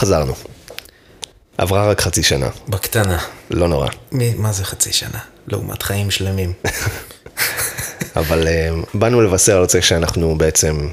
חזרנו. 0.00 0.34
עברה 1.58 1.90
רק 1.90 2.00
חצי 2.00 2.22
שנה, 2.22 2.48
בקטנה. 2.68 3.18
לא 3.50 3.68
נורא. 3.68 3.88
מי, 4.12 4.34
מה 4.36 4.52
זה 4.52 4.64
חצי 4.64 4.92
שנה? 4.92 5.18
לעומת 5.46 5.82
חיים 5.82 6.10
שלמים. 6.10 6.52
אבל 8.20 8.48
אה, 8.48 8.68
באנו 8.94 9.20
לבשר 9.20 9.58
על 9.58 9.68
זה 9.68 9.82
שאנחנו 9.82 10.38
בעצם 10.38 10.88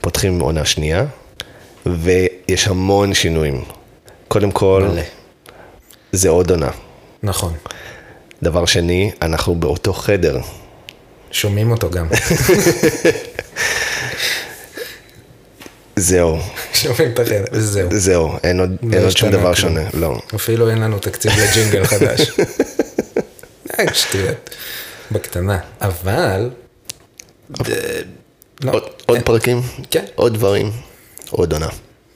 פותחים 0.00 0.40
עונה 0.40 0.64
שנייה, 0.64 1.04
ויש 1.86 2.68
המון 2.68 3.14
שינויים. 3.14 3.64
קודם 4.28 4.50
כל, 4.50 4.88
מלא. 4.92 5.02
זה 6.12 6.28
עוד 6.28 6.50
עונה. 6.50 6.70
נכון. 7.22 7.52
דבר 8.42 8.66
שני, 8.66 9.10
אנחנו 9.22 9.54
באותו 9.54 9.92
חדר. 9.92 10.38
שומעים 11.30 11.70
אותו 11.70 11.90
גם. 11.90 12.06
זהו, 15.98 16.38
שומעים 16.74 17.12
את 17.12 17.18
החדר, 17.18 17.44
וזהו. 17.52 17.88
זהו, 17.92 18.36
אין 18.44 18.60
עוד, 18.60 18.70
לא 18.82 18.96
אין 18.96 19.04
עוד 19.04 19.16
שום 19.16 19.30
דבר. 19.30 19.54
שונה, 19.54 19.80
לא. 19.94 20.18
אפילו 20.34 20.70
אין 20.70 20.78
לנו 20.78 20.98
תקציב 20.98 21.32
לג'ינגל 21.32 21.84
חדש. 21.92 22.30
אה, 23.78 23.94
שטויות. 23.94 24.50
בקטנה. 25.10 25.58
אבל... 25.80 26.50
אה, 27.60 28.00
לא. 28.64 28.72
עוד, 28.72 28.82
עוד 29.06 29.18
פרקים? 29.24 29.62
כן. 29.90 30.04
עוד 30.14 30.34
דברים? 30.34 30.70
עוד 31.30 31.52
עונה. 31.52 31.68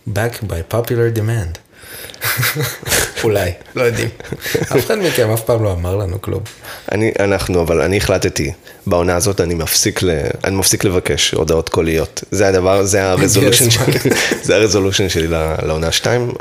back 0.08 0.42
by 0.42 0.74
popular 0.74 1.16
demand. 1.18 1.58
אולי, 3.24 3.50
לא 3.74 3.82
יודעים. 3.82 4.08
אף 4.72 4.86
אחד 4.86 4.98
מכם 4.98 5.30
אף 5.30 5.40
פעם 5.40 5.64
לא 5.64 5.72
אמר 5.72 5.96
לנו 5.96 6.22
כלום. 6.22 6.42
אני, 6.92 7.12
אנחנו, 7.20 7.62
אבל 7.62 7.80
אני 7.80 7.96
החלטתי, 7.96 8.52
בעונה 8.86 9.16
הזאת 9.16 9.40
אני 9.40 9.54
מפסיק, 9.54 10.02
ל, 10.02 10.10
אני 10.44 10.56
מפסיק 10.56 10.84
לבקש 10.84 11.30
הודעות 11.30 11.68
קוליות. 11.68 12.24
זה 12.30 12.48
הדבר, 12.48 12.84
זה 12.84 13.10
ה 13.10 13.15
resolution. 13.15 13.70
שלי, 13.70 13.98
זה 14.42 14.56
ה 14.56 14.61
resolution 14.61 15.08
שלי 15.08 15.26
לעונה 15.62 15.92
2. 15.92 16.32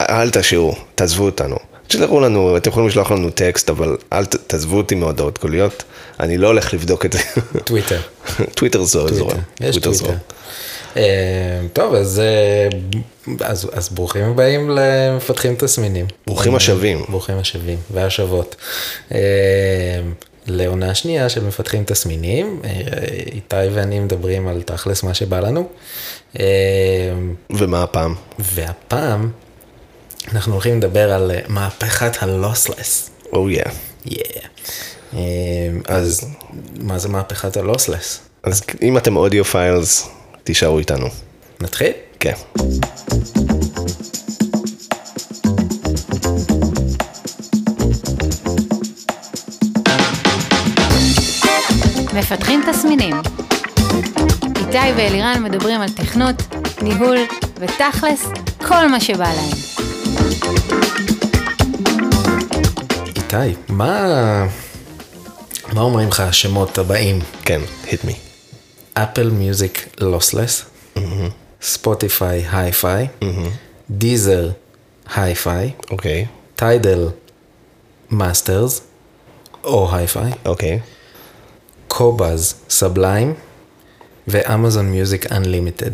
אל 0.00 0.30
תשאירו, 0.30 0.74
תעזבו 0.94 1.24
אותנו. 1.24 1.56
תשלחו 1.86 2.20
לנו, 2.20 2.56
אתם 2.56 2.70
יכולים 2.70 2.88
לשלוח 2.88 3.10
לנו 3.10 3.30
טקסט, 3.30 3.70
אבל 3.70 3.96
אל 4.12 4.24
ת, 4.24 4.36
תעזבו 4.46 4.76
אותי 4.76 4.94
מהודעות 4.94 5.38
קוליות. 5.38 5.84
אני 6.20 6.38
לא 6.38 6.46
הולך 6.46 6.74
לבדוק 6.74 7.06
את 7.06 7.12
זה. 7.12 7.18
טוויטר. 7.64 8.00
טוויטר 8.54 8.84
זו. 8.84 9.06
יש. 9.60 9.76
טוויטר. 9.76 10.14
אה, 10.96 11.60
טוב, 11.72 11.94
אז, 11.94 12.20
אה, 12.20 12.68
אז, 13.40 13.70
אז 13.72 13.88
ברוכים 13.88 14.24
הבאים 14.24 14.70
למפתחים 14.70 15.23
חסרי 15.23 15.54
תסמינים. 15.54 16.06
ברוכים 16.26 16.54
השבים. 16.54 17.02
ברוכים 17.08 17.38
השבים 17.38 17.78
והשבות. 17.90 18.56
אה, 19.12 19.18
לעונה 20.46 20.94
שנייה 20.94 21.28
של 21.28 21.44
מפתחים 21.44 21.84
תסמינים, 21.84 22.60
אה, 22.64 22.70
איתי 23.32 23.56
ואני 23.74 24.00
מדברים 24.00 24.48
על 24.48 24.62
תכלס 24.62 25.02
מה 25.02 25.14
שבא 25.14 25.40
לנו. 25.40 25.68
אה, 26.40 26.44
ומה 27.50 27.82
הפעם? 27.82 28.14
והפעם 28.38 29.30
אנחנו 30.32 30.52
הולכים 30.52 30.78
לדבר 30.78 31.12
על 31.12 31.30
אה, 31.30 31.40
מהפכת 31.48 32.22
הלוסלס. 32.22 33.10
או 33.32 33.50
יא. 33.50 33.62
אה, 35.14 35.20
אז 35.88 36.28
מה 36.80 36.98
זה 36.98 37.08
מהפכת 37.08 37.56
הלוסלס? 37.56 38.20
אז 38.42 38.62
אם 38.82 38.96
אתם 38.96 39.16
אודיו 39.16 39.44
פיילס, 39.44 40.08
תישארו 40.46 40.78
איתנו. 40.78 41.06
נתחיל? 41.60 41.92
כן. 42.20 42.32
מפתחים 52.14 52.62
תסמינים. 52.70 53.16
איתי 54.56 54.92
ואלירן 54.96 55.42
מדברים 55.42 55.80
על 55.80 55.88
תכנות, 55.88 56.42
ניהול 56.82 57.18
ותכלס, 57.60 58.26
כל 58.66 58.88
מה 58.88 59.00
שבא 59.00 59.28
להם. 59.32 59.56
איתי, 63.16 63.60
מה, 63.68 64.46
מה 65.72 65.80
אומרים 65.80 66.08
לך 66.08 66.20
השמות 66.20 66.78
הבאים? 66.78 67.18
כן, 67.44 67.60
hit 67.84 68.04
me. 68.04 68.12
אפל 68.94 69.30
מיוזיק 69.30 69.85
lossless, 70.00 70.64
ספוטיפיי 71.62 72.44
HiFi, 72.52 73.06
דיזר 73.90 74.48
HiFi, 75.14 75.70
אוקיי, 75.90 76.26
טיידל 76.56 77.08
Masters 78.10 78.80
או 79.64 79.88
HiFi, 79.92 80.30
אוקיי. 80.44 80.78
קובאז 81.88 82.54
Sublime 82.70 83.34
ואמזון 84.28 84.86
מיוזיק 84.90 85.32
Unlimited. 85.32 85.90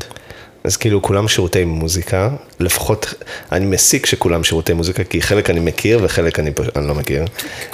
אז 0.64 0.76
כאילו 0.76 1.02
כולם 1.02 1.28
שירותי 1.28 1.64
מוזיקה, 1.64 2.30
לפחות 2.60 3.14
אני 3.52 3.66
מסיק 3.66 4.06
שכולם 4.06 4.44
שירותי 4.44 4.72
מוזיקה, 4.72 5.04
כי 5.04 5.22
חלק 5.22 5.50
אני 5.50 5.60
מכיר 5.60 6.00
וחלק 6.02 6.38
אני, 6.38 6.52
פש... 6.52 6.66
אני 6.76 6.88
לא 6.88 6.94
מכיר, 6.94 7.24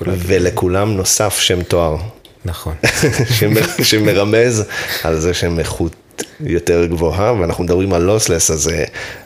ולכולם 0.06 0.96
נוסף 0.96 1.38
שם 1.38 1.62
תואר, 1.62 1.96
נכון. 2.44 2.74
שמ- 3.38 3.82
שמרמז 3.84 4.64
על 5.04 5.20
זה 5.20 5.34
שהם 5.34 5.58
איכות 5.58 5.92
יותר 6.40 6.86
גבוהה, 6.86 7.32
ואנחנו 7.40 7.64
מדברים 7.64 7.92
על 7.92 8.02
lossless, 8.02 8.50
אז 8.50 8.68
אה, 8.68 8.84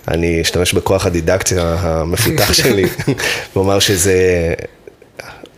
אני 0.08 0.40
אשתמש 0.40 0.72
בכוח 0.74 1.06
הדדוקציה 1.06 1.76
המפותח 1.80 2.52
שלי, 2.62 2.84
ואומר 3.56 3.78
שזה... 3.78 4.54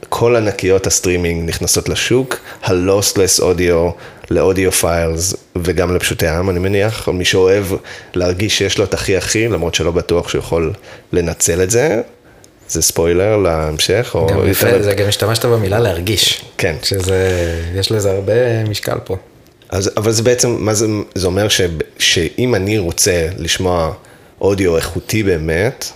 כל 0.09 0.37
ענקיות 0.37 0.87
הסטרימינג 0.87 1.49
נכנסות 1.49 1.89
לשוק, 1.89 2.37
ה 2.63 2.71
lossless 2.71 3.41
audio 3.41 3.82
ל 3.82 3.91
audiophiles 4.31 5.35
וגם 5.63 5.95
לפשוטי 5.97 6.27
העם, 6.27 6.51
אני 6.51 6.59
מניח, 6.59 7.09
מי 7.09 7.25
שאוהב 7.25 7.65
להרגיש 8.15 8.59
שיש 8.59 8.79
לו 8.79 8.85
את 8.85 8.95
הכי 8.95 9.17
הכי, 9.17 9.49
למרות 9.49 9.75
שלא 9.75 9.91
בטוח 9.91 10.29
שהוא 10.29 10.39
יכול 10.39 10.73
לנצל 11.13 11.63
את 11.63 11.71
זה, 11.71 12.01
זה 12.69 12.83
ספוילר 12.83 13.37
להמשך, 13.37 14.11
או 14.15 14.27
גם 14.27 14.49
יפה, 14.49 14.69
יותר- 14.69 14.83
זה 14.83 14.95
גם 14.95 15.09
השתמשת 15.09 15.45
במילה 15.45 15.79
להרגיש. 15.79 16.45
כן. 16.59 16.77
שזה, 16.83 17.29
יש 17.75 17.93
לזה 17.93 18.11
הרבה 18.11 18.65
משקל 18.69 18.99
פה. 19.05 19.17
אז, 19.75 19.91
אבל 19.97 20.13
זה 20.13 20.23
בעצם, 20.23 20.57
מה 20.59 20.75
זה, 20.75 20.87
זה 21.15 21.27
אומר 21.27 21.49
ש, 21.49 21.61
שאם 21.99 22.55
אני 22.55 22.79
רוצה 22.79 23.29
לשמוע 23.39 23.93
אודיו 24.41 24.77
איכותי 24.77 25.23
באמת, 25.23 25.87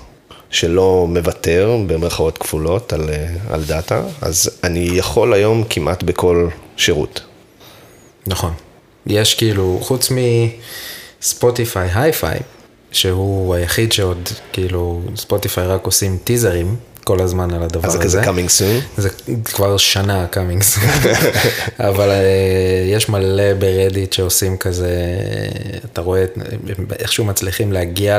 שלא 0.51 1.07
מוותר 1.09 1.77
במרכאות 1.87 2.39
כפולות 2.39 2.93
על, 2.93 3.11
אה, 3.11 3.27
על 3.51 3.65
data, 3.65 4.03
אז 4.21 4.51
אני 4.65 4.89
יכול 4.93 5.35
היום 5.35 5.65
כמעט 5.71 6.03
בכל 6.03 6.49
שירות. 6.77 7.21
נכון. 8.27 8.53
יש 9.07 9.35
כאילו, 9.35 9.79
חוץ 9.83 10.09
מספוטיפיי 11.21 11.89
HiFi, 11.95 12.39
שהוא 12.93 13.55
היחיד 13.55 13.93
שעוד, 13.93 14.29
כאילו, 14.53 15.03
ספוטיפיי 15.17 15.67
רק 15.67 15.85
עושים 15.85 16.19
teaserים 16.25 16.77
כל 17.09 17.21
הזמן 17.21 17.55
על 17.55 17.63
הדבר 17.63 17.89
אז 17.89 17.95
הזה. 17.95 18.09
זה 18.09 18.21
כזה 18.23 18.31
coming 18.31 18.49
soon. 18.49 19.01
זה 19.01 19.09
כבר 19.45 19.77
שנה 19.77 20.27
coming 20.31 20.57
soon, 20.57 20.79
אבל 21.89 22.11
אה, 22.11 22.85
יש 22.87 23.09
מלא 23.09 23.55
ברדיט 23.59 24.13
שעושים 24.13 24.57
כזה, 24.57 24.91
אתה 25.93 26.01
רואה, 26.01 26.25
איכשהו 26.99 27.25
מצליחים 27.25 27.73
להגיע 27.73 28.19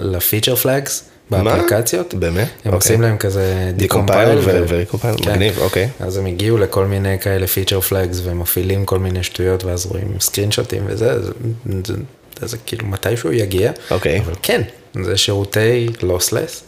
לפיצ'ר 0.00 0.56
פלאגס 0.56 1.04
באפליקציות. 1.30 2.14
באמת? 2.14 2.38
הם 2.38 2.46
אוקיי. 2.64 2.72
עושים 2.74 3.02
להם 3.02 3.16
כזה 3.16 3.72
Decompile 3.78 4.38
ו- 4.38 4.40
ו- 4.44 4.64
ו-recompile, 4.68 5.30
מגניב, 5.30 5.58
אוקיי. 5.58 5.88
אז 6.00 6.16
הם 6.16 6.26
הגיעו 6.26 6.58
לכל 6.58 6.86
מיני 6.86 7.18
כאלה 7.18 7.46
פיצ'ר 7.46 7.80
פלאגס 7.80 8.20
ומפעילים 8.24 8.84
כל 8.84 8.98
מיני 8.98 9.22
שטויות 9.22 9.64
ואז 9.64 9.86
רואים 9.86 10.16
סקרינשוטים 10.20 10.82
וזה, 10.86 11.22
זה, 11.22 11.30
זה, 11.84 11.94
זה, 12.40 12.46
זה 12.46 12.56
כאילו 12.66 12.86
מתישהו 12.86 13.32
יגיע, 13.32 13.72
אוקיי. 13.90 14.20
אבל 14.20 14.34
כן, 14.42 14.62
זה 15.04 15.16
שירותי 15.16 15.88
לוסלס. 16.02 16.62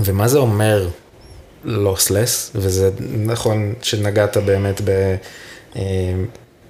ומה 0.00 0.28
זה 0.28 0.38
אומר 0.38 0.88
לוסלס, 1.64 2.50
וזה 2.54 2.90
נכון 3.00 3.74
שנגעת 3.82 4.36
באמת 4.36 4.80
ב... 4.84 5.16
אה, 5.76 6.12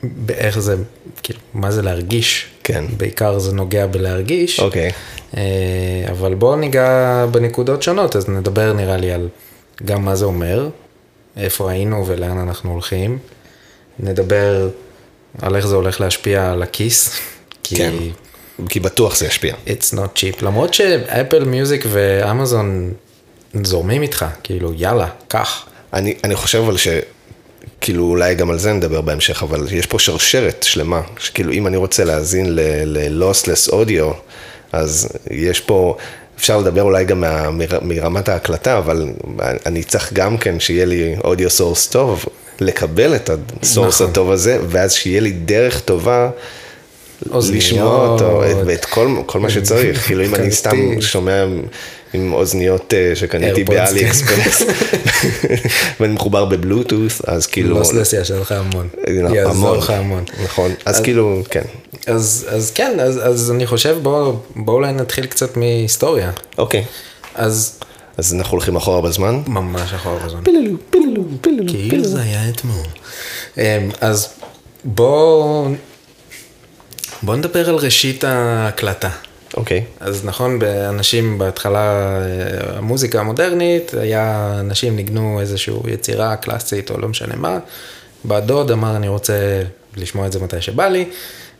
באיך 0.03 0.59
זה, 0.59 0.77
כאילו, 1.22 1.38
מה 1.55 1.71
זה 1.71 1.83
להרגיש. 1.83 2.47
כן. 2.65 2.84
בעיקר 2.97 3.38
זה 3.38 3.53
נוגע 3.53 3.87
בלהרגיש. 3.87 4.60
אוקיי. 4.60 4.91
אה, 5.37 5.43
אבל 6.10 6.34
בואו 6.34 6.57
ניגע 6.57 7.27
בנקודות 7.30 7.83
שונות, 7.83 8.16
אז 8.16 8.28
נדבר 8.28 8.72
נראה 8.72 8.97
לי 8.97 9.13
על 9.13 9.28
גם 9.84 10.04
מה 10.04 10.16
זה 10.16 10.25
אומר, 10.25 10.68
איפה 11.36 11.71
היינו 11.71 12.07
ולאן 12.07 12.39
אנחנו 12.39 12.72
הולכים. 12.72 13.18
נדבר 13.98 14.68
על 15.42 15.57
איך 15.57 15.66
זה 15.66 15.75
הולך 15.75 16.01
להשפיע 16.01 16.53
על 16.53 16.63
הכיס. 16.63 17.10
כי 17.65 17.77
כן. 17.77 17.92
כי 18.68 18.80
בטוח 18.80 19.16
זה 19.16 19.27
ישפיע. 19.27 19.54
it's 19.66 19.95
not 19.95 20.18
cheap. 20.18 20.45
למרות 20.45 20.75
שאפל 20.75 21.45
מיוזיק 21.45 21.84
ואמזון 21.89 22.92
זורמים 23.63 24.03
איתך, 24.03 24.25
כאילו 24.43 24.72
יאללה, 24.77 25.09
קח. 25.28 25.66
אני, 25.93 26.15
אני 26.25 26.37
חושב 26.37 26.59
אבל 26.59 26.77
ש... 26.77 26.89
כאילו 27.81 28.04
אולי 28.04 28.34
גם 28.34 28.51
על 28.51 28.59
זה 28.59 28.72
נדבר 28.72 29.01
בהמשך, 29.01 29.43
אבל 29.43 29.66
יש 29.71 29.87
פה 29.87 29.99
שרשרת 29.99 30.63
שלמה, 30.63 31.01
שכאילו 31.19 31.53
אם 31.53 31.66
אני 31.66 31.77
רוצה 31.77 32.04
להאזין 32.04 32.47
ל-lossless 32.84 33.72
audio, 33.72 34.15
אז 34.72 35.09
יש 35.31 35.60
פה, 35.60 35.97
אפשר 36.39 36.59
לדבר 36.59 36.83
אולי 36.83 37.04
גם 37.04 37.21
מה, 37.21 37.51
מר, 37.51 37.78
מרמת 37.83 38.28
ההקלטה, 38.28 38.78
אבל 38.78 39.09
אני 39.66 39.84
צריך 39.84 40.13
גם 40.13 40.39
כן 40.39 40.60
שיהיה 40.60 40.84
לי 40.84 41.15
audio 41.24 41.50
source 41.50 41.86
טוב, 41.87 42.25
לקבל 42.60 43.16
את 43.16 43.31
ה 43.62 43.67
source 43.67 43.94
נכון. 43.95 44.10
הטוב 44.10 44.31
הזה, 44.31 44.59
ואז 44.69 44.93
שיהיה 44.93 45.21
לי 45.21 45.33
דרך 45.33 45.81
טובה 45.81 46.31
אוזניות. 47.30 48.22
את- 48.22 48.57
ואת 48.66 48.84
כל, 48.84 49.16
כל 49.27 49.41
מה 49.41 49.51
שצריך, 49.51 49.98
כאילו 50.07 50.24
אם 50.24 50.34
אני. 50.34 50.51
סתם 50.53 51.01
שומע 51.01 51.45
עם 52.15 52.33
אוזניות 52.33 52.95
אה, 52.95 53.16
שקניתי 53.16 53.65
באלי 53.65 54.01
כן. 54.01 54.07
אקספרס, 54.07 54.63
ואני 56.01 56.13
מחובר 56.13 56.45
בבלוטות', 56.45 57.13
אז 57.27 57.47
כאילו, 57.47 57.78
לוסלס 57.78 58.13
יעשה 58.13 58.39
לך 58.41 58.53
המון. 58.53 58.89
המון. 59.07 59.34
יעזור 59.34 59.77
לך 59.77 59.91
המון. 59.91 60.24
נכון, 60.45 60.71
אז 60.84 61.01
כאילו, 61.01 61.42
כן, 61.51 61.63
אז, 62.07 62.47
אז 62.51 62.71
כן, 62.74 62.97
אז, 63.01 63.51
אני 63.51 63.66
חושב 63.66 63.97
בואו 64.03 64.36
בוא 64.57 64.75
אולי 64.75 64.92
נתחיל 64.92 65.27
קצת 65.27 65.57
מהיסטוריה. 65.57 66.30
אוקיי, 66.59 66.84
אז 67.34 67.78
אז 68.16 68.34
אנחנו 68.34 68.53
הולכים 68.53 68.77
אחורה 68.77 69.01
בזמן. 69.01 69.42
ממש 69.47 69.92
אחורה 69.95 70.18
בזמן. 70.27 70.41
פיללו, 70.45 70.77
פיללו, 70.91 71.22
פיללו, 71.41 71.68
כאילו. 71.68 72.04
זה 72.04 72.21
היה 72.22 72.48
אתמול. 72.48 72.86
אמ, 73.59 73.63
אז 74.01 74.28
בואו 74.84 75.68
בוא 77.22 77.36
נדבר 77.36 77.69
על 77.69 77.74
ראשית 77.74 78.24
ההקלטה. 78.24 79.10
אוקיי, 79.57 79.84
אז 80.01 80.24
נכון, 80.24 80.59
באנשים 80.59 81.39
בהתחלה, 81.39 82.19
אה, 82.21 82.78
המוזיקה 82.78 83.21
המודרנית, 83.21 83.95
היה, 83.95 84.57
אנשים 84.60 84.97
ניגנו 84.97 85.41
איזושהי 85.41 85.74
יצירה 85.86 86.36
קלאסית 86.36 86.91
או 86.91 87.01
לא 87.01 87.09
משנה 87.09 87.36
מה. 87.36 87.59
בא 88.24 88.41
דוד 88.41 88.71
אמר, 88.71 88.97
אני 88.97 89.09
רוצה 89.09 89.63
לשמוע 89.97 90.27
את 90.27 90.33
זה 90.33 90.41
מתי 90.41 90.60
שבא 90.60 90.89
לי, 90.89 91.04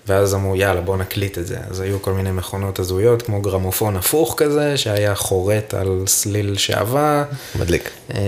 ואז 0.07 0.35
אמרו, 0.35 0.57
יאללה, 0.57 0.81
בוא 0.81 0.97
נקליט 0.97 1.39
את 1.39 1.47
זה. 1.47 1.57
אז 1.71 1.81
היו 1.81 2.03
כל 2.03 2.13
מיני 2.13 2.31
מכונות 2.31 2.79
הזויות, 2.79 3.23
כמו 3.23 3.43
גרמופון 3.43 3.97
הפוך 3.97 4.35
כזה, 4.37 4.77
שהיה 4.77 5.15
חורט 5.15 5.75
על 5.75 6.03
סליל 6.07 6.57
שעווה. 6.57 7.25
מדליק. 7.59 7.91
אה, 8.15 8.21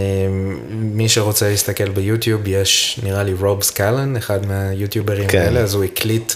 מי 0.70 1.08
שרוצה 1.08 1.48
להסתכל 1.48 1.88
ביוטיוב, 1.88 2.40
יש, 2.46 3.00
נראה 3.02 3.22
לי, 3.22 3.32
רוב 3.32 3.62
סקלן, 3.62 4.16
אחד 4.16 4.46
מהיוטיוברים 4.46 5.28
כן. 5.28 5.38
האלה, 5.38 5.60
אז 5.60 5.74
הוא 5.74 5.84
הקליט 5.84 6.32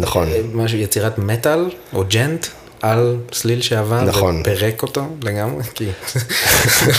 נכון, 0.00 0.28
משהו, 0.54 0.78
יצירת 0.78 1.18
מטאל 1.18 1.70
או 1.92 2.04
ג'נט 2.08 2.46
על 2.82 3.16
סליל 3.32 3.60
שעבר, 3.62 4.00
נכון. 4.04 4.40
ופירק 4.40 4.82
אותו 4.82 5.02
לגמרי, 5.22 5.62
כי 5.74 5.84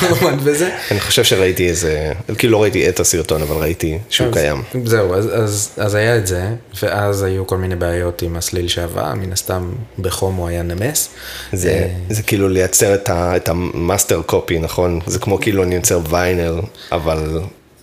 הוא 0.10 0.18
עמד 0.30 0.42
בזה. 0.44 0.70
אני 0.92 1.00
חושב 1.00 1.24
שראיתי 1.24 1.70
איזה, 1.70 2.12
כאילו 2.38 2.54
לא 2.54 2.62
ראיתי 2.62 2.90
את 2.90 3.00
הסרטון, 3.00 3.42
אבל 3.42 3.56
ראיתי 3.56 3.98
שהוא 4.10 4.28
אז- 4.28 4.34
קיים. 4.34 4.64
זהו, 4.86 5.14
אז, 5.16 5.30
אז, 5.34 5.70
אז 5.78 5.96
היה 5.96 6.18
את 6.18 6.28
זה, 6.28 6.44
ואז 6.84 7.24
היו 7.24 7.48
כל 7.48 7.58
מיני 7.58 7.76
בעיות 7.76 8.22
עם 8.22 8.36
הסליל 8.38 8.68
שעבר, 8.68 9.14
מן 9.14 9.32
הסתם 9.34 9.72
בחום 10.00 10.36
הוא 10.36 10.48
היה 10.48 10.64
נמס. 10.64 11.10
זה, 11.54 11.70
אה, 11.70 11.88
זה 12.10 12.24
כאילו 12.24 12.50
לייצר 12.50 12.96
את, 12.96 13.50
המאסטר 13.50 14.22
קופי, 14.26 14.60
נכון? 14.60 15.00
זה 15.06 15.20
כמו 15.20 15.40
כאילו 15.42 15.64
אני 15.64 15.76
יוצר 15.76 16.00
ויינל, 16.10 16.60
אבל... 16.92 17.40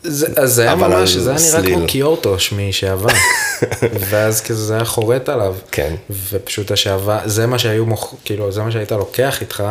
זה, 0.08 0.26
אז 0.36 0.54
זה 0.54 0.62
היה 0.62 0.74
ממש, 0.74 1.10
זה 1.16 1.30
היה 1.30 1.60
נראה. 1.60 1.74
כמו 1.76 1.86
קיורטוש 1.86 2.52
משעבר. 2.52 3.08
ואז 4.10 4.40
כזה 4.40 4.64
זה 4.66 4.74
היה 4.74 4.84
חורט 4.84 5.28
עליו. 5.28 5.54
כן. 5.72 5.94
ופשוט 6.30 6.70
השעבר, 6.70 7.18
זה 7.24 7.46
מה 7.46 7.58
שהיו 7.58 7.86
מוכ... 7.86 8.14
כאילו, 8.24 8.52
זה 8.52 8.62
מה 8.62 8.72
שהיית 8.72 8.92
לוקח 8.92 9.40
איתך, 9.40 9.64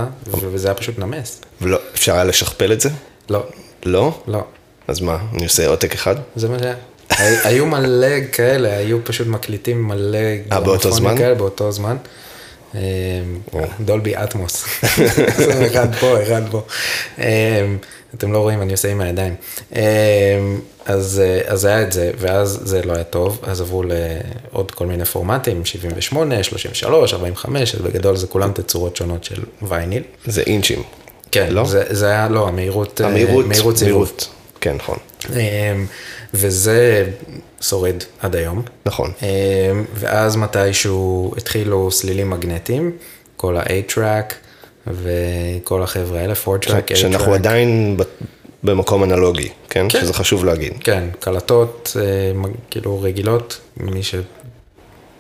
וזה 0.51 0.67
היה 0.67 0.75
פשוט 0.75 0.99
נמס. 0.99 1.41
ולא, 1.61 1.77
אפשר 1.95 2.13
היה 2.13 2.23
לשכפל 2.23 2.71
את 2.73 2.81
זה? 2.81 2.89
לא, 3.29 3.43
לא? 3.85 4.21
לא. 4.27 4.43
אז 4.87 5.01
מה, 5.01 5.17
אני 5.33 5.43
עושה 5.43 5.67
עותק 5.67 5.93
אחד? 5.93 6.15
זה 6.35 6.49
מה 6.49 6.59
שהיה. 6.59 6.75
הי- 7.09 7.37
היו 7.43 7.65
מלא 7.65 8.07
כאלה, 8.31 8.77
היו 8.77 8.97
פשוט 9.03 9.27
מקליטים 9.27 9.87
מלא 9.87 10.17
אה, 10.51 10.59
באותו 10.59 10.91
זמן? 10.91 11.17
כאלה 11.17 11.35
באותו 11.35 11.71
זמן. 11.71 11.97
אה, 12.77 13.65
דולבי 13.79 14.15
אטמוס. 14.15 14.65
אחד 15.67 15.95
פה, 15.95 16.23
אחד 16.23 16.41
פה. 16.51 16.61
אה, 17.19 17.65
אתם 18.15 18.31
לא 18.31 18.39
רואים, 18.39 18.61
אני 18.61 18.71
עושה 18.71 18.91
עם 18.91 19.01
הידיים. 19.01 19.35
אה, 19.75 19.81
אז 20.85 21.21
אז 21.45 21.65
היה 21.65 21.81
את 21.81 21.91
זה, 21.91 22.11
ואז 22.17 22.59
זה 22.63 22.81
לא 22.81 22.93
היה 22.93 23.03
טוב, 23.03 23.39
אז 23.43 23.61
עברו 23.61 23.83
לעוד 23.83 24.71
כל 24.71 24.85
מיני 24.85 25.05
פורמטים, 25.05 25.65
78, 25.65 26.43
33, 26.43 27.13
45, 27.13 27.75
אז 27.75 27.81
בגדול 27.81 28.15
זה 28.15 28.27
כולם 28.27 28.51
תצורות 28.51 28.95
שונות 28.95 29.23
של 29.23 29.43
וייניל. 29.61 30.03
זה 30.25 30.41
אינצ'ים. 30.41 30.83
כן, 31.31 31.47
לא? 31.53 31.65
זה, 31.65 31.83
זה 31.89 32.05
היה, 32.05 32.29
לא, 32.29 32.47
המהירות, 32.47 33.01
המהירות, 33.01 33.45
מהירות 33.45 33.77
סיבוב. 33.77 34.11
כן, 34.61 34.75
נכון. 34.75 34.97
אמ, 35.35 35.85
וזה 36.33 37.09
שורד 37.61 37.95
עד 38.19 38.35
היום. 38.35 38.61
נכון. 38.85 39.11
אמ, 39.21 39.27
ואז 39.93 40.35
מתישהו 40.35 41.33
התחילו 41.37 41.91
סלילים 41.91 42.29
מגנטיים, 42.29 42.91
כל 43.37 43.57
ה-A-Track 43.57 44.33
וכל 44.87 45.83
החבר'ה 45.83 46.19
האלה, 46.19 46.33
4-Track, 46.33 46.69
A-Track. 46.91 46.95
שאנחנו 46.95 47.33
עדיין 47.33 47.97
ב- 47.97 48.03
במקום 48.63 49.03
אנלוגי, 49.03 49.49
כן? 49.69 49.85
כן. 49.89 50.01
שזה 50.01 50.13
חשוב 50.13 50.45
להגיד. 50.45 50.73
כן, 50.79 51.03
קלטות, 51.19 51.97
אה, 51.99 52.31
כאילו 52.71 53.01
רגילות, 53.01 53.59
מי 53.77 54.01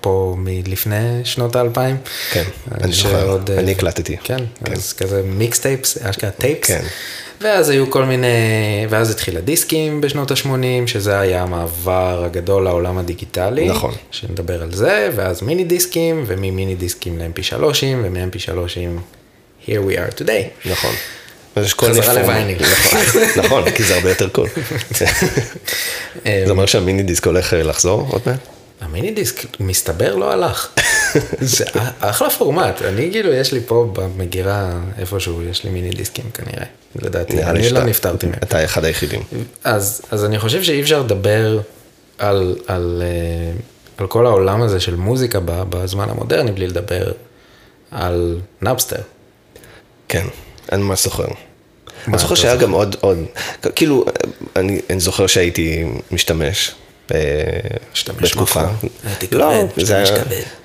שפה 0.07 0.35
מלפני 0.37 1.21
שנות 1.23 1.55
האלפיים. 1.55 1.97
כן, 2.31 2.43
אני 2.81 2.93
זוכר, 2.93 3.37
אני 3.57 3.71
הקלטתי. 3.71 4.17
כן, 4.23 4.37
אז 4.71 4.93
כזה 4.93 5.21
מיקס 5.25 5.59
טייפס, 5.59 5.97
אשכרה 6.01 6.31
טייפס. 6.31 6.67
כן. 6.67 6.83
ואז 7.41 7.69
היו 7.69 7.91
כל 7.91 8.05
מיני, 8.05 8.27
ואז 8.89 9.11
התחיל 9.11 9.37
הדיסקים 9.37 10.01
בשנות 10.01 10.31
ה-80, 10.31 10.87
שזה 10.87 11.19
היה 11.19 11.43
המעבר 11.43 12.23
הגדול 12.25 12.63
לעולם 12.63 12.97
הדיגיטלי. 12.97 13.67
נכון. 13.67 13.93
שנדבר 14.11 14.63
על 14.63 14.71
זה, 14.71 15.09
ואז 15.15 15.41
מיני 15.41 15.63
דיסקים, 15.63 16.23
וממיני 16.27 16.75
דיסקים 16.75 17.19
ל-MP3, 17.19 17.63
ומ-MP3, 18.03 18.79
here 19.65 19.69
we 19.69 19.97
are 19.97 20.21
today. 20.21 20.69
נכון. 20.71 20.91
אז 21.55 21.65
יש 21.65 21.73
כל 21.73 21.87
חזרה 21.89 22.13
מיני 22.13 22.21
לווייניל. 22.21 22.57
נכון, 22.61 23.21
נכון, 23.37 23.71
כי 23.71 23.83
זה 23.83 23.95
הרבה 23.95 24.09
יותר 24.09 24.29
קול. 24.29 24.47
אה, 26.25 26.41
זה 26.45 26.51
אומר 26.51 26.65
שהמיני 26.65 27.03
דיסק 27.03 27.27
הולך 27.27 27.53
אה, 27.53 27.63
לחזור 27.63 28.07
עוד 28.11 28.21
מעט? 28.25 28.56
המיני 28.81 29.11
דיסק, 29.11 29.59
מסתבר, 29.59 30.15
לא 30.15 30.31
הלך. 30.31 30.69
זה 31.39 31.65
אחלה 31.99 32.29
פורמט, 32.29 32.81
אני 32.81 33.09
כאילו, 33.11 33.33
יש 33.33 33.53
לי 33.53 33.59
פה 33.65 33.91
במגירה 33.93 34.79
איפשהו, 34.97 35.43
יש 35.43 35.63
לי 35.63 35.69
מיני 35.69 35.89
דיסקים 35.89 36.25
כנראה, 36.33 36.65
לדעתי, 36.95 37.43
אני 37.43 37.69
לא 37.69 37.83
נפטרתי 37.83 38.27
מהם. 38.27 38.39
אתה 38.43 38.65
אחד 38.65 38.85
היחידים. 38.85 39.21
אז, 39.63 40.01
אז 40.11 40.25
אני 40.25 40.39
חושב 40.39 40.63
שאי 40.63 40.81
אפשר 40.81 40.99
לדבר 40.99 41.59
על, 42.17 42.55
על, 42.67 43.03
אה, 43.05 43.57
על 43.97 44.07
כל 44.07 44.25
העולם 44.25 44.61
הזה 44.61 44.79
של 44.79 44.95
מוזיקה 44.95 45.39
בזמן 45.43 46.09
המודרני 46.09 46.51
בלי 46.51 46.67
לדבר 46.67 47.11
על 47.91 48.39
נאפסטר. 48.61 49.01
כן, 50.09 50.25
אני 50.71 50.83
ממש 50.83 51.03
זוכר. 51.03 51.25
אני 52.07 52.17
זוכר 52.17 52.35
שהיה? 52.35 52.55
גם 52.55 52.71
עוד, 52.71 52.95
עוד, 52.99 53.17
כאילו, 53.75 54.05
אני 54.55 54.81
אני 54.89 54.99
זוכר 54.99 55.27
שהייתי 55.27 55.85
משתמש. 56.11 56.75
אה, 57.13 57.19
בתקופה. 58.21 58.61
לא, 59.31 59.65
זה 59.77 59.97
היה. 59.97 60.05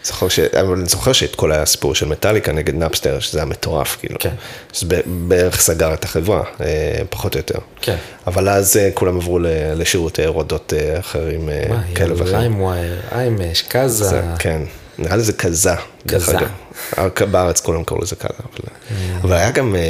זוכר 0.05 0.29
ש... 0.29 0.39
אבל 0.39 0.77
אני 0.79 0.89
זוכר 0.89 1.13
שאת 1.13 1.35
כל 1.35 1.53
הסיפור 1.53 1.95
של 1.95 2.07
מטאליקה 2.07 2.53
נגד 2.53 2.75
נאפסטר, 2.75 3.21
שזה 3.21 3.39
היה 3.39 3.45
מטורף, 3.47 3.97
כאילו. 4.01 4.17
כן. 4.19 4.35
זה 4.75 4.87
ב- 4.89 5.01
בערך 5.07 5.61
סגר 5.61 5.95
את 5.95 6.05
החברה, 6.05 6.43
אה, 6.61 6.67
פחות 7.11 7.35
או 7.35 7.39
יותר. 7.39 7.59
כן. 7.81 7.97
אבל 8.27 8.49
אז 8.49 8.77
אה, 8.77 8.91
כולם 8.95 9.17
עברו 9.17 9.39
לשירותי 9.77 10.25
הורדות 10.25 10.73
אה, 10.77 10.99
אחרים, 10.99 11.47
מה, 11.69 11.83
כאלה 11.95 12.15
ואחרים. 12.17 12.37
ליימווייר, 12.37 13.01
איימש, 13.13 13.63
קאזה. 13.63 14.05
זה, 14.05 14.23
כן, 14.39 14.63
נראה 14.99 15.17
לי 15.17 15.23
זה 15.23 15.33
כזה, 15.33 15.71
דרך 16.07 16.23
כזה. 16.23 16.39
אגב. 16.39 16.49
רק 16.99 17.23
בארץ 17.23 17.61
כולם 17.61 17.85
קראו 17.85 18.01
לזה 18.01 18.17
כזה, 18.17 18.35
אבל, 18.39 18.69
אבל 19.23 19.33
היה 19.33 19.51
גם, 19.51 19.77
אה, 19.77 19.81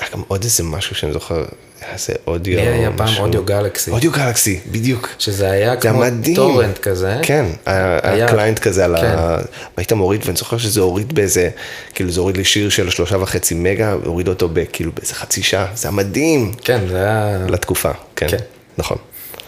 היה 0.00 0.08
גם 0.12 0.22
עוד 0.28 0.42
איזה 0.42 0.62
משהו 0.62 0.94
שאני 0.94 1.12
זוכר, 1.12 1.44
היה 1.80 1.92
איזה 1.92 2.12
אודיו, 2.26 2.56
לי 2.56 2.62
היה 2.68 2.90
פעם. 2.96 3.16
אודיו 3.18 3.44
גלקסי. 3.44 3.90
אודיו 3.90 4.12
גלקסי, 4.12 4.60
בדיוק. 4.70 5.08
שזה 5.18 5.50
היה 5.50 5.76
כמו. 5.76 6.04
טורנט 6.34 6.78
כזה. 6.78 7.16
כן, 7.22 7.46
היה 7.66 8.28
client 8.28 8.58
כזה 8.58 8.84
על 8.84 8.96
כן. 9.00 9.14
ה... 9.18 9.38
והיית 9.76 9.92
מוריד, 9.92 10.20
ואני 10.24 10.36
זוכר 10.36 10.58
שזה 10.58 10.80
הוריד 10.80 11.14
באיזה, 11.14 11.50
כאילו 11.94 12.10
זה 12.10 12.20
הוריד 12.20 12.36
לי 12.36 12.44
שיר 12.44 12.68
של 12.68 12.90
שלושה 12.90 13.16
וחצי 13.16 13.54
מגה, 13.54 13.96
והוריד 14.02 14.28
אותו 14.28 14.48
בכאילו 14.52 14.92
באיזה 14.92 15.14
חצי 15.14 15.42
שעה, 15.42 15.66
זה 15.74 15.88
היה 15.88 15.96
מדהים. 15.96 16.52
כן, 16.64 16.80
זה 16.88 16.96
היה... 16.96 17.38
לתקופה, 17.48 17.90
כן, 18.16 18.28
כן. 18.28 18.36
נכון. 18.78 18.98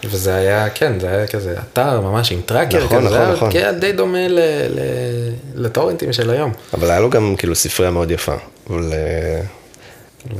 וזה 0.05 0.35
היה, 0.35 0.69
כן, 0.69 0.99
זה 0.99 1.07
היה 1.07 1.27
כזה 1.27 1.55
אתר 1.59 2.01
ממש 2.01 2.31
עם 2.31 2.41
tracker 2.45 2.85
נכון, 2.85 2.99
כזה, 2.99 3.09
זה 3.09 3.19
נכון, 3.23 3.33
נכון. 3.33 3.49
היה 3.61 3.71
די 3.71 3.91
דומה 3.91 4.27
ל- 4.27 4.39
ל- 4.69 5.33
לטורנטים 5.65 6.13
של 6.13 6.29
היום. 6.29 6.51
אבל 6.73 6.89
היה 6.91 6.99
לו 6.99 7.09
גם 7.09 7.35
כאילו 7.37 7.55
ספרייה 7.55 7.91
מאוד 7.91 8.11
יפה, 8.11 8.35
אבל 8.69 8.93
אה, 8.93 9.41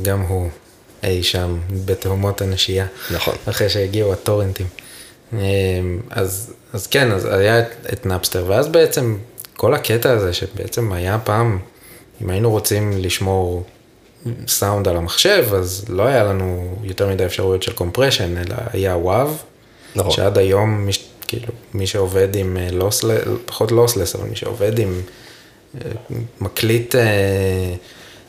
גם 0.02 0.20
הוא 0.20 0.48
אי 1.04 1.22
שם 1.22 1.58
בתהומות 1.84 2.40
הנשייה. 2.42 2.86
נכון. 3.10 3.34
אחרי 3.48 3.68
שהגיעו 3.68 4.12
הטורנטים. 4.12 4.66
אמ, 5.32 5.38
אז, 6.10 6.52
אז 6.72 6.86
כן, 6.86 7.12
אז 7.12 7.24
היה 7.24 7.58
את, 7.58 7.66
את 7.92 8.06
נאפסטר, 8.06 8.44
ואז 8.48 8.68
בעצם 8.68 9.16
כל 9.56 9.74
הקטע 9.74 10.10
הזה 10.10 10.32
שבעצם 10.32 10.92
היה 10.92 11.18
פעם, 11.24 11.58
אם 12.22 12.30
היינו 12.30 12.50
רוצים 12.50 12.92
לשמור 12.98 13.64
סאונד 14.48 14.88
על 14.88 14.96
המחשב, 14.96 15.46
אז 15.54 15.84
לא 15.88 16.02
היה 16.02 16.24
לנו 16.24 16.76
יותר 16.82 17.08
מדי 17.08 17.24
אפשרויות 17.26 17.62
של 17.62 17.72
compression, 17.72 18.36
אלא 18.36 18.54
היה 18.72 18.96
WAV, 18.96 19.42
נכון. 19.96 20.10
שעד 20.10 20.38
היום, 20.38 20.86
מש, 20.86 21.04
כאילו, 21.28 21.48
מי 21.74 21.86
שעובד 21.86 22.36
עם 22.36 22.56
lossless, 22.72 23.20
פחות 23.46 23.72
lossless, 23.72 24.14
אבל 24.14 24.28
מי 24.28 24.36
שעובד 24.36 24.78
עם 24.78 25.00
אה, 25.74 25.90
מקליט 26.40 26.94
אה, 26.94 27.74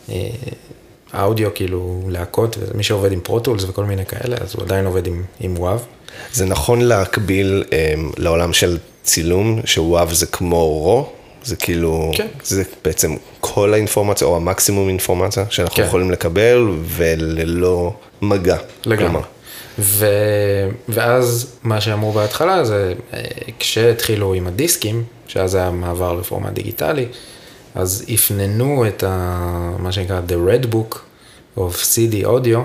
אה, 0.09 1.23
אודיו, 1.23 1.53
כאילו 1.55 2.01
להקות, 2.07 2.57
ומי 2.59 2.83
שעובד 2.83 3.11
עם 3.11 3.19
Pro 3.19 3.36
Tools 3.36 3.63
וכל 3.63 3.85
מיני 3.85 4.05
כאלה, 4.05 4.35
אז 4.41 4.55
הוא 4.55 4.63
עדיין 4.63 4.85
עובד 4.85 5.07
עם, 5.07 5.23
עם 5.39 5.57
WAV. 5.57 5.85
זה 6.33 6.45
נכון 6.45 6.81
להקביל 6.81 7.63
um, 7.69 7.73
לעולם 8.17 8.53
של 8.53 8.77
צילום, 9.03 9.61
ש- 9.65 9.89
WAV 9.89 10.13
זה 10.13 10.25
כמו 10.25 10.67
raw, 10.67 11.09
זה 11.43 11.55
כאילו, 11.55 12.11
כן. 12.15 12.27
זה 12.43 12.63
בעצם 12.83 13.15
כל 13.39 13.73
האינפורמציה, 13.73 14.27
או 14.27 14.35
המקסימום 14.35 14.89
אינפורמציה 14.89 15.45
שאנחנו 15.49 15.75
כן. 15.75 15.83
יכולים 15.83 16.11
לקבל, 16.11 16.69
וללא 16.85 17.93
מגע. 18.21 18.57
לגמרי. 18.85 19.05
כלומר, 19.05 19.21
ו... 19.79 20.07
ואז 20.89 21.55
מה 21.63 21.81
שאמרו 21.81 22.11
בהתחלה 22.11 22.65
זה, 22.65 22.93
אה, 23.13 23.21
כשהתחילו 23.59 24.33
עם 24.33 24.47
הדיסקים, 24.47 25.03
שאז 25.27 25.55
היה 25.55 25.71
מעבר 25.71 26.13
לפורמט 26.13 26.53
דיגיטלי, 26.53 27.05
אז 27.75 28.05
הפננו 28.09 28.87
את 28.87 29.03
ה... 29.07 29.75
מה 29.79 29.91
שנקרא 29.91 30.21
The 30.27 30.31
Red 30.31 30.73
Book 30.73 30.97
of 31.57 31.73
CD 31.81 32.25
Audio, 32.25 32.59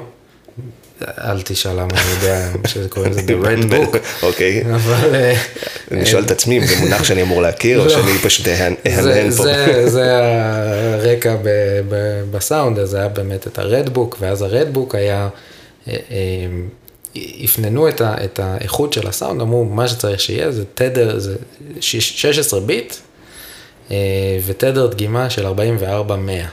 אל 1.03 1.43
תשאל 1.43 1.73
למה 1.73 1.89
אני 1.91 2.11
יודע 2.15 2.49
שקוראים 2.69 3.13
לזה 3.13 3.21
The 3.21 3.45
Red 3.45 3.65
Book, 3.73 3.97
אוקיי. 4.23 4.63
אבל... 4.75 5.15
אה, 5.15 5.35
אני 5.91 6.07
שואל 6.07 6.25
את 6.25 6.31
עצמי 6.31 6.59
אם 6.59 6.67
זה 6.67 6.77
מונח 6.77 7.05
שאני 7.05 7.23
אמור 7.23 7.43
להכיר, 7.43 7.79
או 7.81 7.85
לא. 7.85 7.91
שאני 7.91 8.19
פשוט 8.23 8.49
אהנהן 8.49 9.31
פה. 9.31 9.45
זה, 9.87 10.05
הרקע 10.95 11.37
בסאונד, 12.31 12.79
אז 12.79 12.95
היה 12.95 13.09
באמת 13.09 13.47
את 13.47 13.59
הרדבוק, 13.59 14.17
ואז 14.21 14.43
הרדבוק 14.43 14.95
היה, 14.95 15.29
אה, 17.17 17.23
אה, 17.23 17.45
הפננו 17.45 17.89
את, 17.89 18.01
ה, 18.01 18.15
את 18.25 18.41
האיכות 18.43 18.93
של 18.93 19.09
הסאונד, 19.09 19.41
אמרו 19.41 19.65
מה 19.65 19.89
שצריך 19.89 20.21
שיהיה 20.21 20.53
זה 20.53 20.65
תדר, 20.75 21.19
זה 21.19 21.37
שש- 21.81 22.23
16 22.23 22.61
ביט, 22.61 22.95
אה, 23.91 23.97
ותדר 24.47 24.87
דגימה 24.87 25.31
של 25.31 25.47
44,100, 25.47 26.45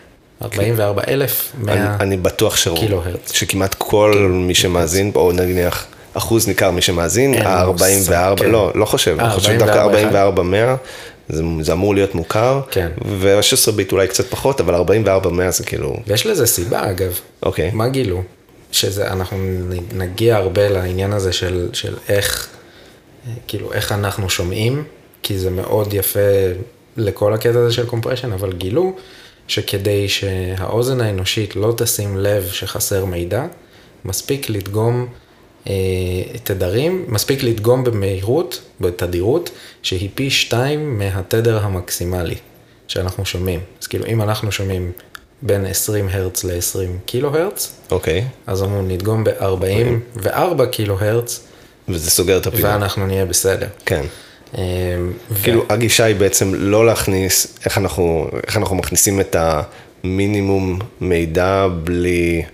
44,100, 0.42 1.74
אני, 1.74 2.04
אני 2.04 2.18
בטוח 2.18 2.56
ש... 2.58 2.68
קילו 2.68 3.02
הרץ. 3.06 3.32
שכמעט 3.32 3.76
כל 3.78 4.30
מי 4.32 4.56
שמאזין, 4.56 5.12
או 5.16 5.32
נניח 5.32 5.86
אחוז 6.14 6.48
ניכר 6.48 6.72
מי 6.72 6.82
שמאזין, 6.82 7.34
אין 7.34 7.48
ה-44, 7.48 7.68
מושג, 7.70 8.34
כן. 8.38 8.50
לא, 8.50 8.72
לא 8.76 8.86
חושב, 8.86 9.20
אה, 9.20 9.26
אני 9.26 9.34
חושב 9.34 9.58
דווקא 9.60 9.78
44, 9.78 10.42
44-100, 10.42 10.76
זה, 11.30 11.44
זה 11.62 11.74
אמור 11.74 11.96
להיות 11.96 12.16
מוכר, 12.16 12.62
כן. 12.72 12.90
וה-16 13.20 13.72
ביט 13.72 13.92
אולי 13.92 14.08
קצת 14.08 14.26
פחות, 14.30 14.60
אבל 14.62 14.76
44-100 14.76 15.28
זה 15.50 15.64
כאילו, 15.64 15.98
ויש 16.08 16.26
לזה 16.26 16.46
סיבה 16.46 16.90
אגב. 16.92 17.20
אוקיי. 17.44 17.70
מה 17.74 17.88
גילו? 17.88 18.22
שזה, 18.75 19.12
אנחנו 19.12 19.38
נגיע 19.94 20.36
הרבה 20.36 20.70
לעניין 20.70 21.13
הזה 21.13 21.34
של, 21.34 21.70
של 21.74 21.96
איך, 22.10 22.50
כאילו, 23.48 23.74
איך 23.74 23.91
אנחנו 23.91 24.29
שומעים, 24.29 24.84
כי 25.24 25.38
זה 25.38 25.50
מאוד 25.50 25.94
יפה 25.94 26.20
לכל 26.98 27.34
הקטע 27.34 27.60
הזה 27.60 27.74
של 27.74 27.86
קומפרשן, 27.86 28.32
אבל 28.32 28.53
גילו 28.53 28.96
שכדי 29.48 30.10
שהאוזן 30.10 31.01
האנושית 31.01 31.55
לא 31.55 31.74
תשים 31.77 32.17
לב 32.17 32.50
שחסר 32.51 33.05
מידע, 33.05 33.46
מספיק 34.05 34.50
לדגום 34.50 35.08
אה, 35.67 35.74
תדרים, 36.44 37.05
מספיק 37.08 37.44
לדגום 37.44 37.84
במהירות, 37.84 38.62
בתדירות, 38.82 39.50
שהיא 39.82 40.10
פי 40.15 40.29
שתיים 40.29 41.00
מהתדר 41.00 41.63
המקסימלי 41.63 42.38
שאנחנו 42.88 43.25
שומעים. 43.25 43.60
אז 43.82 43.88
כאילו, 43.88 44.05
אם 44.05 44.22
אנחנו 44.22 44.51
שומעים 44.51 44.91
בין 45.46 45.66
20 45.66 46.10
הרץ 46.12 46.44
ל-20 46.44 46.78
קילו 47.06 47.36
הרץ, 47.36 47.72
אוקיי, 47.92 48.25
אז 48.48 48.64
אמרו 48.64 48.82
נדגום 48.82 49.24
ב-44 49.24 50.66
קילו 50.72 50.98
הרץ, 51.02 51.40
וזה 51.90 52.12
סוגר 52.12 52.38
את 52.38 52.48
הפינה. 52.48 52.70
ואנחנו 52.70 53.08
נהיה 53.08 53.25
בסדר. 53.25 53.68
כן. 53.86 54.06
אה, 54.58 54.64
ו- 55.32 55.44
כאילו, 55.44 55.66
הגישה 55.70 56.04
היא 56.04 56.16
בעצם 56.16 56.52
לא 56.56 56.86
להכניס, 56.86 57.48
איך 57.66 57.78
אנחנו, 57.78 58.30
איך 58.48 58.58
אנחנו 58.58 58.75
מכניסים 58.75 59.20
את 59.20 59.36
המינימום 59.40 60.80
מידע 61.02 61.68
בלי, 61.84 62.46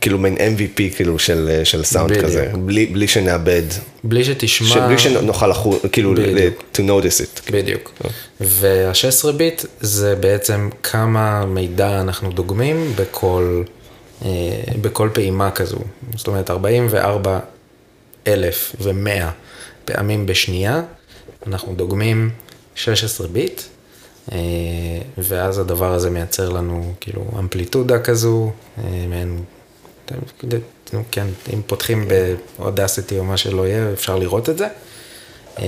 כאילו 0.00 0.18
מעין 0.18 0.36
MVP 0.36 0.96
כאילו 0.96 1.18
של, 1.18 1.60
של 1.64 1.84
סאונד 1.84 2.10
בדיוק. 2.10 2.24
כזה, 2.24 2.50
בלי, 2.54 2.86
בלי 2.86 3.08
שנאבד, 3.08 3.62
בלי 4.04 4.24
שתשמע... 4.24 4.86
בלי 4.86 4.98
שנוכל 4.98 5.46
לחו, 5.46 5.74
כאילו, 5.92 6.14
בדיוק. 6.14 6.64
to 6.74 6.78
notice 6.78 7.20
it. 7.20 7.52
בדיוק. 7.52 7.92
וה-16 8.40 9.32
ביט 9.32 9.64
זה 9.80 10.16
בעצם 10.16 10.68
כמה 10.82 11.46
מידע 11.46 12.00
אנחנו 12.00 12.30
דוגמים 12.30 12.92
בכל, 12.96 13.62
אה, 14.24 14.28
בכל 14.80 15.08
פעימה 15.12 15.50
כזו. 15.50 15.78
זאת 16.16 16.26
אומרת, 16.26 16.50
44,100 16.50 19.30
פעמים 19.84 20.26
בשנייה, 20.26 20.82
אנחנו 21.46 21.74
דוגמים 21.74 22.30
16 22.74 23.28
ביט, 23.28 23.62
ואז 25.18 25.58
הדבר 25.58 25.92
הזה 25.92 26.10
מייצר 26.10 26.48
לנו 26.48 26.92
כאילו 27.00 27.24
אמפליטודה 27.38 27.98
כזו, 27.98 28.50
אה, 28.78 29.06
מעין... 29.08 29.42
נו, 30.92 31.02
כן, 31.10 31.26
אם 31.54 31.60
פותחים 31.66 32.08
באודסיטי 32.58 33.18
או 33.18 33.24
מה 33.24 33.36
שלא 33.36 33.66
יהיה, 33.66 33.92
אפשר 33.92 34.16
לראות 34.16 34.48
את 34.48 34.58
זה. 34.58 34.66
אה, 35.58 35.64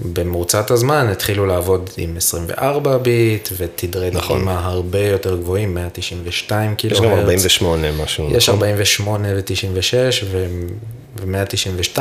במרוצת 0.00 0.70
הזמן 0.70 1.06
התחילו 1.06 1.46
לעבוד 1.46 1.90
עם 1.96 2.16
24 2.16 2.98
ביט 2.98 3.48
ותדרי 3.56 4.10
נכון. 4.12 4.36
דגימה 4.36 4.66
הרבה 4.66 5.06
יותר 5.06 5.36
גבוהים, 5.36 5.74
192 5.74 6.74
קילו 6.74 6.94
יש 6.94 7.00
גם 7.00 7.08
הרץ. 7.10 7.18
48 7.18 7.92
משהו. 7.92 8.28
יש 8.30 8.48
נכון? 8.48 8.62
48 8.62 9.28
ו-96 9.28 10.24
ו-192 10.30 11.98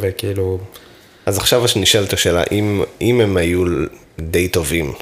וכאילו, 0.00 0.58
אז 1.26 1.38
עכשיו 1.38 1.64
נשאלת 1.76 2.12
השאלה, 2.12 2.42
אם, 2.52 2.82
אם 3.00 3.20
הם 3.20 3.36
היו 3.36 3.64
די 4.20 4.48
טובים 4.48 4.92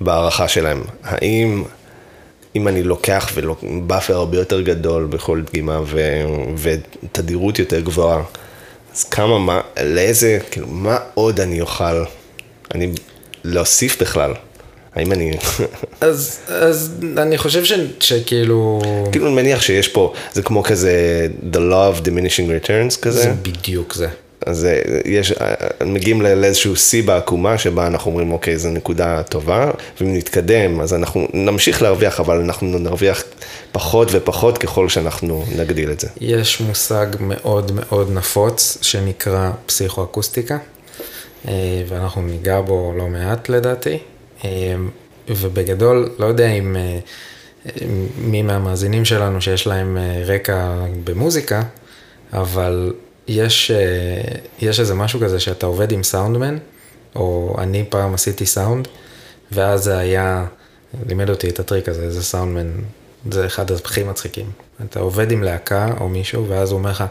בהערכה 0.00 0.48
שלהם, 0.48 0.82
האם 1.02 1.64
אם 2.56 2.68
אני 2.68 2.82
לוקח 2.82 3.30
ובאפר 3.34 4.16
הרבה 4.16 4.38
יותר 4.38 4.60
גדול 4.60 5.06
בכל 5.06 5.42
דגימה 5.42 5.80
ו, 5.86 6.00
ותדירות 6.58 7.58
יותר 7.58 7.80
גבוהה, 7.80 8.22
אז 8.94 9.04
כמה, 9.04 9.38
מה, 9.38 9.60
לאיזה, 9.84 10.38
כאילו, 10.50 10.66
מה 10.66 10.98
עוד 11.14 11.40
אני 11.40 11.60
אוכל, 11.60 12.04
אני 12.74 12.92
להוסיף 13.44 14.02
בכלל? 14.02 14.34
האם 14.94 15.12
אני, 15.12 15.32
אז, 16.00 16.38
אז 16.48 16.92
אני 17.16 17.38
חושב 17.38 17.64
ש, 17.64 17.72
שכאילו, 18.00 18.80
כאילו 19.12 19.26
אני 19.26 19.34
מניח 19.34 19.62
שיש 19.62 19.88
פה, 19.88 20.12
זה 20.32 20.42
כמו 20.42 20.62
כזה 20.62 21.26
The 21.52 21.56
Law 21.56 21.96
of 21.96 22.06
Diminishing 22.06 22.66
Returns 22.66 23.00
כזה. 23.02 23.22
זה 23.22 23.32
בדיוק 23.42 23.94
זה. 23.94 24.08
אז 24.46 24.64
אה, 24.64 24.80
יש, 25.04 25.32
אה, 25.32 25.54
מגיעים 25.86 26.22
לא- 26.22 26.34
לאיזשהו 26.34 26.76
שיא 26.76 27.02
בעקומה 27.02 27.58
שבה 27.58 27.86
אנחנו 27.86 28.10
אומרים, 28.10 28.32
אוקיי, 28.32 28.58
זו 28.58 28.70
נקודה 28.70 29.22
טובה, 29.22 29.70
ואם 30.00 30.14
נתקדם, 30.16 30.80
אז 30.80 30.94
אנחנו 30.94 31.28
נמשיך 31.34 31.82
להרוויח, 31.82 32.20
אבל 32.20 32.40
אנחנו 32.40 32.78
נרוויח 32.78 33.22
פחות 33.72 34.08
ופחות 34.12 34.58
ככל 34.58 34.88
שאנחנו 34.88 35.44
נגדיל 35.56 35.90
את 35.90 36.00
זה. 36.00 36.08
יש 36.20 36.60
מושג 36.60 37.06
מאוד 37.20 37.72
מאוד 37.74 38.10
נפוץ 38.12 38.78
שנקרא 38.82 39.50
פסיכואקוסטיקה, 39.66 40.58
אה, 41.48 41.52
ואנחנו 41.88 42.22
ניגע 42.22 42.60
בו 42.60 42.92
לא 42.96 43.06
מעט 43.06 43.48
לדעתי, 43.48 43.98
אה, 44.44 44.50
ובגדול, 45.28 46.08
לא 46.18 46.26
יודע 46.26 46.48
אם 46.48 46.76
אה, 46.76 46.98
מי 48.18 48.42
מהמאזינים 48.42 49.04
שלנו 49.04 49.40
שיש 49.40 49.66
להם 49.66 49.98
אה, 49.98 50.22
רקע 50.24 50.74
במוזיקה, 51.04 51.62
אבל 52.32 52.92
יש, 53.28 53.70
אה, 53.70 54.38
יש 54.60 54.80
איזה 54.80 54.94
משהו 54.94 55.20
כזה 55.20 55.40
שאתה 55.40 55.66
עובד 55.66 55.92
עם 55.92 56.02
סאונדמן, 56.02 56.58
או 57.16 57.56
אני 57.58 57.84
פעם 57.88 58.14
עשיתי 58.14 58.46
סאונד, 58.46 58.88
ואז 59.52 59.84
זה 59.84 59.98
היה, 59.98 60.44
לימד 61.08 61.30
אותי 61.30 61.48
את 61.48 61.60
הטריק 61.60 61.88
הזה, 61.88 62.10
זה 62.10 62.22
סאונדמן, 62.22 62.70
זה 63.30 63.46
אחד 63.46 63.70
הכי 63.70 64.02
מצחיקים. 64.02 64.50
אתה 64.84 65.00
עובד 65.00 65.32
עם 65.32 65.42
להקה 65.42 65.88
או 66.00 66.08
מישהו, 66.08 66.48
ואז 66.48 66.70
הוא 66.70 66.78
אומר 66.78 66.90
לך, 66.90 67.04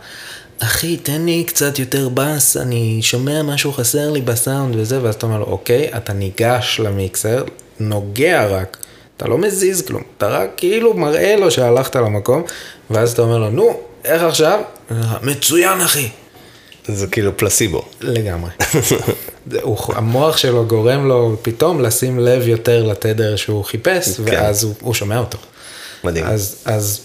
אחי, 0.59 0.97
תן 0.97 1.25
לי 1.25 1.43
קצת 1.43 1.79
יותר 1.79 2.09
בס, 2.13 2.57
אני 2.57 2.99
שומע 3.01 3.43
משהו 3.43 3.73
חסר 3.73 4.11
לי 4.11 4.21
בסאונד 4.21 4.75
וזה, 4.75 5.03
ואז 5.03 5.15
אתה 5.15 5.25
אומר 5.25 5.39
לו, 5.39 5.45
אוקיי, 5.45 5.89
אתה 5.97 6.13
ניגש 6.13 6.79
למיקסר, 6.83 7.43
נוגע 7.79 8.47
רק, 8.47 8.77
אתה 9.17 9.27
לא 9.27 9.37
מזיז 9.37 9.81
כלום, 9.81 10.03
אתה 10.17 10.27
רק 10.27 10.49
כאילו 10.57 10.93
מראה 10.93 11.35
לו 11.35 11.51
שהלכת 11.51 11.95
למקום, 11.95 12.43
ואז 12.89 13.11
אתה 13.11 13.21
אומר 13.21 13.37
לו, 13.37 13.49
נו, 13.49 13.79
איך 14.05 14.23
עכשיו? 14.23 14.59
מצוין, 15.21 15.81
אחי. 15.81 16.09
זה 16.87 17.07
כאילו 17.07 17.37
פלסיבו. 17.37 17.85
לגמרי. 18.01 18.51
הוא, 19.61 19.77
המוח 19.95 20.37
שלו 20.37 20.65
גורם 20.65 21.07
לו 21.07 21.37
פתאום 21.41 21.81
לשים 21.81 22.19
לב 22.19 22.47
יותר 22.47 22.83
לתדר 22.83 23.35
שהוא 23.35 23.63
חיפש, 23.63 24.17
כן. 24.17 24.23
ואז 24.25 24.63
הוא, 24.63 24.73
הוא 24.81 24.93
שומע 24.93 25.17
אותו. 25.17 25.37
מדהים. 26.03 26.25
אז, 26.25 26.55
אז 26.65 27.01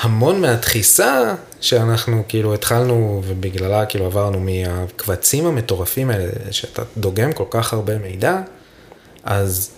המון 0.00 0.40
מהתחיסה 0.40 1.34
שאנחנו 1.60 2.22
כאילו 2.28 2.54
התחלנו, 2.54 3.22
ובגללה 3.26 3.86
כאילו 3.86 4.06
עברנו 4.06 4.40
מהקבצים 4.40 5.46
המטורפים 5.46 6.10
האלה, 6.10 6.28
שאתה 6.50 6.82
דוגם 6.96 7.32
כל 7.32 7.44
כך 7.50 7.72
הרבה 7.72 7.98
מידע, 7.98 8.40
אז 9.24 9.70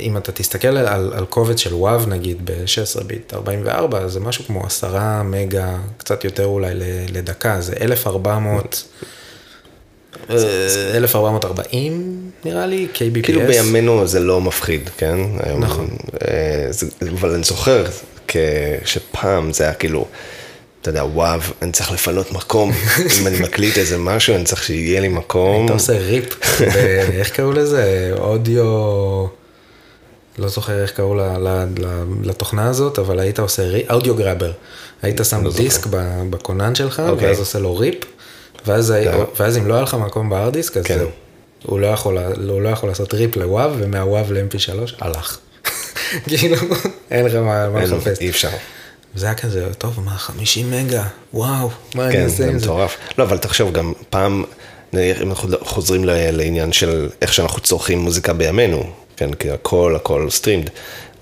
אם 0.00 0.16
אתה 0.16 0.32
תסתכל 0.32 0.68
על, 0.68 0.86
על, 0.86 1.12
על 1.16 1.24
קובץ 1.24 1.58
של 1.60 1.74
וואב 1.74 2.06
נגיד 2.08 2.36
ב-16 2.44 3.04
ביט 3.04 3.34
44, 3.34 4.08
זה 4.08 4.20
משהו 4.20 4.44
כמו 4.44 4.66
10 4.66 4.96
מגה, 5.24 5.68
קצת 5.98 6.24
יותר 6.24 6.44
אולי 6.44 6.70
לדקה, 7.12 7.60
זה 7.60 7.72
1400, 7.80 8.84
אה, 10.30 10.36
1440 10.96 12.20
נראה 12.44 12.66
לי, 12.66 12.86
KBPS. 12.94 13.22
כאילו 13.22 13.40
בימינו 13.46 14.06
זה 14.06 14.20
לא 14.20 14.40
מפחיד, 14.40 14.90
כן? 14.96 15.18
היום, 15.42 15.60
נכון. 15.64 15.88
אה, 16.28 16.66
זה- 16.70 16.86
אבל 17.12 17.30
אני 17.34 17.42
זוכר 17.44 17.84
שפעם 18.84 19.52
זה 19.52 19.64
היה 19.64 19.74
כאילו, 19.74 20.06
אתה 20.82 20.90
יודע, 20.90 21.04
וואו, 21.04 21.40
אני 21.62 21.72
צריך 21.72 21.92
לפנות 21.92 22.32
מקום. 22.32 22.72
אם 23.20 23.26
אני 23.26 23.40
מקליט 23.40 23.78
איזה 23.78 23.98
משהו, 23.98 24.34
אני 24.34 24.44
צריך 24.44 24.62
שיהיה 24.64 25.00
לי 25.00 25.08
מקום. 25.08 25.64
אתה 25.64 25.72
עושה 25.72 25.98
ריפ, 25.98 26.60
איך 27.12 27.30
קראו 27.30 27.52
לזה? 27.52 28.10
אודיו... 28.18 29.26
לא 30.38 30.48
זוכר 30.48 30.82
איך 30.82 30.90
קראו 30.90 31.14
לתוכנה 32.22 32.68
הזאת, 32.68 32.98
אבל 32.98 33.18
היית 33.18 33.38
עושה 33.38 33.62
אודיו 33.90 34.14
גראבר. 34.14 34.52
היית 35.02 35.20
שם 35.24 35.44
לא. 35.44 35.52
דיסק 35.52 35.86
ב- 35.90 36.22
בכונן 36.30 36.74
שלך, 36.74 37.02
אוקיי. 37.08 37.28
ואז 37.28 37.38
עושה 37.38 37.58
לו 37.58 37.76
ריפ, 37.76 38.04
ואז 38.66 38.94
כן. 39.04 39.18
ואז 39.38 39.58
אם 39.58 39.66
לא 39.66 39.74
היה 39.74 39.82
לך 39.82 39.94
מקום 39.94 40.30
בהארד 40.30 40.52
דיסק, 40.52 40.76
אז 40.76 40.84
כן. 40.84 40.98
זהו. 40.98 41.08
הוא 41.62 41.80
לא 41.80 41.86
יכול 41.86 42.18
הוא 42.48 42.60
לא 42.62 42.68
יכול 42.68 42.88
לעשות 42.88 43.14
rip 43.14 43.36
ל- 43.36 43.49
WAV, 43.49 43.74
ומה- 43.78 44.09
WAV 44.09 44.32
ל-mp3, 44.32 44.94
הלך. 45.00 45.38
כאילו, 46.28 46.56
אין 47.10 47.24
לך 47.26 47.34
מה 47.34 47.68
לחפש. 47.68 48.20
אי 48.20 48.30
אפשר. 48.30 48.50
וזה 49.14 49.26
היה 49.26 49.34
כזה, 49.34 49.66
טוב, 49.78 50.00
מה, 50.04 50.10
50 50.10 50.70
מגה, 50.70 51.04
וואו, 51.34 51.70
מה 51.94 52.06
אני 52.06 52.12
כן, 52.12 52.22
אעשה 52.22 52.36
זה 52.36 52.48
עם 52.48 52.58
זה? 52.58 52.66
מטורף. 52.66 52.96
לא, 53.18 53.24
אבל 53.24 53.38
תחשוב, 53.38 53.72
גם 53.72 53.92
פעם, 54.10 54.44
נניח, 54.92 55.22
אם 55.22 55.30
אנחנו 55.30 55.48
חוזרים 55.60 56.04
לעניין 56.04 56.72
של 56.72 57.08
איך 57.22 57.32
שאנחנו 57.34 57.60
צורכים 57.60 57.98
מוזיקה 57.98 58.32
בימינו, 58.32 58.90
כן, 59.16 59.32
כי 59.34 59.50
הכל, 59.50 59.96
הכל 59.96 60.30
streamed, 60.30 60.70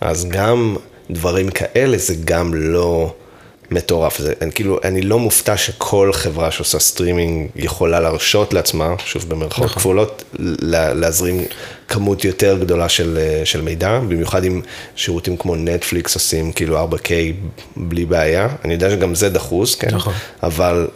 אז 0.01 0.27
גם 0.29 0.77
דברים 1.11 1.49
כאלה 1.51 1.99
זה 1.99 2.15
גם 2.25 2.55
לא 2.55 3.15
מטורף. 3.71 4.19
זה, 4.19 4.33
אני, 4.43 4.53
כאילו, 4.53 4.79
אני 4.85 5.03
לא 5.03 5.19
מופתע 5.19 5.57
שכל 5.57 6.11
חברה 6.13 6.51
שעושה 6.51 6.79
סטרימינג 6.79 7.49
יכולה 7.57 8.01
להרשות 8.01 8.55
לעצמה, 8.55 8.95
שוב 9.05 9.29
במרכאות 9.29 9.65
נכון. 9.67 9.79
כפולות, 9.79 10.25
לה- 10.39 10.95
להזרים 10.95 11.45
כמות 11.89 12.25
יותר 12.25 12.59
גדולה 12.61 12.89
של, 12.89 13.19
אה, 13.21 13.45
של 13.47 13.61
מידע, 13.61 13.99
במיוחד 13.99 14.45
אם 14.45 14.61
שירותים 14.97 15.37
כמו 15.37 15.57
נטפליקס 15.57 16.15
עושים 16.15 16.53
כאילו 16.53 16.79
4K 16.79 17.11
בלי 17.77 18.05
בעיה. 18.05 18.49
אני 18.65 18.73
יודע 18.73 18.91
שגם 18.91 19.15
זה 19.15 19.29
דחוס, 19.31 19.75
כן? 19.75 19.95
נכון. 19.95 20.13
אבל 20.43 20.89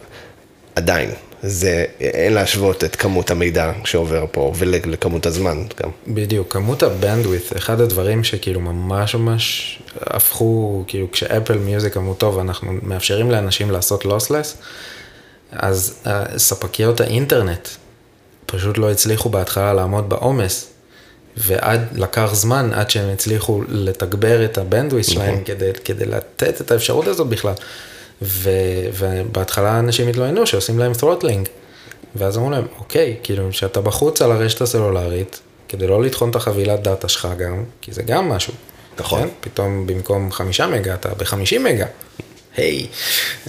עדיין, 0.75 1.09
זה, 1.43 1.85
אין 1.99 2.33
להשוות 2.33 2.83
את 2.83 2.95
כמות 2.95 3.31
המידע 3.31 3.71
שעובר 3.85 4.25
פה 4.31 4.53
ולכמות 4.57 5.25
הזמן 5.25 5.63
גם. 5.83 5.89
בדיוק, 6.07 6.53
כמות 6.53 6.83
הבנדווית', 6.83 7.57
אחד 7.57 7.81
הדברים 7.81 8.23
שכאילו 8.23 8.59
ממש 8.59 9.15
ממש 9.15 9.79
הפכו, 10.01 10.83
כאילו 10.87 11.11
כשאפל 11.11 11.57
מיוזיק 11.57 11.97
אמרו 11.97 12.13
טוב, 12.13 12.39
אנחנו 12.39 12.71
מאפשרים 12.81 13.31
לאנשים 13.31 13.71
לעשות 13.71 14.05
לוסלס, 14.05 14.57
אז 15.51 15.93
אה, 16.07 16.25
ספקיות 16.37 17.01
האינטרנט 17.01 17.67
פשוט 18.45 18.77
לא 18.77 18.91
הצליחו 18.91 19.29
בהתחלה 19.29 19.73
לעמוד 19.73 20.09
בעומס, 20.09 20.67
ועד, 21.37 21.81
לקח 21.95 22.29
זמן 22.33 22.69
עד 22.73 22.89
שהם 22.89 23.09
הצליחו 23.09 23.61
לתגבר 23.67 24.45
את 24.45 24.57
הבנדווית' 24.57 25.05
שלהם 25.05 25.43
כדי, 25.43 25.71
כדי 25.83 26.05
לתת 26.05 26.61
את 26.61 26.71
האפשרות 26.71 27.07
הזאת 27.07 27.27
בכלל. 27.27 27.53
ו, 28.21 28.49
ובהתחלה 28.97 29.79
אנשים 29.79 30.07
התלוננו 30.07 30.47
שעושים 30.47 30.79
להם 30.79 30.93
ת'רוטלינג. 30.93 31.47
ואז 32.15 32.37
אמרו 32.37 32.49
להם, 32.49 32.65
אוקיי, 32.79 33.15
כאילו, 33.23 33.49
כשאתה 33.51 33.81
בחוץ 33.81 34.21
על 34.21 34.31
הרשת 34.31 34.61
הסלולרית, 34.61 35.39
כדי 35.67 35.87
לא 35.87 36.03
לטחון 36.03 36.29
את 36.29 36.35
החבילת 36.35 36.83
דאטה 36.83 37.07
שלך 37.07 37.27
גם, 37.37 37.63
כי 37.81 37.93
זה 37.93 38.03
גם 38.03 38.29
משהו. 38.29 38.53
נכון. 38.99 39.21
כן? 39.21 39.27
פתאום 39.41 39.87
במקום 39.87 40.31
חמישה 40.31 40.67
מגה, 40.67 40.93
אתה 40.93 41.09
בחמישים 41.17 41.63
מגה. 41.63 41.85
היי. 42.57 42.87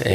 אה, 0.06 0.12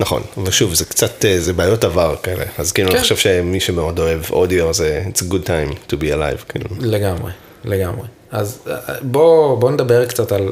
נכון, 0.00 0.22
ושוב, 0.44 0.74
זה 0.74 0.84
קצת, 0.84 1.24
אה, 1.24 1.40
זה 1.40 1.52
בעיות 1.52 1.84
עבר 1.84 2.16
כאלה, 2.22 2.44
אז 2.58 2.72
כאילו, 2.72 2.88
כן. 2.88 2.94
אני 2.94 3.02
חושב 3.02 3.16
שמי 3.16 3.60
שמאוד 3.60 3.98
אוהב 3.98 4.20
אודיו, 4.30 4.74
זה 4.74 5.04
it's 5.06 5.18
a 5.18 5.32
good 5.32 5.46
time 5.46 5.92
to 5.92 5.94
be 5.94 6.14
alive, 6.14 6.44
כאילו. 6.48 6.66
לגמרי, 6.80 7.32
לגמרי. 7.64 8.08
אז 8.30 8.58
אה, 8.66 8.94
בוא, 9.02 9.58
בוא 9.58 9.70
נדבר 9.70 10.06
קצת 10.06 10.32
על, 10.32 10.48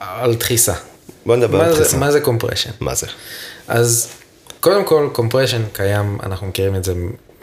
על 0.00 0.34
דחיסה. 0.34 0.74
בוא 1.26 1.36
נדבר 1.36 1.60
על 1.60 1.72
זה- 1.74 1.80
דחיסה. 1.80 1.96
מה 1.96 2.12
זה 2.12 2.20
compression? 2.20 2.70
מה 2.80 2.94
זה? 2.94 3.06
אז 3.68 4.08
קודם 4.60 4.84
כל, 4.84 5.08
compression 5.12 5.62
קיים, 5.72 6.18
אנחנו 6.22 6.46
מכירים 6.46 6.76
את 6.76 6.84
זה, 6.84 6.94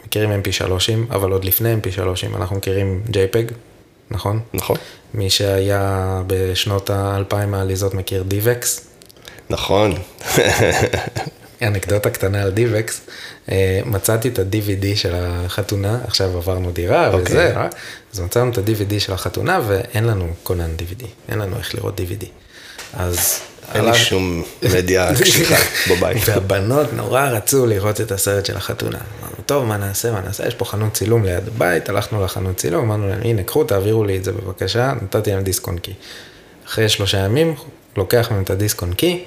מכירים 0.06 0.42
mp3, 0.42 0.70
אבל 1.10 1.32
עוד 1.32 1.44
לפני 1.44 1.74
mp3, 1.74 2.00
אנחנו 2.36 2.56
מכירים 2.56 3.02
JPEG, 3.08 3.52
נכון? 4.10 4.40
נכון? 4.54 4.76
מי 5.14 5.30
שהיה 5.30 5.92
בשנות 6.26 6.90
האלפיים 6.90 7.54
העליזות 7.54 7.94
מכיר 7.94 8.24
DivX. 8.30 8.66
נכון. 9.50 9.94
אנקדוטה 11.62 12.10
קטנה 12.10 12.42
על 12.42 12.52
DivX, 12.56 12.92
אה, 13.50 13.80
מצאתי 13.84 14.28
את 14.28 14.38
ה-DVD 14.38 14.96
של 14.96 15.12
החתונה, 15.14 15.98
עכשיו 16.06 16.36
עברנו 16.36 16.70
דירה 16.70 17.08
אוקיי. 17.08 17.22
וזה, 17.22 17.56
אה? 17.56 17.68
אז 18.12 18.20
מצאנו 18.20 18.50
את 18.52 18.58
ה-DVD 18.58 19.00
של 19.00 19.12
החתונה 19.12 19.60
ואין 19.66 20.04
לנו 20.04 20.26
קונן 20.42 20.70
DVD, 20.78 21.04
אין 21.28 21.38
לנו 21.38 21.56
איך 21.56 21.74
לראות 21.74 22.00
DVD. 22.00 22.24
אז... 22.94 23.40
אין 23.74 23.84
לי 23.84 23.94
שום 23.94 24.42
מדיה 24.62 25.10
קשיחה 25.20 25.54
בבית. 25.90 26.22
והבנות 26.26 26.92
נורא 26.92 27.28
רצו 27.28 27.66
לראות 27.66 28.00
את 28.00 28.12
הסרט 28.12 28.46
של 28.46 28.56
החתונה. 28.56 28.98
אמרנו, 29.20 29.36
טוב, 29.46 29.64
מה 29.64 29.76
נעשה, 29.76 30.12
מה 30.12 30.20
נעשה? 30.20 30.48
יש 30.48 30.54
פה 30.54 30.64
חנות 30.64 30.92
צילום 30.92 31.24
ליד 31.24 31.48
הבית, 31.48 31.88
הלכנו 31.88 32.24
לחנות 32.24 32.56
צילום, 32.56 32.84
אמרנו 32.84 33.08
להם, 33.08 33.20
הנה, 33.22 33.42
קחו, 33.42 33.64
תעבירו 33.64 34.04
לי 34.04 34.16
את 34.16 34.24
זה 34.24 34.32
בבקשה, 34.32 34.92
נתתי 35.02 35.30
להם 35.30 35.42
דיסק 35.42 35.66
און 35.66 35.78
קי. 35.78 35.92
אחרי 36.66 36.88
שלושה 36.88 37.18
ימים, 37.18 37.54
לוקח 37.96 38.28
מהם 38.30 38.42
את 38.42 38.50
הדיסק 38.50 38.82
און 38.82 38.92
קי, 38.94 39.24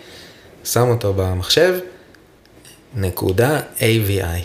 שם 0.63 0.87
אותו 0.87 1.13
במחשב, 1.13 1.79
נקודה 2.95 3.59
AVI. 3.77 4.43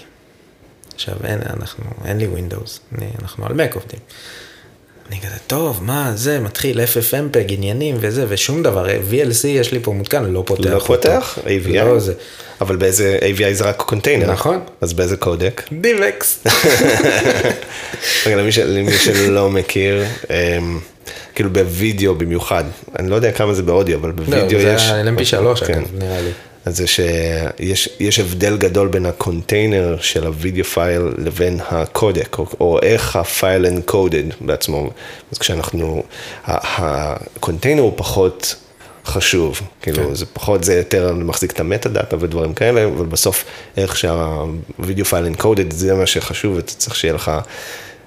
עכשיו, 0.94 1.14
אין, 1.24 1.38
אנחנו, 1.50 1.84
אין 2.04 2.18
לי 2.18 2.26
Windows, 2.26 2.96
אנחנו 3.22 3.46
על 3.46 3.52
Mac 3.52 3.74
עובדים. 3.74 4.00
אני 5.10 5.20
כזה, 5.20 5.36
טוב, 5.46 5.80
מה 5.82 6.12
זה, 6.14 6.40
מתחיל 6.40 6.80
FFmpeg, 6.80 7.52
עניינים 7.52 7.96
וזה, 8.00 8.24
ושום 8.28 8.62
דבר, 8.62 8.86
VLC 8.86 9.46
יש 9.46 9.72
לי 9.72 9.80
פה 9.82 9.92
מותקן, 9.92 10.24
לא 10.24 10.42
פותח 10.46 10.70
לא. 10.70 10.78
פותח? 10.78 11.38
AVI? 11.44 11.72
לא 11.74 11.98
זה. 11.98 12.12
אבל 12.60 12.76
באיזה 12.76 13.18
AVI 13.20 13.52
זה 13.52 13.64
רק 13.64 13.76
קונטיינר. 13.76 14.32
נכון. 14.32 14.60
אז 14.80 14.92
באיזה 14.92 15.16
קודק? 15.16 15.62
DivX. 15.72 16.38
רגע, 18.26 18.36
למי, 18.36 18.52
שלא 18.98 19.50
מכיר, 19.50 20.04
אמ, 20.30 20.78
כאילו 21.34 21.50
בווידאו 21.50 22.14
במיוחד, 22.14 22.64
אני 22.98 23.10
לא 23.10 23.14
יודע 23.14 23.32
כמה 23.32 23.54
זה 23.54 23.62
באודיו, 23.62 23.98
אבל 23.98 24.08
לא, 24.08 24.14
בווידאו 24.14 24.60
זה 24.60 24.68
יש... 24.68 24.82
היה 24.82 25.04
ל-MP3 25.04 25.64
כן. 25.66 25.74
אגב, 25.74 25.88
נראה 25.98 26.20
לי. 26.20 26.30
זה 26.66 26.86
שיש 26.86 27.88
יש 28.00 28.18
הבדל 28.18 28.56
גדול 28.56 28.88
בין 28.88 29.06
הקונטיינר 29.06 29.96
של 30.00 30.26
ה- 30.26 30.37
video 30.37 30.64
file 30.64 31.02
לבין 31.18 31.60
הקודק, 31.68 32.38
או, 32.38 32.46
או 32.60 32.78
איך 32.82 33.16
ה- 33.16 33.33
file 33.33 33.66
encoded 33.66 34.34
בעצמו. 34.40 34.90
אז 35.32 35.38
כשאנחנו, 35.38 36.02
הקונטיינר 36.44 37.82
הוא 37.82 37.92
פחות 37.96 38.54
חשוב, 39.04 39.60
כאילו 39.82 40.08
כן. 40.08 40.14
זה 40.14 40.26
פחות, 40.26 40.64
זה 40.64 40.74
יותר 40.74 41.12
מחזיק 41.14 41.52
את 41.52 41.60
ה- 41.60 41.88
metadata 41.88 42.16
ודברים 42.20 42.54
כאלה, 42.54 42.84
אבל 42.84 43.06
בסוף 43.06 43.44
איך 43.76 43.96
שה- 43.96 44.44
video 44.44 45.04
file 45.04 45.26
encoded 45.34 45.74
זה 45.74 45.94
מה 45.94 46.06
שחשוב, 46.06 46.56
ואתה 46.56 46.72
צריך 46.72 46.96
שיהיה 46.96 47.14
לך 47.14 47.32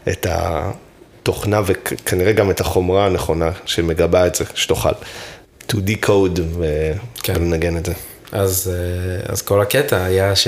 את 0.10 0.28
התוכנה 0.30 1.62
וכנראה 1.65 2.32
גם 2.32 2.52
את 2.52 2.62
החומרה 2.62 3.06
הנכונה 3.06 3.52
שמגבה 3.65 4.28
את 4.28 4.36
זה, 4.36 4.45
שתוכל 4.56 4.89
to 5.72 5.76
decode 5.76 6.39
כן. 7.24 7.34
ולנגן 7.36 7.78
את 7.78 7.86
זה. 7.86 7.93
אז, 8.31 8.71
אה, 8.73 9.33
אז 9.33 9.41
כל 9.41 9.61
הקטע 9.61 10.03
היה 10.03 10.35
ש... 10.35 10.47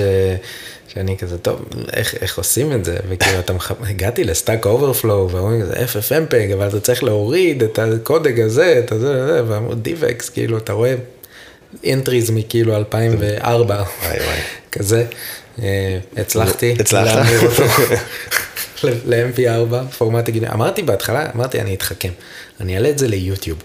שאני 0.94 1.18
כזה, 1.18 1.38
טוב, 1.38 1.66
איך, 1.94 2.16
איך 2.22 2.38
עושים 2.38 2.72
את 2.72 2.86
זה? 2.86 2.98
וכאילו, 3.10 3.40
אתה 3.40 3.54
מח... 3.54 3.72
הגעתי 3.82 4.24
ל- 4.24 4.36
Stack 4.36 4.66
Overflow, 4.66 5.30
ואומרים, 5.30 5.66
זה 5.66 5.74
FFmpeg, 5.74 6.54
אבל 6.54 6.68
אתה 6.68 6.80
צריך 6.80 7.04
להוריד 7.04 7.64
את 7.64 7.80
הקודק 7.80 8.36
הזה, 8.46 8.82
את 8.86 8.92
הזה, 8.92 9.28
זה, 9.28 9.42
ואמרו, 9.48 9.76
DivX, 9.76 10.30
כאילו, 10.30 10.58
אתה 10.58 10.74
רואה 10.74 10.96
entries 11.84 12.30
מכאילו 12.30 12.76
2004, 12.76 13.76
וואי, 13.76 14.18
וואי. 14.20 14.40
כזה. 14.72 15.06
אה, 15.62 15.98
הצלחתי 16.18 16.76
הצלחת? 16.80 17.16
להמיר 17.16 17.40
אותו 17.42 17.64
ל-MP4, 18.84 19.92
פורמט. 19.98 20.30
אמרתי 20.54 20.84
בהתחלה, 20.84 21.30
אמרתי, 21.36 21.62
אני 21.62 21.74
אתחכם. 21.74 22.12
אני 22.62 22.76
אעלה 22.76 22.90
את 22.90 22.98
זה 22.98 23.08
ליוטיוב. 23.08 23.58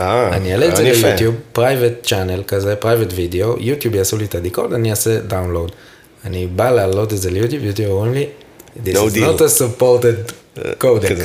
אה, 0.00 0.36
אני 0.36 0.52
אעלה 0.52 0.68
את 0.68 0.76
זה 0.76 0.82
יפה. 0.88 1.08
ליוטיוב, 1.08 1.34
private 1.52 1.92
channel 2.02 2.42
כזה, 2.46 2.76
private 2.76 3.12
video, 3.14 3.56
יוטיוב 3.58 3.94
יעשו 3.94 4.16
לי 4.16 4.24
את 4.24 4.34
ה- 4.34 4.42
decode, 4.42 4.72
אני 4.72 4.90
אעשה 4.90 5.20
download. 5.20 5.72
אני 6.24 6.46
בא 6.46 6.70
להעלות 6.70 7.12
את 7.12 7.18
זה 7.18 7.30
ליוטיוב, 7.30 7.64
יוטיוב 7.64 7.92
אומרים 7.92 8.14
לי, 8.14 8.26
this 8.84 8.96
No 8.96 8.98
is 8.98 9.14
deal." 9.16 9.20
not 9.20 9.40
a 9.40 9.48
supported 9.60 10.32
codec. 10.78 11.08
כזה. 11.08 11.24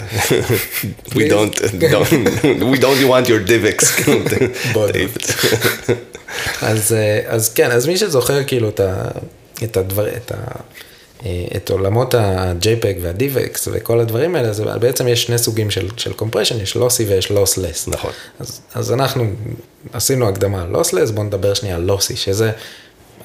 We 1.16 1.30
don't, 1.30 1.56
don't, 1.94 2.12
we 2.72 2.78
don't 2.86 3.02
want 3.12 3.26
your 3.28 3.42
DivX. 3.50 3.80
אז, 6.62 6.94
אה, 6.94 7.22
אז 7.28 7.54
כן, 7.54 7.72
אז 7.72 7.88
מי 7.88 7.98
שזוכר 7.98 8.44
כאילו 8.44 8.70
את, 9.64 9.78
הדבר, 9.78 10.08
את, 10.08 10.32
ה, 10.32 10.36
אה, 10.36 10.62
את 11.56 11.70
עולמות 11.70 12.14
ה-JPEG 12.14 12.98
וה-DivX 13.02 13.68
וכל 13.72 14.00
הדברים 14.00 14.36
האלה, 14.36 14.48
אז 14.48 14.64
בעצם 14.80 15.08
יש 15.08 15.24
שני 15.24 15.38
סוגים 15.38 15.72
של, 15.72 15.90
של 15.98 16.12
compression, 16.20 16.56
יש 16.64 16.76
lossy 16.76 17.06
ויש 17.06 17.32
lossless. 17.32 17.88
נכון. 17.88 18.12
אז, 18.40 18.62
אז 18.76 18.94
אנחנו 18.94 19.26
עשינו 19.94 20.28
הקדמה 20.30 20.62
על 20.62 20.68
lossless, 20.68 21.12
בואו 21.12 21.26
נדבר 21.26 21.54
שנייה 21.54 21.76
על 21.76 21.82
lossy, 21.82 22.16
שזה 22.16 22.52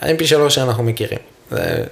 ה-MP3 0.01 0.51
שאנחנו 0.51 0.83
מכירים. 0.83 1.19
זה, 1.51 1.85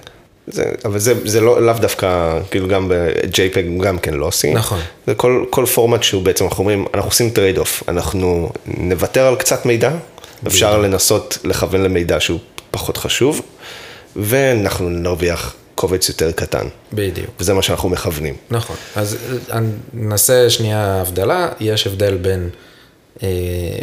זה, 0.47 0.63
אבל 0.85 0.99
זה, 0.99 1.13
זה 1.25 1.41
לא, 1.41 1.61
לאו 1.61 1.73
דווקא, 1.73 2.39
כאילו 2.51 2.67
גם 2.67 2.89
ב-JPEG 2.89 3.83
גם 3.83 3.97
כן 3.97 4.13
lossy. 4.13 4.53
נכון. 4.53 4.79
זה 5.07 5.15
כל, 5.15 5.45
כל 5.49 5.65
פורמט 5.65 6.03
שהוא 6.03 6.23
בעצם, 6.23 6.45
אנחנו 6.45 6.59
אומרים, 6.59 6.85
אנחנו 6.93 7.09
עושים 7.09 7.29
trade-off, 7.29 7.83
אנחנו 7.87 8.49
נוותר 8.65 9.25
על 9.27 9.35
קצת 9.35 9.65
מידע, 9.65 9.91
אפשר 10.47 10.77
לנסות 10.77 11.37
לכוון 11.43 11.83
למידע 11.83 12.19
שהוא 12.19 12.39
פחות 12.71 12.97
חשוב, 12.97 13.41
ואנחנו 14.15 14.89
נרוויח 14.89 15.55
קובץ 15.75 16.09
יותר 16.09 16.31
קטן. 16.31 16.67
בדיוק. 16.93 17.29
וזה 17.39 17.53
מה 17.53 17.61
שאנחנו 17.61 17.89
מכוונים. 17.89 18.35
נכון. 18.49 18.75
אז 18.95 19.17
אה, 19.51 19.59
נעשה 19.93 20.49
שנייה 20.49 21.01
הבדלה, 21.01 21.49
יש 21.59 21.87
הבדל 21.87 22.17
בין, 22.17 22.49
אה, 23.23 23.27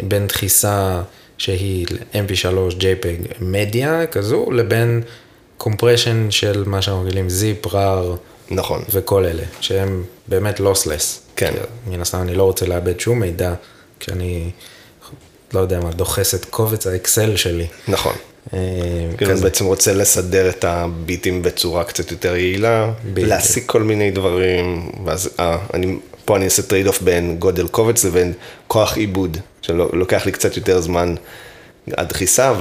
בין 0.07 0.27
דחיסה 0.27 1.01
שהיא 1.37 1.87
mp3 2.13 2.73
JPEG 2.79 3.33
מדיה 3.39 4.05
כזו, 4.05 4.51
לבין 4.51 5.01
compression 5.59 6.29
של 6.29 6.63
מה 6.65 6.81
שאנחנו 6.81 7.03
רגילים, 7.03 7.27
zip, 7.27 7.67
RAR. 7.67 8.17
נכון. 8.51 8.83
וכל 8.89 9.25
אלה, 9.25 9.43
שהם 9.61 10.03
באמת 10.27 10.59
לוסלס. 10.59 11.21
כן. 11.35 11.53
מן 11.87 12.01
הסתם 12.01 12.21
אני 12.21 12.35
לא 12.35 12.43
רוצה 12.43 12.65
לאבד 12.65 12.99
שום 12.99 13.19
מידע 13.19 13.53
כשאני, 13.99 14.49
לא 15.53 15.59
יודע 15.59 15.79
מה, 15.79 15.91
דוחס 15.91 16.35
את 16.35 16.45
קובץ 16.45 16.87
האקסל 16.87 17.35
שלי. 17.35 17.67
נכון. 17.87 18.13
אה, 18.53 18.59
כאילו 19.17 19.31
אני 19.31 19.37
כזה. 19.37 19.43
בעצם 19.43 19.65
רוצה 19.65 19.93
לסדר 19.93 20.49
את 20.49 20.63
הביטים 20.63 21.41
בצורה 21.41 21.83
קצת 21.83 22.11
יותר 22.11 22.35
יעילה, 22.35 22.91
בדיוק. 23.05 23.27
להשיג 23.29 23.63
כל 23.65 23.83
מיני 23.83 24.11
דברים, 24.11 24.89
ואז 25.05 25.29
אה, 25.39 25.57
אני, 25.73 25.97
פה 26.25 26.37
אני 26.37 26.45
אעשה 26.45 26.61
trade-off 26.61 27.01
בין 27.01 27.35
גודל 27.39 27.67
קובץ 27.67 28.05
לבין 28.05 28.33
כוח 28.67 28.97
עיבוד, 28.97 29.37
שלוקח 29.61 30.25
לי 30.25 30.31
קצת 30.31 30.57
יותר 30.57 30.81
זמן 30.81 31.15
הדחיסה 31.91 32.53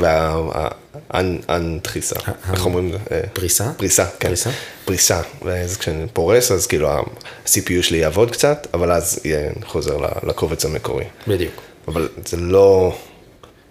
והאן-דחיסה, 1.10 2.16
איך 2.52 2.64
אומרים? 2.64 2.92
אה, 3.12 3.20
פריסה? 3.32 3.72
פריסה, 3.76 4.06
כן. 4.20 4.28
פריסה? 4.28 4.50
פריסה, 4.84 5.20
ואז 5.44 5.76
כשאני 5.76 6.06
פורס 6.12 6.52
אז 6.52 6.66
כאילו 6.66 6.88
ה-CPU 6.90 7.82
שלי 7.82 7.98
יעבוד 7.98 8.30
קצת, 8.30 8.66
אבל 8.74 8.92
אז 8.92 9.20
יהיה 9.24 9.50
חוזר 9.64 9.96
לקובץ 10.22 10.64
המקורי. 10.64 11.04
בדיוק. 11.28 11.52
אבל 11.88 12.08
זה 12.26 12.36
לא, 12.36 12.96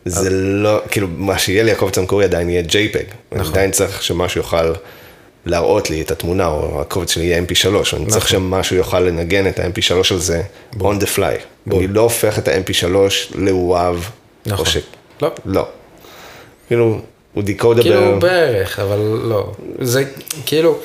זה 0.06 0.30
לא, 0.30 0.82
כאילו, 0.92 1.08
מה 1.18 1.40
שיהיה 1.40 1.64
לי 1.64 1.72
הקובץ 1.72 1.98
המקורי 1.98 2.26
עדיין 2.26 2.50
יהיה 2.50 2.64
JPEG. 2.64 3.36
אני 3.36 3.48
עדיין 3.48 3.72
צריך 3.72 4.04
שמשהו 4.04 4.40
יוכל 4.40 4.74
להראות 5.46 5.90
לי 5.90 6.02
את 6.02 6.12
התמונה, 6.12 6.48
או 6.48 6.82
הקובץ 6.82 7.12
שלי 7.12 7.24
יהיה 7.24 7.42
MP3, 7.42 7.68
או 7.68 7.98
אני 7.98 8.06
צריך 8.06 8.28
שמשהו 8.28 8.76
יוכל 8.76 9.00
לנגן 9.00 9.48
את 9.48 9.60
ה-MP3 9.60 10.14
הזה 10.14 10.42
on 10.80 10.82
the 10.82 11.18
fly. 11.18 11.72
אני 11.72 11.88
לא 11.88 12.02
הופך 12.02 12.40
את 12.40 12.48
ה-MP3 12.48 12.88
לוואב, 13.36 14.10
או 14.46 14.52
נכון. 14.52 14.66
ש... 14.66 14.78
לא. 15.22 15.32
לא. 15.46 15.68
כאילו, 16.68 17.00
הוא 17.34 17.44
דיקודבל. 17.44 17.84
כאילו 17.84 18.20
בערך, 18.20 18.80
אבל 18.80 18.98
לא. 19.24 19.52
זה 19.82 20.04
כאילו, 20.46 20.80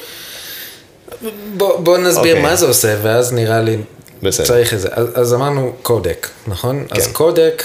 בוא, 1.57 1.81
בוא 1.81 1.98
נסביר 1.98 2.37
אוקיי. 2.37 2.42
מה 2.42 2.57
זה 2.57 2.66
עושה, 2.66 2.96
ואז 3.02 3.33
נראה 3.33 3.61
לי 3.61 3.76
בסדר. 4.22 4.46
צריך 4.46 4.74
את 4.74 4.81
זה. 4.81 4.88
אז, 4.92 5.09
אז 5.14 5.35
אמרנו 5.35 5.72
קודק, 5.83 6.29
נכון? 6.46 6.85
כן. 6.88 6.96
אז 6.96 7.07
קודק, 7.07 7.62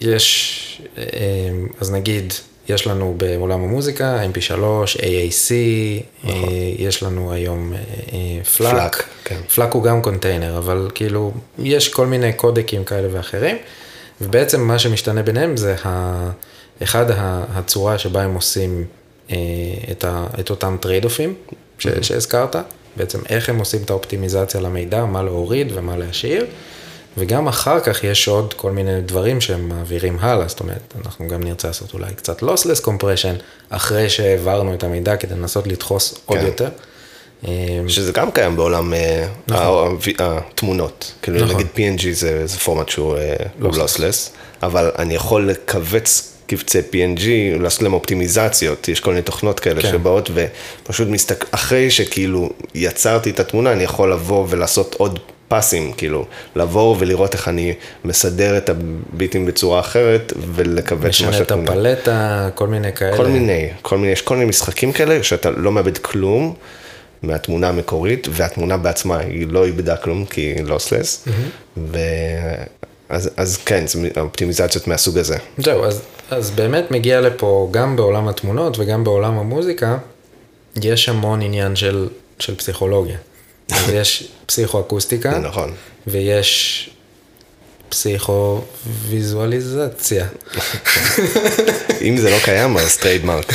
יש, 0.00 0.82
אה, 0.98 1.04
אז 1.80 1.90
נגיד, 1.90 2.32
יש 2.68 2.86
לנו 2.86 3.14
בעולם 3.16 3.62
המוזיקה, 3.62 4.22
mp3, 4.24 4.60
AAC, 4.98 5.50
אה, 6.24 6.32
יש 6.78 7.02
לנו 7.02 7.32
היום 7.32 7.72
פלאק. 8.56 8.72
פלאק, 8.74 8.94
נכון. 8.94 9.06
כן. 9.24 9.40
פלאק 9.54 9.72
הוא 9.72 9.82
גם 9.82 10.02
קונטיינר, 10.02 10.58
אבל 10.58 10.90
כאילו, 10.94 11.32
יש 11.58 11.88
כל 11.88 12.06
מיני 12.06 12.32
קודקים 12.32 12.84
כאלה 12.84 13.08
ואחרים, 13.10 13.56
ובעצם 14.20 14.60
מה 14.60 14.78
שמשתנה 14.78 15.22
ביניהם 15.22 15.56
זה 15.56 15.76
ה... 15.84 16.30
אחד, 16.82 17.06
הצורה 17.54 17.98
שבה 17.98 18.22
הם 18.22 18.34
עושים 18.34 18.84
אה, 19.30 19.36
את, 19.90 20.04
ה, 20.04 20.26
את 20.40 20.50
אותם 20.50 20.76
טרייד-אופים 20.80 21.34
ש, 21.78 21.86
שהזכרת, 21.88 22.56
בעצם 22.96 23.18
איך 23.28 23.48
הם 23.48 23.58
עושים 23.58 23.82
את 23.82 23.90
האופטימיזציה 23.90 24.60
למידע, 24.60 25.04
מה 25.04 25.22
להוריד 25.22 25.72
ומה 25.74 25.96
להשאיר, 25.96 26.46
וגם 27.18 27.48
אחר 27.48 27.80
כך 27.80 28.04
יש 28.04 28.28
עוד 28.28 28.54
כל 28.54 28.70
מיני 28.70 29.00
דברים 29.00 29.40
שהם 29.40 29.68
מעבירים 29.68 30.18
הלאה, 30.20 30.48
זאת 30.48 30.60
אומרת, 30.60 30.94
אנחנו 31.04 31.28
גם 31.28 31.42
נרצה 31.42 31.68
לעשות 31.68 31.94
אולי 31.94 32.14
קצת 32.16 32.42
lossless 32.42 32.84
compression, 32.86 33.42
אחרי 33.70 34.10
שהעברנו 34.10 34.74
את 34.74 34.82
המידע 34.84 35.16
כדי 35.16 35.34
לנסות 35.34 35.66
לדחוס 35.66 36.14
עוד 36.26 36.38
כן. 36.38 36.46
יותר. 36.46 36.68
אה, 37.48 37.52
שזה 37.88 38.12
גם 38.12 38.30
קיים 38.30 38.56
בעולם 38.56 38.94
אה, 38.94 39.26
ה- 39.50 39.88
התמונות. 40.18 41.12
כאילו 41.22 41.38
נכון. 41.44 41.54
נגיד 41.54 41.66
PNG 41.76 42.02
זה, 42.12 42.46
זה 42.46 42.58
פורמט 42.58 42.88
שהוא 42.88 43.16
אה. 43.16 43.34
לוסלס, 43.58 44.30
אבל 44.62 44.90
אני 44.98 45.14
יכול 45.14 45.50
לכווץ 45.50 46.32
קבצי 46.46 46.78
PNG, 46.78 47.22
לעשות 47.62 47.82
להם 47.82 47.92
אופטימיזציות, 47.92 48.88
יש 48.88 49.00
כל 49.00 49.10
מיני 49.10 49.22
תוכנות 49.22 49.60
כאלה 49.60 49.82
כן. 49.82 49.90
שבאות 49.90 50.30
ופשוט 50.84 51.08
מסתכל, 51.08 51.46
אחרי 51.50 51.90
שכאילו 51.90 52.50
יצרתי 52.74 53.30
את 53.30 53.40
התמונה, 53.40 53.72
אני 53.72 53.84
יכול 53.84 54.12
לבוא 54.12 54.46
ולעשות 54.48 54.94
עוד 54.98 55.18
פסים, 55.48 55.92
כאילו, 55.92 56.24
לבוא 56.56 56.96
ולראות 56.98 57.34
איך 57.34 57.48
אני 57.48 57.74
מסדר 58.04 58.58
את 58.58 58.70
הביטים 58.70 59.46
בצורה 59.46 59.80
אחרת 59.80 60.32
ולכווץ 60.54 61.20
מה 61.20 61.28
משנה 61.28 61.42
את. 61.42 61.50
הפלטה, 61.50 62.48
כל 62.54 62.66
מיני 62.66 62.92
כאלה. 62.92 63.16
כל 63.16 63.26
מיני, 63.26 63.68
כל 63.82 63.98
מיני, 63.98 64.12
יש 64.12 64.22
כל 64.22 64.34
מיני 64.34 64.48
משחקים 64.48 64.92
כאלה 64.92 65.22
שאתה 65.22 65.50
לא 65.50 65.72
מאבד 65.72 65.98
כלום 65.98 66.54
מהתמונה 67.22 67.68
המקורית, 67.68 68.28
והתמונה 68.30 68.76
בעצמה 68.76 69.18
היא 69.18 69.46
לא 69.50 69.64
איבדה 69.64 69.96
כלום 69.96 70.24
כי 70.24 70.40
היא 70.40 70.64
lossless, 70.64 71.28
ו... 71.76 71.98
אז, 73.08 73.30
אז 73.36 73.56
כן, 73.56 73.86
זה 73.86 74.08
אופטימיזציות 74.20 74.86
מהסוג 74.86 75.18
הזה. 75.18 75.36
זהו, 75.58 75.84
אז, 75.84 76.02
אז 76.30 76.50
באמת 76.50 76.90
מגיע 76.90 77.20
לפה, 77.20 77.68
גם 77.70 77.96
בעולם 77.96 78.28
התמונות 78.28 78.78
וגם 78.78 79.04
בעולם 79.04 79.38
המוזיקה, 79.38 79.98
יש 80.82 81.08
המון 81.08 81.42
עניין 81.42 81.76
של, 81.76 82.08
של 82.38 82.56
פסיכולוגיה. 82.56 83.16
אז 83.72 83.90
יש 83.92 84.28
פסיכואקוסטיקה, 84.46 85.32
זה 85.32 85.38
נכון. 85.38 85.74
ויש 86.06 86.90
פסיכו-ויזואליזציה. 87.88 90.26
אם 92.02 92.16
זה 92.16 92.30
לא 92.30 92.36
קיים, 92.44 92.76
אז 92.76 92.96
trademark. 92.96 93.52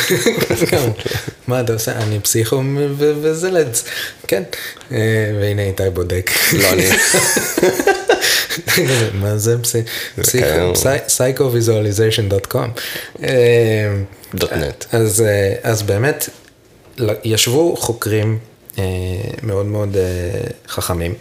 מה 1.47 1.61
אתה 1.61 1.73
עושה? 1.73 1.91
אני 1.91 2.19
פסיכו 2.19 2.61
וזלץ. 2.97 3.83
כן, 4.27 4.43
אה, 4.91 4.97
והנה 5.41 5.61
איתי 5.61 5.83
בודק. 5.93 6.31
לא 6.53 6.73
אני. 6.73 6.89
מה 9.13 9.37
זה. 9.37 9.57
דוט 14.35 14.53
נט. 14.53 14.85
אז, 14.91 15.21
אה, 15.21 15.53
אז 15.63 15.81
באמת, 15.81 16.29
ישבו 17.23 17.75
חוקרים 17.75 18.31
אה, 18.31 18.37
מאוד 19.43 19.65
מאוד 19.65 19.97
אה, 19.97 20.01
חכמים, 20.67 21.13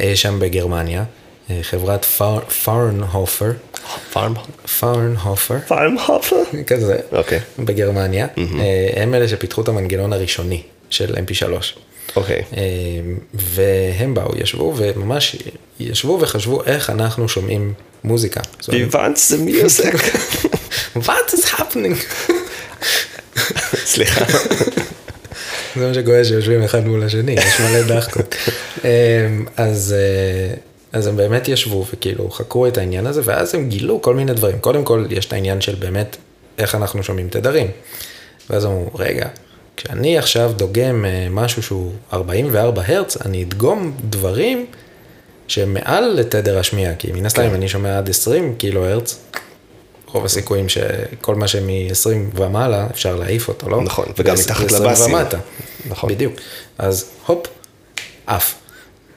אי 0.00 0.16
שם 0.16 0.38
בגרמניה, 0.40 1.04
אה, 1.50 1.58
חברת 1.62 2.04
פאר- 2.04 2.40
פארנהופר? 2.64 3.52
פארנהופר, 4.12 5.58
פארם 5.68 5.96
הופר? 6.06 6.36
כזה, 6.66 6.96
אוקיי. 7.12 7.40
בגרמניה, 7.58 8.26
אה, 8.38 9.02
הם 9.02 9.14
אלה 9.14 9.28
שפיתחו 9.28 9.60
את 9.60 9.68
המנגנון 9.68 10.12
הראשוני 10.12 10.62
של 10.90 11.14
mp3. 11.14 11.46
אוקיי. 12.16 12.42
אה, 12.56 12.62
והם 13.34 14.14
באו, 14.14 14.32
ישבו, 14.38 14.74
וממש 14.76 15.36
ישבו 15.80 16.18
וחשבו 16.20 16.64
איך 16.64 16.90
אנחנו 16.90 17.28
שומעים 17.28 17.72
מוזיקה. 18.04 18.40
הבנת 18.68 19.16
זה 19.16 19.38
מיוזק. 19.38 19.92
What 21.06 21.30
is 21.32 21.44
happening? 21.58 21.96
סליחה. 23.92 24.24
זה 25.78 25.88
מה 25.88 25.94
שקורה 25.94 26.24
שיושבים 26.24 26.62
אחד 26.62 26.86
מול 26.86 27.02
השני, 27.02 27.32
יש 27.32 27.60
מלא 27.60 27.82
דחקות. 27.82 28.34
אמ, 28.84 29.44
אז, 29.56 29.94
אה, 29.98 30.54
אז 30.92 31.06
הם 31.06 31.16
באמת 31.16 31.48
ישבו 31.48 31.84
וכאילו 31.94 32.30
חקרו 32.30 32.66
את 32.66 32.78
העניין 32.78 33.06
הזה, 33.06 33.20
ואז 33.24 33.54
הם 33.54 33.68
גילו 33.68 34.02
כל 34.02 34.14
מיני 34.14 34.34
דברים. 34.34 34.58
קודם 34.58 34.84
כל, 34.84 35.06
יש 35.10 35.26
את 35.26 35.32
העניין 35.32 35.60
של 35.60 35.74
באמת 35.74 36.16
איך 36.58 36.74
אנחנו 36.74 37.02
שומעים 37.02 37.28
תדרים. 37.28 37.66
ואז 38.50 38.64
אמרו, 38.64 38.90
רגע, 38.94 39.28
כשאני 39.76 40.18
עכשיו 40.18 40.52
דוגם 40.56 41.04
אה, 41.04 41.26
משהו 41.30 41.62
שהוא 41.62 41.92
44 42.12 42.82
הרץ, 42.86 43.16
אני 43.26 43.42
אדגום 43.42 43.96
דברים 44.10 44.66
שהם 45.48 45.74
מעל 45.74 46.04
לתדר 46.04 46.58
השמיעה, 46.58 46.94
כי 46.94 47.12
מן 47.12 47.26
הסתם 47.26 47.42
אם 47.42 47.54
אני 47.54 47.68
שומע 47.68 47.98
עד 47.98 48.10
20 48.10 48.54
קילו 48.58 48.84
הרץ, 48.84 49.18
רוב 50.16 50.24
הסיכויים 50.24 50.68
שכל 50.68 51.34
מה 51.34 51.48
שמ-20 51.48 52.08
ומעלה 52.34 52.86
אפשר 52.90 53.16
להעיף 53.16 53.48
אותו, 53.48 53.68
לא? 53.68 53.82
נכון, 53.82 54.06
וגם 54.18 54.34
מתחת 54.38 54.72
לבאסים. 54.72 55.16
נכון. 55.88 56.10
בדיוק. 56.10 56.34
אז 56.78 57.10
הופ, 57.26 57.46
עף, 58.26 58.54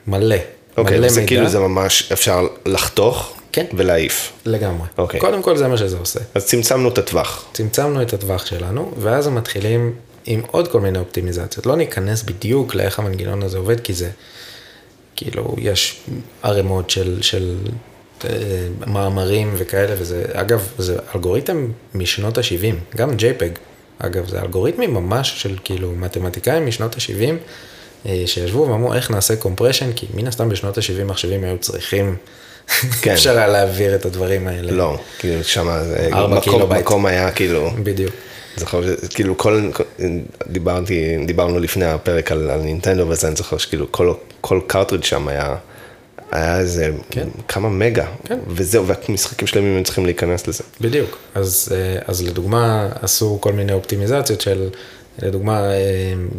מלא. 0.06 0.36
אוקיי, 0.76 0.98
מלא 0.98 1.06
וזה 1.06 1.20
מידע. 1.20 1.28
כאילו 1.28 1.48
זה 1.48 1.58
ממש 1.58 2.12
אפשר 2.12 2.46
לחתוך 2.66 3.34
כן. 3.52 3.66
ולהעיף. 3.74 4.32
לגמרי. 4.46 4.86
אוקיי. 4.98 5.20
קודם 5.20 5.42
כל 5.42 5.56
זה 5.56 5.68
מה 5.68 5.76
שזה 5.76 5.96
עושה. 5.98 6.20
אז 6.34 6.46
צמצמנו 6.46 6.88
את 6.88 6.98
הטווח. 6.98 7.44
צמצמנו 7.52 8.02
את 8.02 8.12
הטווח 8.12 8.46
שלנו, 8.46 8.92
ואז 8.98 9.26
הם 9.26 9.34
מתחילים 9.34 9.94
עם 10.26 10.42
עוד 10.50 10.68
כל 10.68 10.80
מיני 10.80 10.98
אופטימיזציות. 10.98 11.66
לא 11.66 11.76
ניכנס 11.76 12.22
בדיוק 12.22 12.74
לאיך 12.74 12.98
המנגנון 12.98 13.42
הזה 13.42 13.58
עובד, 13.58 13.80
כי 13.80 13.94
זה, 13.94 14.10
כאילו, 15.16 15.56
יש 15.58 16.00
ערימות 16.42 16.90
של, 16.90 17.18
של 17.22 17.56
מאמרים 18.86 19.54
וכאלה, 19.56 19.94
וזה, 19.98 20.24
אגב, 20.32 20.68
זה 20.78 20.96
אלגוריתם 21.14 21.68
משנות 21.94 22.38
ה-70, 22.38 22.96
גם 22.96 23.10
JPEG, 23.10 23.58
אגב, 23.98 24.28
זה 24.28 24.40
אלגוריתמים 24.40 24.94
ממש 24.94 25.42
של 25.42 25.56
כאילו 25.64 25.92
מתמטיקאים 25.92 26.66
משנות 26.66 26.94
ה-70, 26.94 27.34
אה, 28.06 28.22
שישבו 28.26 28.68
ואמרו 28.68 28.94
איך 28.94 29.10
נעשה 29.10 29.36
compression, 29.36 29.92
כי 29.92 30.06
מן 30.14 30.26
הסתם 30.26 30.48
בשנות 30.48 30.78
ה-70 30.78 31.04
מחשבים 31.04 31.44
היו 31.44 31.58
צריכים, 31.58 32.16
כן. 33.02 33.12
אפשר 33.12 33.38
היה 33.38 33.46
להעביר 33.46 33.94
את 33.94 34.06
הדברים 34.06 34.48
האלה. 34.48 34.72
לא, 34.72 34.98
כאילו 35.18 35.44
שם 35.44 35.68
ארבע 36.12 36.36
מקום, 36.36 36.52
קילובייט. 36.52 36.82
מקום 36.82 37.06
היה 37.06 37.30
כאילו, 37.30 37.70
בדיוק. 37.82 38.14
זוכר 38.56 38.82
שכאילו 39.04 39.38
כל, 39.38 39.70
דיברתי, 40.46 41.16
דיברנו 41.26 41.58
לפני 41.58 41.84
הפרק 41.84 42.32
על, 42.32 42.50
על 42.50 42.60
נינטנדו 42.60 43.08
וזה, 43.08 43.28
אני 43.28 43.36
זוכר 43.36 43.58
שכאילו 43.58 43.92
כל, 43.92 44.12
כל 44.40 44.60
cartridge 44.66 45.04
שם 45.04 45.28
היה, 45.28 45.56
היה 46.32 46.58
איזה 46.58 46.90
כן. 47.10 47.28
כמה 47.48 47.68
מגה, 47.68 48.06
כן. 48.24 48.38
וזהו, 48.48 48.86
והמשחקים 48.86 49.46
שלמים 49.46 49.76
היו 49.76 49.84
צריכים 49.84 50.04
להיכנס 50.04 50.46
לזה. 50.46 50.64
בדיוק. 50.80 51.18
אז, 51.34 51.68
אה, 51.72 52.02
אז 52.06 52.22
לדוגמה, 52.22 52.88
עשו 53.02 53.38
כל 53.40 53.52
מיני 53.52 53.72
אופטימיזציות 53.72 54.40
של, 54.40 54.68
לדוגמה, 55.22 55.72
אה, 55.72 55.76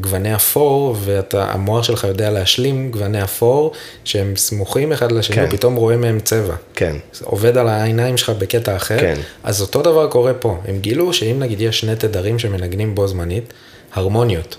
גווני 0.01 0.35
אפור, 0.35 0.95
והמוח 0.99 1.83
שלך 1.83 2.03
יודע 2.03 2.31
להשלים 2.31 2.91
גווני 2.91 3.23
אפור, 3.23 3.71
שהם 4.03 4.35
סמוכים 4.35 4.91
אחד 4.91 5.11
לשני, 5.11 5.35
כן. 5.35 5.45
ופתאום 5.47 5.75
רואה 5.75 5.97
מהם 5.97 6.19
צבע. 6.19 6.55
כן, 6.75 6.95
עובד 7.23 7.57
על 7.57 7.67
העיניים 7.67 8.17
שלך 8.17 8.29
בקטע 8.29 8.75
אחר. 8.75 8.99
כן. 8.99 9.15
אז 9.43 9.61
אותו 9.61 9.81
דבר 9.81 10.07
קורה 10.07 10.33
פה. 10.33 10.57
הם 10.67 10.79
גילו 10.79 11.13
שאם 11.13 11.39
נגיד 11.39 11.61
יש 11.61 11.79
שני 11.79 11.95
תדרים 11.95 12.39
שמנגנים 12.39 12.95
בו 12.95 13.07
זמנית, 13.07 13.53
הרמוניות. 13.93 14.57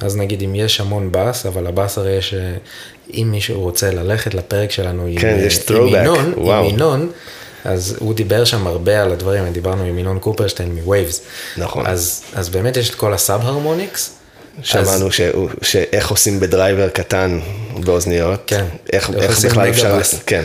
אז 0.00 0.16
נגיד 0.16 0.42
אם 0.42 0.54
יש 0.54 0.80
המון 0.80 1.08
בס, 1.12 1.46
אבל 1.46 1.66
הבס 1.66 1.98
הרי 1.98 2.12
יש, 2.12 2.34
אה, 2.34 2.40
אם 3.14 3.28
מישהו 3.30 3.60
רוצה 3.60 3.90
ללכת 3.90 4.34
לפרק 4.34 4.70
שלנו 4.70 5.06
עם, 5.06 5.18
כן, 5.18 5.36
אה, 5.38 5.44
יש 5.44 5.70
עם 5.70 5.86
ינון, 5.88 6.32
וואו. 6.36 6.64
עם 6.64 6.74
ינון, 6.74 7.10
אז 7.64 7.96
הוא 7.98 8.14
דיבר 8.14 8.44
שם 8.44 8.66
הרבה 8.66 9.02
על 9.02 9.12
הדברים, 9.12 9.52
דיברנו 9.52 9.84
עם 9.84 9.98
ינון 9.98 10.18
קופרשטיין 10.18 10.74
מ-Waves. 10.74 11.20
נכון. 11.56 11.86
אז, 11.86 12.22
אז 12.34 12.48
באמת 12.48 12.76
יש 12.76 12.90
את 12.90 12.94
כל 12.94 13.14
ה-sub 13.14 13.40
harmonics. 13.44 14.10
שמענו 14.62 15.12
שהוא- 15.12 15.48
שאיך 15.62 16.10
עושים 16.10 16.40
ב-driver 16.40 16.88
קטן 16.88 17.40
באוזניות, 17.80 18.40
כן. 18.46 18.64
איך, 18.92 19.10
איך 19.10 19.44
בכלל 19.44 19.70
אפשר. 19.70 19.96
לס- 19.98 20.22
כן, 20.26 20.44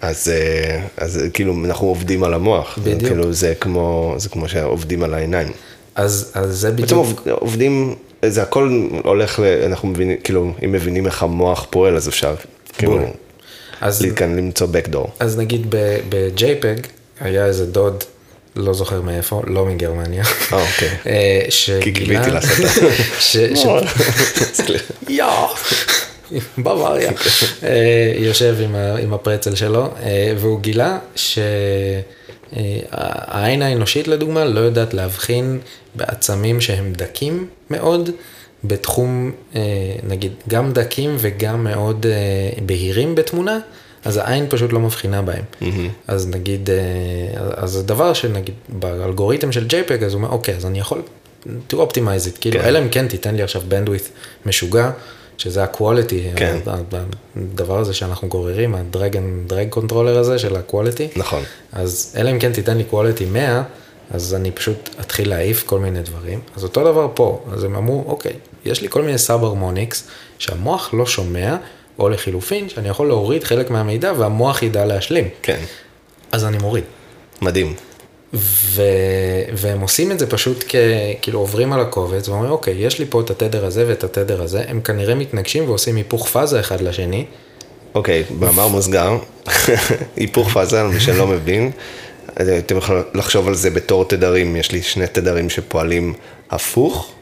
אז, 0.00 0.28
אה, 0.34 0.80
אז 0.96 1.20
כאילו 1.34 1.54
אנחנו 1.64 1.86
עובדים 1.86 2.24
על 2.24 2.34
המוח, 2.34 2.78
בדיוק. 2.82 3.02
כאילו 3.02 3.32
זה 3.32 3.54
כמו, 3.60 4.14
זה 4.18 4.28
כמו 4.28 4.48
שעובדים 4.48 5.02
על 5.02 5.14
העיניים. 5.14 5.48
אז, 5.94 6.30
אז 6.34 6.56
זה 6.60 6.70
בעצם 6.70 6.82
בדיוק, 6.82 6.98
עובד- 6.98 7.28
עובדים, 7.28 7.94
זה 8.24 8.42
הכל 8.42 8.86
הולך, 9.04 9.38
ל, 9.38 9.42
אנחנו 9.66 9.88
מבינים, 9.88 10.16
כאילו, 10.24 10.52
אם 10.64 10.72
מבינים 10.72 11.06
איך 11.06 11.22
המוח 11.22 11.66
פועל, 11.70 11.96
אז 11.96 12.08
אפשר, 12.08 12.34
כאילו. 12.78 12.98
אז, 13.80 14.02
להתכנ- 14.02 14.22
למצוא 14.22 14.66
backdoor. 14.66 15.08
אז 15.20 15.38
נגיד 15.38 15.66
ב-JPEG 16.08 16.86
היה 17.20 17.46
איזה 17.46 17.66
דוד, 17.66 18.04
לא 18.56 18.74
זוכר 18.74 19.00
מאיפה, 19.00 19.42
לא 19.46 19.66
מגרמניה. 19.66 20.24
אה, 20.52 20.62
אוקיי. 20.62 20.88
אה, 21.06 21.40
כי 21.44 21.50
שגילה... 21.50 21.94
קיוויתי 21.94 22.30
לעשות 22.30 22.66
את 22.66 22.82
ש- 23.20 23.36
ש- 23.54 24.70
יא, 25.08 25.24
בוואריה. 26.58 27.10
אה, 27.62 28.12
יושב 28.16 28.56
עם 29.02 29.14
הפרצל 29.14 29.54
שלו, 29.54 29.88
אה, 30.02 30.32
והוא 30.38 30.60
גילה 30.60 30.98
שהעין 32.54 33.62
האנושית 33.62 34.08
לדוגמה 34.08 34.44
לא 34.44 34.60
יודעת 34.60 34.94
להבחין 34.94 35.60
בעצמים 35.94 36.60
שהם 36.60 36.92
דקים 36.92 37.46
מאוד, 37.70 38.10
בתחום, 38.64 39.32
אה, 39.56 39.60
נגיד, 40.08 40.32
גם 40.48 40.72
דקים 40.72 41.16
וגם 41.18 41.64
מאוד 41.64 42.06
אה, 42.06 42.60
בהירים 42.66 43.14
בתמונה. 43.14 43.58
אז 44.04 44.16
העין 44.16 44.46
פשוט 44.48 44.72
לא 44.72 44.80
מבחינה 44.80 45.22
בהם. 45.22 45.44
אז 46.08 46.28
נגיד, 46.28 46.70
אה, 46.70 46.76
אז 47.56 47.70
זה 47.70 47.82
דבר 47.82 48.12
שנגיד 48.12 48.54
באלגוריתם 48.68 49.52
של 49.52 49.66
JPEG, 49.66 50.04
אז 50.04 50.14
הוא 50.14 50.18
אומר, 50.18 50.28
אוקיי, 50.28 50.56
אז 50.56 50.66
אני 50.66 50.78
יכול 50.78 51.02
to 51.46 51.74
optimize 51.74 52.26
it, 52.26 52.40
כאילו, 52.40 52.60
כן. 52.60 52.64
אלא 52.64 52.78
אם 52.78 52.88
כן 52.88 53.08
תיתן 53.08 53.34
לי 53.34 53.42
עכשיו 53.42 53.62
bandwidth 53.70 54.08
משוגע, 54.46 54.90
שזה 55.42 55.62
ה-quality, 55.62 56.36
כן. 56.36 56.58
הדבר 57.36 57.78
הזה 57.78 57.94
שאנחנו 57.94 58.28
גוררים, 58.28 58.74
ה-drag 58.74 59.18
drag 59.46 59.68
controller 59.68 60.18
הזה 60.18 60.38
של 60.38 60.56
ה-quality, 60.56 61.18
נכון. 61.18 61.42
אז 61.72 62.14
אלא 62.16 62.30
אם 62.30 62.38
כן 62.38 62.52
תיתן 62.52 62.76
לי 62.76 62.84
quality 62.92 63.24
100, 63.32 63.62
אז 64.10 64.34
אני 64.34 64.50
פשוט 64.50 64.88
אתחיל 65.00 65.28
להעיף 65.28 65.62
כל 65.66 65.78
מיני 65.78 66.02
דברים. 66.02 66.40
אז 66.56 66.64
אותו 66.64 66.84
דבר 66.84 67.08
פה, 67.14 67.44
אז 67.52 67.64
הם 67.64 67.76
אמרו, 67.76 68.04
אוקיי, 68.06 68.32
יש 68.64 68.82
לי 68.82 68.88
כל 68.88 69.02
מיני 69.02 69.18
סאב 69.18 69.44
הרמוניקס 69.44 70.08
שהמוח 70.38 70.94
לא 70.94 71.06
שומע, 71.06 71.56
או 71.98 72.08
לחילופין, 72.08 72.68
שאני 72.68 72.88
יכול 72.88 73.08
להוריד 73.08 73.44
חלק 73.44 73.70
מהמידע 73.70 74.12
והמוח 74.18 74.62
ידע 74.62 74.84
להשלים. 74.84 75.28
כן, 75.42 75.60
אז 76.32 76.44
אני 76.44 76.58
מוריד. 76.58 76.84
מדהים. 77.42 77.74
ו... 78.34 78.82
והם 79.52 79.80
עושים 79.80 80.12
את 80.12 80.18
זה 80.18 80.26
פשוט 80.26 80.64
כ... 80.68 80.74
כאילו 81.22 81.38
עוברים 81.38 81.72
על 81.72 81.80
הקובץ 81.80 82.28
ואומרים, 82.28 82.50
אוקיי, 82.50 82.74
יש 82.74 82.98
לי 82.98 83.06
פה 83.10 83.20
את 83.20 83.30
התדר 83.30 83.66
הזה 83.66 83.84
ואת 83.88 84.04
התדר 84.04 84.42
הזה, 84.42 84.62
הם 84.68 84.80
כנראה 84.80 85.14
מתנגשים 85.14 85.68
ועושים 85.68 85.96
היפוך 85.96 86.28
פאזה 86.28 86.60
אחד 86.60 86.80
לשני. 86.80 87.24
אוקיי, 87.94 88.24
במאמר 88.38 88.68
מוסגר, 88.68 89.18
היפוך 90.16 90.48
פאזה, 90.52 90.82
למי 90.82 91.00
שלא 91.00 91.26
מבין, 91.26 91.70
אתם 92.58 92.76
יכולים 92.76 93.02
לחשוב 93.14 93.48
על 93.48 93.54
זה 93.54 93.70
בתור 93.70 94.04
תדרים, 94.04 94.56
יש 94.56 94.72
לי 94.72 94.82
שני 94.82 95.06
תדרים 95.06 95.50
שפועלים 95.50 96.14
הפוך, 96.50 97.12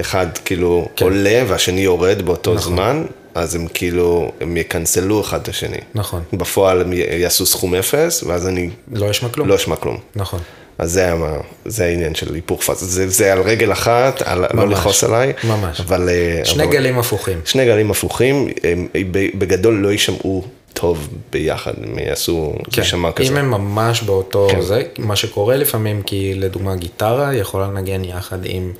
אחד 0.00 0.26
כאילו 0.44 0.88
כן. 0.96 1.04
עולה 1.04 1.42
והשני 1.46 1.80
יורד 1.80 2.22
באותו 2.22 2.54
נכון. 2.54 2.72
זמן, 2.72 3.04
אז 3.36 3.54
הם 3.54 3.66
כאילו, 3.74 4.32
הם 4.40 4.56
יקנסלו 4.56 5.20
אחד 5.20 5.40
את 5.40 5.48
השני. 5.48 5.76
נכון. 5.94 6.22
בפועל 6.32 6.80
הם 6.80 6.92
יעשו 6.92 7.46
סכום 7.46 7.74
אפס, 7.74 8.22
ואז 8.22 8.46
אני 8.46 8.70
לא 8.92 9.10
אשמע 9.10 9.28
כלום. 9.28 9.48
לא 9.48 9.54
אשמע 9.56 9.76
כלום. 9.76 9.98
נכון. 10.16 10.40
אז 10.78 10.92
זה, 10.92 11.04
היה, 11.04 11.16
זה 11.64 11.84
העניין 11.84 12.14
של 12.14 12.34
היפוך 12.34 12.62
פאזה, 12.62 12.86
זה, 12.86 13.08
זה 13.08 13.32
על 13.32 13.40
רגל 13.42 13.72
אחת, 13.72 14.22
על, 14.22 14.40
לא 14.54 14.66
ממש, 14.66 14.78
לכעוס 14.78 15.04
עליי, 15.04 15.32
ממש. 15.44 15.80
אבל... 15.80 16.08
אה, 16.08 16.40
שני 16.44 16.62
אבל- 16.64 16.72
גלים 16.72 16.98
הפוכים. 16.98 17.40
שני 17.44 17.64
גלים 17.66 17.90
הפוכים, 17.90 18.48
הם 18.64 18.88
ב- 19.10 19.38
בגדול 19.38 19.74
לא 19.74 19.88
יישמעו 19.88 20.44
טוב 20.72 21.08
ביחד, 21.32 21.72
הם 21.82 21.98
יעשו, 21.98 22.52
זה 22.74 22.80
יישמע 22.82 23.12
כזה. 23.12 23.28
כן. 23.28 23.36
אם 23.36 23.44
הם 23.44 23.50
ממש 23.50 24.02
באותו 24.02 24.48
כן. 24.50 24.60
זה, 24.60 24.82
מה 24.98 25.16
שקורה 25.16 25.56
לפעמים, 25.56 26.02
כי 26.02 26.34
לדוגמה 26.34 26.76
גיטרה 26.76 27.34
יכולה 27.34 27.66
לנגן 27.66 28.04
יחד 28.04 28.38
עם, 28.44 28.72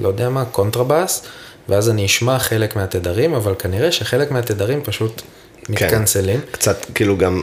לא 0.00 0.08
יודע 0.08 0.28
מה, 0.28 0.44
קונטרבאס, 0.44 1.22
ואז 1.68 1.90
אני 1.90 2.06
אשמע 2.06 2.38
חלק 2.38 2.76
מהתדרים, 2.76 3.34
אבל 3.34 3.54
כנראה 3.58 3.92
שחלק 3.92 4.30
מהתדרים 4.30 4.80
פשוט 4.84 5.22
כן. 5.64 5.72
מתקנצלים. 5.72 6.40
קצת 6.50 6.86
כאילו 6.94 7.16
גם 7.16 7.42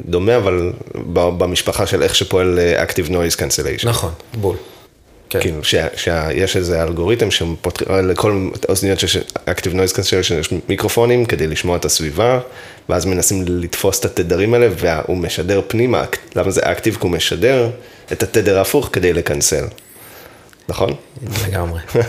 דומה, 0.00 0.36
אבל 0.36 0.72
במשפחה 1.14 1.86
של 1.86 2.02
איך 2.02 2.14
שפועל 2.14 2.58
אה, 2.58 2.84
Active 2.84 3.08
Noise 3.08 3.36
Cancellation. 3.36 3.88
נכון, 3.88 4.12
בול. 4.34 4.56
כן. 5.30 5.40
כאילו, 5.40 5.64
שה- 5.64 5.96
שיש 5.96 6.56
איזה 6.56 6.82
אלגוריתם 6.82 7.30
שפותחים, 7.30 7.86
לכל 8.08 8.48
האוזניות 8.68 9.00
שיש 9.00 9.16
Active 9.36 9.72
Noise 9.74 9.94
Cancellation 9.94 10.34
יש 10.40 10.48
מיקרופונים 10.68 11.24
כדי 11.24 11.46
לשמוע 11.46 11.76
את 11.76 11.84
הסביבה, 11.84 12.40
ואז 12.88 13.04
מנסים 13.06 13.44
לתפוס 13.48 14.00
את 14.00 14.04
התדרים 14.04 14.54
האלה, 14.54 14.68
והוא 14.78 15.16
משדר 15.16 15.60
פנימה, 15.68 16.04
למה 16.36 16.50
זה 16.50 16.60
Active? 16.60 16.82
כי 16.82 16.98
הוא 17.00 17.10
משדר 17.10 17.70
את 18.12 18.22
התדר 18.22 18.58
ההפוך 18.58 18.88
כדי 18.92 19.12
לקנסל. 19.12 19.64
נכון? 20.68 20.94
לגמרי. 21.48 21.80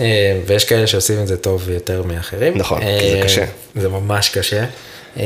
אה, 0.00 0.40
ויש 0.46 0.64
כאלה 0.64 0.86
שעושים 0.86 1.22
את 1.22 1.28
זה 1.28 1.36
טוב 1.36 1.70
יותר 1.70 2.02
מאחרים. 2.02 2.58
נכון, 2.58 2.80
כי 2.80 3.10
זה 3.10 3.16
אה, 3.16 3.22
קשה. 3.24 3.44
זה 3.74 3.88
ממש 3.88 4.28
קשה. 4.28 4.64
אה, 5.16 5.24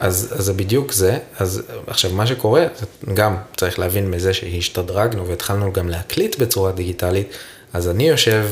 אז, 0.00 0.34
אז 0.38 0.44
זה 0.44 0.52
בדיוק 0.52 0.92
זה. 0.92 1.18
אז 1.38 1.62
עכשיו, 1.86 2.10
מה 2.10 2.26
שקורה, 2.26 2.66
זה 2.78 2.86
גם 3.14 3.36
צריך 3.56 3.78
להבין 3.78 4.10
מזה 4.10 4.34
שהשתדרגנו 4.34 5.26
והתחלנו 5.26 5.72
גם 5.72 5.88
להקליט 5.88 6.38
בצורה 6.38 6.72
דיגיטלית, 6.72 7.28
אז 7.72 7.88
אני 7.88 8.08
יושב 8.08 8.46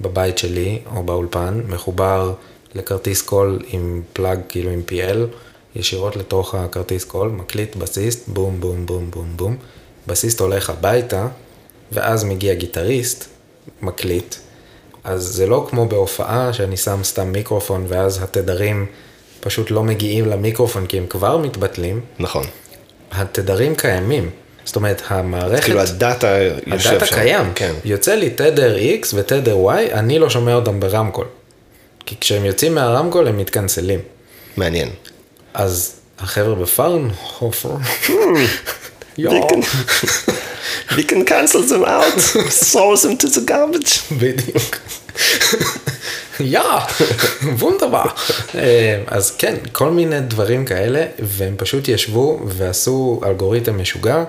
בבית 0.00 0.38
שלי 0.38 0.78
או 0.96 1.02
באולפן, 1.02 1.60
מחובר 1.68 2.32
לכרטיס 2.74 3.22
קול 3.22 3.58
עם 3.68 4.02
פלאג, 4.12 4.40
כאילו 4.48 4.70
עם 4.70 4.82
PL, 4.88 5.16
ישירות 5.76 6.16
לתוך 6.16 6.54
הכרטיס 6.54 7.04
קול, 7.04 7.28
מקליט 7.28 7.76
בסיסט, 7.76 8.28
בום, 8.28 8.60
בום, 8.60 8.86
בום, 8.86 9.10
בום, 9.10 9.32
בום. 9.36 9.56
בסיסט 10.06 10.40
הולך 10.40 10.70
הביתה, 10.70 11.28
ואז 11.92 12.24
מגיע 12.24 12.54
גיטריסט, 12.54 13.28
מקליט, 13.82 14.34
אז 15.04 15.22
זה 15.22 15.46
לא 15.46 15.66
כמו 15.70 15.88
בהופעה 15.88 16.52
שאני 16.52 16.76
שם 16.76 17.00
סתם 17.04 17.32
מיקרופון 17.32 17.84
ואז 17.88 18.22
התדרים 18.22 18.86
פשוט 19.40 19.70
לא 19.70 19.82
מגיעים 19.82 20.26
למיקרופון 20.26 20.86
כי 20.86 20.98
הם 20.98 21.06
כבר 21.06 21.36
מתבטלים, 21.36 22.00
נכון. 22.18 22.46
התדרים 23.12 23.74
קיימים. 23.74 24.30
זאת 24.64 24.76
אומרת, 24.76 25.02
המערכת, 25.08 25.64
כאילו 25.64 25.80
הדאטה 25.80 26.38
יושב 26.66 26.78
שם. 26.78 26.96
הדאטה 26.96 27.14
קיים. 27.14 27.52
כן. 27.54 27.72
יוצא 27.84 28.14
לי 28.14 28.30
תדר 28.30 28.76
X 28.76 29.06
ותדר 29.14 29.56
Y, 29.66 29.92
אני 29.92 30.18
לא 30.18 30.30
שומע 30.30 30.54
אותם 30.54 30.80
ברמקול. 30.80 31.26
כי 32.06 32.16
כשהם 32.20 32.44
יוצאים 32.44 32.74
מהרמקול 32.74 33.28
הם 33.28 33.38
מתקנסלים. 33.38 34.00
מעניין. 34.56 34.88
אז 35.54 35.94
החבר'ה 36.18 36.54
בפארנהופר, 36.54 37.70
יואו, 39.18 39.48
We 39.48 39.50
can, 39.50 39.62
we 40.96 41.02
can 41.02 41.24
cancel 41.24 41.62
them 41.62 41.84
out, 41.84 42.20
throw 42.70 42.96
them 42.96 43.16
to 43.16 43.28
the 43.28 43.50
garbage. 43.50 44.14
בדיוק. 44.20 44.78
יא, 46.40 46.60
וונדרבר. 47.58 48.04
אז 49.06 49.30
כן, 49.30 49.54
כל 49.72 49.90
מיני 49.90 50.20
דברים 50.20 50.64
כאלה, 50.64 51.06
והם 51.18 51.54
פשוט 51.56 51.88
ישבו 51.88 52.40
ועשו 52.46 53.20
אלגוריתם 53.26 53.80
משוגע, 53.80 54.24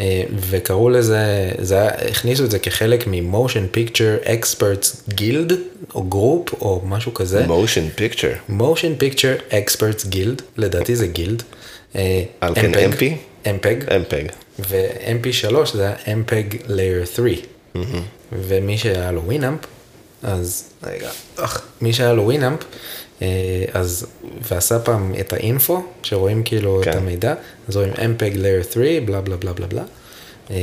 אה, 0.00 0.22
וקראו 0.50 0.90
לזה, 0.90 1.50
זה 1.58 1.88
הכניסו 1.88 2.44
את 2.44 2.50
זה 2.50 2.58
כחלק 2.58 3.06
מ-motion 3.06 3.76
picture 3.76 4.26
experts 4.26 5.10
guild, 5.10 5.52
או 5.94 6.02
group, 6.02 6.54
או 6.60 6.82
משהו 6.84 7.14
כזה. 7.14 7.44
motion 7.46 8.00
picture. 8.00 8.52
motion 8.52 9.02
picture 9.02 9.52
experts 9.52 10.06
guild, 10.12 10.42
לדעתי 10.56 10.96
זה 10.96 11.06
guild. 11.06 11.42
אה, 11.96 12.22
על 12.40 12.54
כן 12.54 12.72
MP? 12.74 13.04
MPEG. 13.44 13.88
MPEG. 13.88 14.32
ו-MP3 14.58 15.74
זה 15.74 15.86
היה 15.86 16.16
MPEG 16.16 16.54
Layer 16.66 17.06
3. 17.06 17.38
ומי 18.32 18.78
שהיה 18.78 19.12
לו 19.12 19.22
Winamp, 19.24 19.60
אז, 20.22 20.64
רגע, 20.82 21.10
אך, 21.36 21.62
מי 21.80 21.92
שהיה 21.92 22.12
לו 22.12 22.22
Winamp, 22.22 22.64
אה, 23.22 23.26
אז, 23.72 24.06
ועשה 24.48 24.78
פעם 24.78 25.14
את 25.20 25.32
ה-info, 25.32 25.82
שרואים 26.02 26.42
כאילו 26.42 26.80
כן. 26.84 26.90
את 26.90 26.96
המידע, 26.96 27.34
אז 27.68 27.76
רואים 27.76 27.92
MPEG 27.92 28.34
Layer 28.36 28.72
3, 28.72 28.86
בלה 29.04 29.20
בלה 29.20 29.36
בלה 29.36 29.52
בלה 29.52 29.66
בלה. 29.66 29.82
אה, 30.50 30.56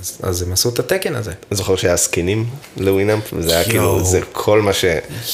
אז, 0.00 0.18
אז 0.22 0.42
הם 0.42 0.52
עשו 0.52 0.68
את 0.68 0.78
התקן 0.78 1.14
הזה. 1.14 1.30
אני 1.30 1.56
זוכר 1.56 1.76
שהיה 1.76 1.96
סקינים 1.96 2.46
ל-Winamp, 2.76 3.24
וזה 3.32 3.54
היה. 3.54 3.64
כאילו, 3.64 4.04
זה 4.04 4.20
כל 4.32 4.62
מה 4.62 4.72
ש... 4.72 4.84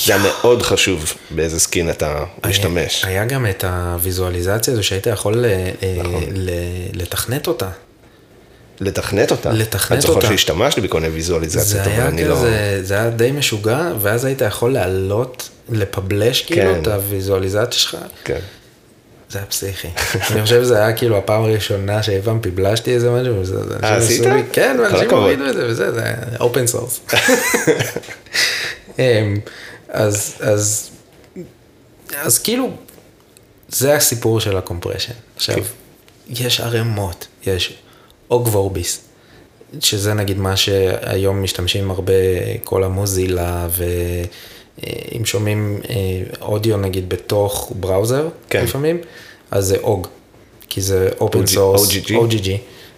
זה 0.07 0.14
היה 0.14 0.23
מאוד 0.23 0.62
חשוב 0.62 1.12
באיזה 1.31 1.61
skin 1.61 1.90
אתה 1.90 2.25
משתמש. 2.47 3.05
היה, 3.05 3.25
גם 3.25 3.47
את 3.47 3.64
הוויזואליזציה 3.64 4.73
הזו 4.73 4.83
שהיית 4.83 5.07
יכול 5.07 5.44
אה, 5.44 5.71
נכון. 5.99 6.25
ל, 6.35 6.51
לתכנת 6.92 7.47
אותה. 7.47 7.68
לתכנת 8.81 9.31
אותה. 9.31 9.53
לתכנת 9.53 9.92
אני 9.92 10.01
זוכר 10.01 10.14
אותה. 10.14 10.27
שהשתמשתי 10.27 10.81
בכל 10.81 11.01
מיני 11.01 11.14
ויזואליזציות, 11.14 11.87
אבל 11.87 12.07
אני 12.07 12.25
לא... 12.25 12.37
זה 12.83 12.94
היה 12.94 13.11
די 13.11 13.31
משוגע, 13.31 13.92
ואז 14.01 14.25
היית 14.25 14.40
יכול 14.40 14.73
להעלות, 14.73 15.49
לפבלש 15.68 16.42
כאילו 16.42 16.75
כן. 16.75 16.83
את 16.83 16.87
הוויזואליזציה 16.87 17.81
שלך. 17.81 17.97
כן. 18.25 18.38
זה 19.30 19.38
היה 19.38 19.46
פסיכי. 19.46 19.88
אני 20.30 20.42
חושב 20.42 20.62
שזה 20.62 20.78
היה 20.78 20.96
כאילו 20.96 21.18
הפעם 21.18 21.44
הראשונה 21.44 22.02
שאי 22.02 22.22
פעם 22.22 22.40
פיבלשתי 22.40 22.94
איזה 22.94 23.10
משהו. 23.10 23.34
אה, 23.82 23.96
עשית? 23.96 24.24
כן, 24.52 24.76
ואנשים. 24.82 25.10
הורידו 25.10 25.46
את 25.46 25.54
זה 25.54 25.66
וזה, 25.66 25.92
זה 25.92 26.14
open 26.40 26.66
source. 26.66 27.00
אמ, 28.98 29.36
אז, 29.88 30.34
אז, 30.40 30.90
אז 32.16 32.38
כאילו, 32.38 32.70
זה 33.68 33.94
הסיפור 33.94 34.40
של 34.40 34.56
ה-compression. 34.57 35.12
עכשיו, 35.36 35.56
יש 36.28 36.60
ערימות, 36.60 37.26
יש 37.46 37.78
Ogg 38.31 38.46
Vorbis, 38.46 39.00
שזה 39.80 40.14
נגיד 40.14 40.38
מה 40.38 40.56
שהיום 40.56 41.42
משתמשים 41.42 41.90
הרבה, 41.90 42.12
כל 42.64 42.84
ה-Mozilla, 42.85 43.68
ואם 44.82 45.24
שומעים 45.24 45.80
אה, 45.88 45.94
אודיו 46.40 46.76
נגיד 46.76 47.08
בתוך 47.08 47.72
browser, 47.81 48.28
כן. 48.50 48.64
לפעמים, 48.64 48.98
אז 49.50 49.66
זה 49.66 49.76
Ogg, 49.78 50.07
כי 50.68 50.80
זה 50.80 51.08
open 51.20 51.46
source, 51.46 51.90
OGG. 51.90 52.50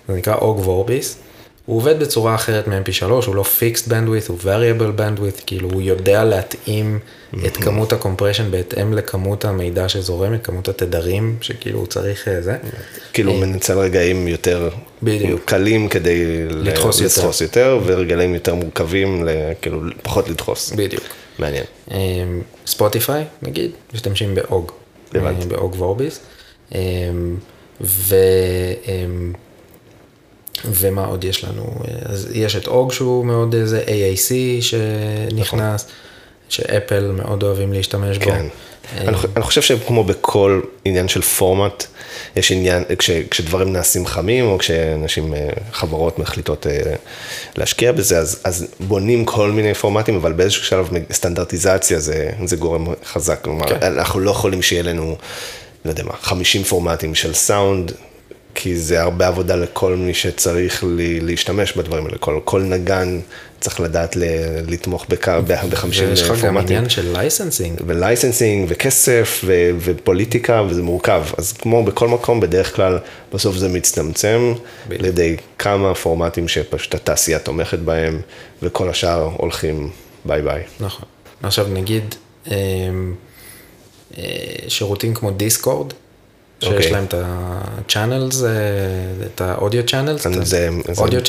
זה 0.09 0.15
נקרא 0.15 0.35
Ogg 0.35 0.59
Vorbis. 0.59 1.17
הוא 1.67 1.77
עובד 1.77 2.01
בצורה 2.01 2.35
אחרת 2.35 2.69
מ-MP3, 2.69 3.05
הוא 3.27 3.35
לא 3.35 3.45
fixed 3.59 3.89
bandwidth, 3.89 4.29
הוא 4.29 4.39
variable 4.43 5.01
bandwidth, 5.01 5.43
כאילו 5.47 5.71
הוא 5.71 5.83
יודע 5.83 6.25
להתאים 6.25 6.99
את 7.47 7.57
כמות 7.57 7.93
ה-compression 7.93 8.51
בהתאם 8.51 8.95
לכמות 8.95 9.45
המידע 9.45 9.89
שזורם, 9.89 10.35
את 10.35 10.45
כמות 10.45 10.69
התדרים, 10.69 11.37
שכאילו 11.41 11.79
הוא 11.79 11.87
צריך 11.87 12.29
אה, 12.29 12.43
זה. 12.43 12.57
כאילו 13.13 13.35
מנצל 13.35 13.79
רגעים 13.79 14.29
יותר 14.29 14.69
בדיוק. 15.03 15.41
קלים 15.45 15.89
כדי 15.89 16.45
לדחוס 16.49 17.41
יותר. 17.41 17.81
ורגעים 17.85 18.35
יותר 18.35 18.55
מורכבים, 18.55 19.29
כאילו 19.63 19.81
פחות 20.03 20.29
לדחוס. 20.29 20.73
בדיוק. 20.73 21.05
מעניין. 21.41 21.65
אמ, 21.91 21.97
ספוטיפיי, 22.67 23.25
נגיד, 23.43 23.71
משתמשים 23.95 24.35
באוג. 24.35 24.73
הבנתי. 25.15 25.43
אה, 25.43 25.47
באוג 25.47 25.75
וורביס. 25.79 26.21
אמ, 26.75 26.79
ו... 27.81 28.17
אמ, 28.87 29.33
ומה 30.65 31.05
עוד 31.05 31.25
יש 31.25 31.45
לנו? 31.45 31.75
אז 32.05 32.29
יש 32.35 32.57
את 32.57 32.67
אוג 32.67 32.93
שהוא 32.93 33.25
מאוד 33.25 33.55
איזה 33.55 33.85
AAC 33.87 34.63
שנכנס, 34.63 35.87
שאפל 36.49 37.11
מאוד 37.11 37.43
אוהבים 37.43 37.73
להשתמש 37.73 38.19
בו. 38.19 38.25
כן. 38.25 38.47
אני 38.97 39.17
אני 39.37 39.45
חושב 39.45 39.63
שכמו 39.63 40.05
בכל 40.05 40.61
עניין 40.85 41.09
של 41.09 41.23
פורמט, 41.23 41.87
יש 42.37 42.53
עניין, 42.53 42.83
כש, 42.99 43.11
כשדברים 43.11 43.73
נעשים 43.73 44.07
חמים, 44.07 44.45
או 44.45 44.59
כשאנשים, 44.59 45.35
אה, 45.35 45.49
חברות 45.73 46.19
מחליטות 46.19 46.67
אה, 46.67 46.95
להשקיע 47.57 47.93
בזה, 47.93 48.19
אז, 48.19 48.41
אז 48.45 48.67
בונים 48.81 49.25
כל 49.25 49.51
מיני 49.51 49.75
פורמטים, 49.75 50.17
אבל 50.17 50.33
באיזשהו 50.33 50.65
שלב 50.65 50.89
סטנדרטיזציה 51.13 52.01
זה, 52.01 52.31
זה 52.45 52.57
גורם 52.57 52.87
חזק. 53.05 53.41
כלומר, 53.43 53.69
כן. 53.69 53.83
אנחנו 53.83 54.21
לא 54.21 54.31
יכולים 54.31 54.63
שיהיה 54.63 54.83
לנו, 54.83 55.17
לא 55.85 55.91
יודע 55.91 56.05
מה, 56.05 56.15
50 56.21 56.63
פורמטים 56.63 57.15
של 57.15 57.35
סאונד. 57.35 57.93
כי 58.55 58.77
זה 58.77 59.03
הרבה 59.03 59.27
עבודה 59.27 59.57
לכל 59.57 59.97
מי 59.97 60.15
שצריך 60.15 60.85
לי, 60.85 61.21
להשתמש 61.21 61.73
בדברים 61.73 62.07
האלה, 62.07 62.19
כל, 62.19 62.41
כל 62.45 62.63
נגן 62.63 63.21
צריך 63.61 63.81
לדעת 63.81 64.17
ל, 64.17 64.25
לתמוך 64.69 65.07
ב-50 65.09 65.85
ויש 65.85 66.23
לך 66.23 66.29
גם 66.29 66.37
פורמטים. 66.37 66.67
עניין 66.67 66.89
של 66.89 67.13
licensing. 67.13 67.81
ו-licensing 67.87 68.67
וכסף 68.69 69.41
ו- 69.45 69.71
ופוליטיקה 69.79 70.63
וזה 70.69 70.83
מורכב. 70.83 71.25
אז 71.39 71.53
כמו 71.53 71.85
בכל 71.85 72.09
מקום, 72.09 72.41
בדרך 72.41 72.77
כלל 72.77 72.99
בסוף 73.35 73.57
זה 73.57 73.69
מצטמצם 73.69 74.55
בדיוק. 74.87 75.03
לכדי 75.03 75.37
כמה 75.59 75.95
פורמטים 75.95 76.49
שפשוט 76.49 76.95
התעשייה 76.95 77.39
תומכת 77.39 77.79
בהם, 77.79 78.21
וכל 78.63 78.89
השאר 78.89 79.31
הולכים 79.37 79.91
bye 80.25 80.43
bye. 80.43 80.63
נכון. 80.81 81.05
עכשיו 81.43 81.67
נגיד 81.69 82.15
אמ, 82.47 82.53
אה, 84.19 84.25
שירותים 84.69 85.15
כמו 85.15 85.31
Discord, 85.31 85.93
שיש 86.61 86.73
אוקיי. 86.75 86.91
להם 86.93 87.05
את 87.05 87.15
ה-channels, 87.15 88.45
אה, 88.45 88.49
את 89.27 89.41
האודיו 89.41 89.83
channels, 89.87 90.29
זה, 90.43 90.69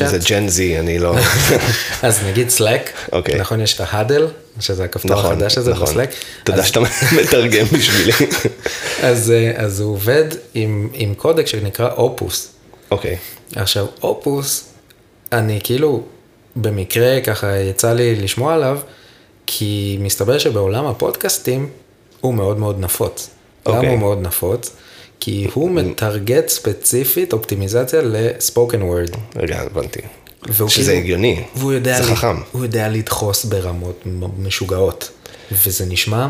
זה. 0.08 0.20
Gen 0.30 0.47
Z, 0.47 0.80
אני 0.80 1.00
לא... 1.00 1.15
אז 2.04 2.20
נגיד 2.26 2.48
Slack, 2.58 3.12
אוקיי. 3.12 3.39
נכון, 3.39 3.62
יש 3.62 3.76
את 3.76 3.82
ה-huddle, 3.82 4.27
שזה 4.60 4.84
הכפתור 4.84 5.12
נכון, 5.12 5.32
החדש 5.32 5.58
הזה 5.58 5.72
נכון. 5.72 5.86
ב-Slack. 5.88 6.10
תודה 6.44 6.58
אז- 6.60 6.65
שאתה 6.67 6.80
מתרגם 7.22 7.65
בשבילי. 7.65 8.12
אז, 9.04 9.32
אה, 9.32 9.52
אז 9.56 9.80
הוא 9.80 9.94
עובד 9.94 10.26
עם, 10.54 10.89
עם 10.94 11.13
קודק 11.13 11.48
שנקרא 11.48 11.89
אופוס. 11.94 12.52
אוקיי, 12.91 13.17
עכשיו, 13.56 13.86
אופוס, 14.04 14.65
אני 15.32 15.60
כאילו, 15.63 16.04
במקרה 16.56 17.22
ככה 17.22 17.58
יצא 17.58 17.94
לי 17.94 18.15
לשמוע 18.15 18.54
עליו, 18.54 18.80
כי 19.46 19.98
מסתבר 20.02 20.38
שבעולם 20.38 20.86
הפודקאסטים 20.86 21.70
הוא 22.22 22.34
מאוד 22.34 22.60
מאוד 22.60 22.80
נפוץ. 22.80 23.30
למה 23.67 23.76
אוקיי. 23.78 23.89
הוא 23.89 24.00
מאוד 24.00 24.22
נפוץ? 24.22 24.72
כי 25.21 25.47
הוא 25.53 25.71
מטרגט 25.71 26.47
ספציפית 26.47 27.34
אופטימיזציה 27.34 28.01
לספוקן 28.03 28.81
וורד. 28.81 29.10
רגע, 29.36 29.62
הבנתי. 29.62 29.99
שזה 30.67 30.67
כאילו- 30.91 30.97
הגיוני, 30.97 31.43
והוא 31.55 31.73
יודע, 31.73 32.01
זה 32.01 32.15
חכם. 32.15 32.36
הוא 32.51 32.63
יודע 32.63 32.89
לדחוס 32.89 33.45
ברמות 33.45 34.03
משוגעות. 34.39 35.10
וזה 35.65 35.86
נשמע 35.86 36.27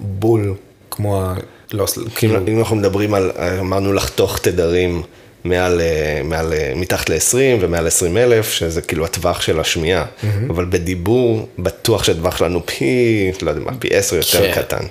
בול 0.00 0.54
כמו 0.90 1.22
ה... 1.22 1.34
לא, 1.72 1.86
כאילו, 2.16 2.38
אם 2.48 2.58
אנחנו 2.58 2.76
מדברים 2.76 3.14
על, 3.14 3.30
אמרנו 3.60 3.92
לחתוך 3.92 4.38
תדרים 4.38 5.02
מעל, 5.44 5.80
אה, 5.80 6.20
מעל, 6.24 6.52
אה, 6.52 6.72
מתחת 6.76 7.08
ל-20 7.10 7.36
ומעל 7.60 7.86
20 7.86 8.16
אלף, 8.16 8.52
שזה 8.52 8.80
כאילו 8.82 9.04
הטווח 9.04 9.40
של 9.40 9.60
השמיעה, 9.60 10.04
אבל 10.50 10.64
בדיבור, 10.68 11.48
בטוח 11.58 12.04
שהטווח 12.04 12.36
שלנו 12.36 12.66
פי, 12.66 12.86
לא 13.42 13.50
יודע 13.50 13.60
מה, 13.64 13.70
פי 13.78 13.88
10 13.96 14.16
יותר 14.16 14.52
כן. 14.54 14.62
קטן. 14.62 14.84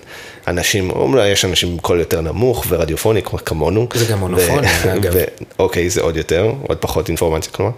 אנשים, 0.47 0.89
אולי 0.89 1.29
יש 1.29 1.45
אנשים 1.45 1.69
עם 1.69 1.77
קול 1.79 1.99
יותר 1.99 2.21
נמוך 2.21 2.65
ורדיופוני 2.69 3.21
כמו- 3.23 3.39
כמונו. 3.45 3.87
זה 3.93 4.05
גם 4.05 4.19
מונופוני, 4.19 4.67
אגב. 4.95 5.11
ו- 5.15 5.23
אוקיי, 5.59 5.89
זה 5.89 6.01
עוד 6.01 6.17
יותר, 6.17 6.51
עוד 6.67 6.77
פחות 6.77 7.07
אינפורמציה 7.09 7.51
כלומר. 7.51 7.71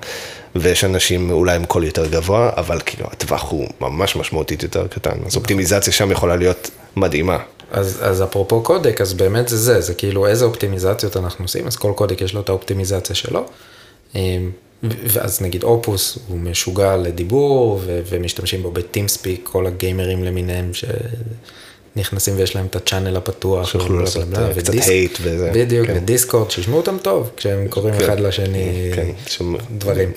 ויש 0.56 0.84
אנשים 0.84 1.32
אולי 1.32 1.56
עם 1.56 1.66
קול 1.66 1.84
יותר 1.84 2.06
גבוה, 2.08 2.50
אבל 2.58 2.80
כאילו 2.86 3.06
הטווח 3.12 3.52
הוא 3.52 3.68
ממש 3.82 4.16
משמעותית 4.16 4.64
יותר 4.64 4.88
קטן. 4.88 5.12
אז 5.26 5.36
אופטימיזציה 5.36 5.94
שם 5.94 6.12
יכולה 6.12 6.36
להיות 6.36 6.70
מדהימה. 6.96 7.38
אז, 7.72 7.98
אז 8.02 8.24
אפרופו 8.24 8.62
קודק, 8.62 9.02
אז 9.02 9.14
באמת 9.14 9.48
זה 9.48 9.58
זה, 9.58 9.82
זה 9.82 9.94
כאילו 9.94 10.28
איזה 10.28 10.46
אופטימיזציות 10.46 11.18
אנחנו 11.18 11.46
עושים, 11.46 11.68
אז 11.68 11.76
כל 11.76 11.92
קודק 11.96 12.22
יש 12.22 12.34
לו 12.34 12.42
את 12.42 12.50
האופטימיזציה 12.50 13.16
שלו. 13.16 13.46
אמ, 14.16 14.52
ואז 14.84 15.42
נגיד 15.42 15.64
אופוס 15.64 16.18
הוא 16.28 16.40
משוגע 16.40 16.98
לדיבור, 16.98 17.80
ו- 17.86 18.00
ומשתמשים 18.10 18.64
בו 18.64 18.72
בטימספיק, 18.72 19.50
כל 19.52 19.68
הגיימרים 19.68 20.24
למיניהם 20.24 20.72
שנכנסים 21.96 22.34
ויש 22.38 22.56
להם 22.56 22.66
את 22.66 22.76
הצ'אנל 22.76 23.18
הפתוח. 23.18 23.68
שיוכלו 23.72 23.90
ובלה 23.90 24.04
לעשות, 24.04 24.24
אה, 24.36 24.54
קצת 24.62 24.74
hate 24.74 25.20
וזה, 25.22 25.52
בדיוק, 25.54 25.88
כן. 25.88 25.94
ודיסקורד, 25.98 26.52
שישמעו 26.52 26.78
אותם 26.78 26.98
טוב, 27.02 27.30
כשהם 27.38 27.68
קוראים 27.70 27.98
כן, 27.98 28.04
אחד 28.04 28.20
לשני 28.20 28.92
כן, 28.96 29.08
שם- 29.28 29.56
דברים. 29.78 30.12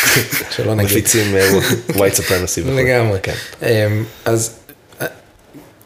שלא 0.56 0.74
נגיד. 0.74 0.90
מפיצים 0.90 1.36
אה, 1.36 1.58
white 1.88 2.16
supremacy. 2.18 2.60
לגמרי. 2.80 3.18
כן. 3.22 3.34
אמ, 3.62 4.04
אז, 4.24 4.50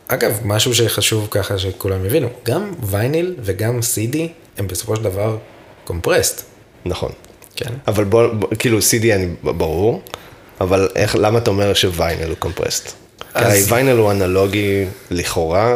אגב, 0.08 0.40
משהו 0.44 0.74
שחשוב 0.74 1.28
ככה 1.30 1.58
שכולם 1.58 2.04
יבינו, 2.04 2.28
גם 2.44 2.72
וייניל 2.82 3.34
וגם 3.42 3.78
CD 3.78 4.16
הם 4.58 4.66
בסופו 4.68 4.96
של 4.96 5.02
דבר 5.04 5.36
compressed. 5.84 6.42
נכון. 6.84 7.12
כן. 7.56 7.70
אבל 7.88 8.04
בוא, 8.04 8.26
בוא- 8.26 8.48
כאילו 8.58 8.78
CD 8.78 9.14
אני 9.14 9.26
ברור, 9.42 10.02
אבל 10.60 10.88
איך, 10.96 11.16
למה 11.16 11.38
אתה 11.38 11.50
אומר 11.50 11.74
שוויינל 11.74 12.28
הוא 12.28 12.36
compressed? 12.38 12.92
אז- 13.34 13.46
הרי 13.46 13.62
ויינל 13.68 13.98
הוא 13.98 14.10
אנלוגי 14.10 14.84
לכאורה, 15.10 15.74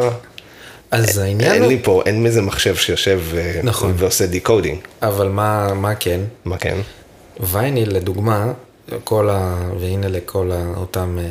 אז 0.91 1.17
העניין 1.17 1.51
אין 1.51 1.61
הוא, 1.61 1.71
לי 1.71 1.79
פה, 1.83 2.01
אין 2.05 2.25
איזה 2.25 2.41
מחשב 2.41 2.75
שיושב 2.75 3.19
ו- 3.23 3.59
נכון. 3.63 3.93
ועושה 3.97 4.25
decoding. 4.25 4.77
אבל 5.01 5.27
מה, 5.27 5.73
מה 5.73 5.95
כן? 5.95 6.21
מה 6.45 6.57
כן? 6.57 6.77
וייניל 7.39 7.95
לדוגמה, 7.95 8.51
כל 9.03 9.29
ה... 9.31 9.55
והנה 9.79 10.07
לכל 10.07 10.51
ה... 10.53 10.73
אותם, 10.77 11.17
אה, 11.21 11.27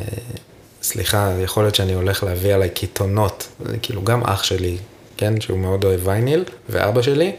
סליחה, 0.83 1.31
יכול 1.43 1.63
להיות 1.63 1.75
שאני 1.75 1.93
הולך 1.93 2.23
להביא 2.23 2.53
עליי 2.53 2.69
קיתונות, 2.69 3.47
כאילו 3.81 4.03
גם 4.03 4.23
אח 4.23 4.43
שלי, 4.43 4.77
כן, 5.17 5.41
שהוא 5.41 5.59
מאוד 5.59 5.83
אוהב 5.83 6.07
וייניל, 6.07 6.43
ואבא 6.69 7.01
שלי, 7.01 7.31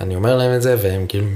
אני 0.00 0.16
אומר 0.16 0.36
להם 0.36 0.56
את 0.56 0.62
זה, 0.62 0.76
והם 0.82 1.06
כאילו... 1.06 1.26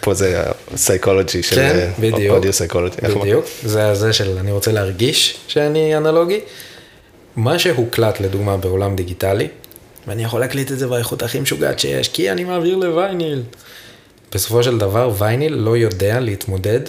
פה 0.00 0.14
זה 0.14 0.42
הסייקולוגי 0.74 1.42
של 1.42 1.56
כן, 1.56 1.90
בדיוק. 2.00 2.34
אודיו 2.34 2.52
סייקולוגי. 2.52 2.96
בדיוק, 3.20 3.44
זה 3.62 3.88
הזה 3.88 4.12
של 4.12 4.38
אני 4.38 4.52
רוצה 4.52 4.72
להרגיש 4.72 5.36
שאני 5.48 5.96
אנלוגי. 5.96 6.40
מה 7.36 7.58
שהוקלט 7.58 8.20
לדוגמה 8.20 8.56
בעולם 8.56 8.96
דיגיטלי, 8.96 9.48
ואני 10.06 10.24
יכול 10.24 10.40
להקליט 10.40 10.72
את 10.72 10.78
זה 10.78 10.86
באיכות 10.86 11.22
הכי 11.22 11.40
משוגעת 11.40 11.78
שיש, 11.78 12.08
כי 12.08 12.30
אני 12.30 12.44
מעביר 12.44 12.76
לווייניל. 12.76 13.42
בסופו 14.34 14.62
של 14.62 14.78
דבר 14.78 15.10
וייניל 15.18 15.54
לא 15.54 15.76
יודע 15.76 16.20
להתמודד 16.20 16.80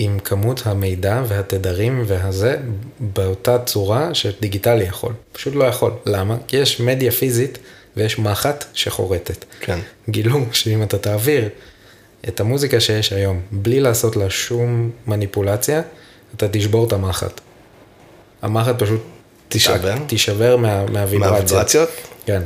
עם 0.00 0.18
כמות 0.18 0.62
המידע 0.64 1.22
והתדרים 1.26 2.02
והזה 2.06 2.56
באותה 3.00 3.58
צורה 3.58 4.14
שדיגיטלי 4.14 4.84
יכול. 4.84 5.12
פשוט 5.32 5.54
לא 5.54 5.64
יכול. 5.64 5.92
למה? 6.06 6.36
כי 6.46 6.56
יש 6.56 6.80
מדיה 6.80 7.12
פיזית 7.12 7.58
ויש 7.96 8.18
מחט 8.18 8.64
שחורטת. 8.74 9.44
כן. 9.60 9.78
גילו 10.08 10.40
שאם 10.52 10.82
אתה 10.82 10.98
תעביר 10.98 11.48
את 12.28 12.40
המוזיקה 12.40 12.80
שיש 12.80 13.12
היום 13.12 13.40
בלי 13.50 13.80
לעשות 13.80 14.16
לה 14.16 14.30
שום 14.30 14.90
מניפולציה, 15.06 15.82
אתה 16.36 16.46
תשבור 16.48 16.86
את 16.86 16.92
המחט. 16.92 17.40
המחט 18.42 18.82
פשוט 18.82 19.00
תישבר? 19.48 19.94
תישבר 20.06 20.56
מה, 20.56 20.86
מהוויברציה. 20.86 21.18
מהוויברציות? 21.18 21.88
כן. 22.26 22.42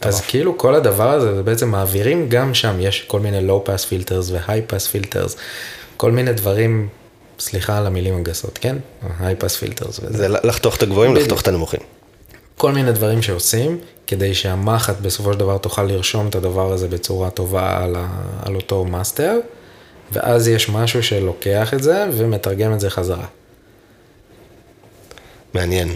אז 0.00 0.20
כאילו 0.20 0.58
כל 0.58 0.74
הדבר 0.74 1.10
הזה, 1.10 1.34
זה 1.34 1.42
בעצם 1.42 1.68
מעבירים 1.68 2.28
גם 2.28 2.54
שם, 2.54 2.76
יש 2.80 3.04
כל 3.06 3.20
מיני 3.20 3.48
low 3.48 3.66
pass 3.66 3.84
filters 3.90 4.32
ו-high 4.32 4.72
pass 4.72 4.94
filters, 4.94 5.36
כל 6.00 6.12
מיני 6.12 6.32
דברים, 6.32 6.88
סליחה 7.38 7.78
על 7.78 7.86
המילים 7.86 8.16
הגסות, 8.16 8.58
כן? 8.58 8.76
pass 9.20 9.62
filters 9.62 9.88
וזה. 9.88 10.18
זה 10.18 10.28
לחתוך 10.28 10.76
את 10.76 10.82
הגבוהים. 10.82 11.16
לחתוך 11.16 11.40
את 11.40 11.48
הנמוכים. 11.48 11.80
כל 12.56 12.72
מיני 12.72 12.92
דברים 12.92 13.22
שעושים, 13.22 13.78
כדי 14.06 14.34
שהמחט 14.34 15.00
בסופו 15.00 15.32
של 15.32 15.38
דבר 15.38 15.58
תוכל 15.58 15.82
לרשום 15.82 16.28
את 16.28 16.34
הדבר 16.34 16.72
הזה 16.72 16.88
בצורה 16.88 17.30
טובה 17.30 17.84
על, 17.84 17.96
ה, 17.96 18.08
על 18.42 18.54
אותו 18.56 18.84
מאסטר, 18.84 19.38
ואז 20.12 20.48
יש 20.48 20.68
משהו 20.68 21.02
שלוקח 21.02 21.74
את 21.74 21.82
זה 21.82 22.06
ומתרגם 22.12 22.74
את 22.74 22.80
זה 22.80 22.90
חזרה. 22.90 23.26
מעניין, 25.54 25.94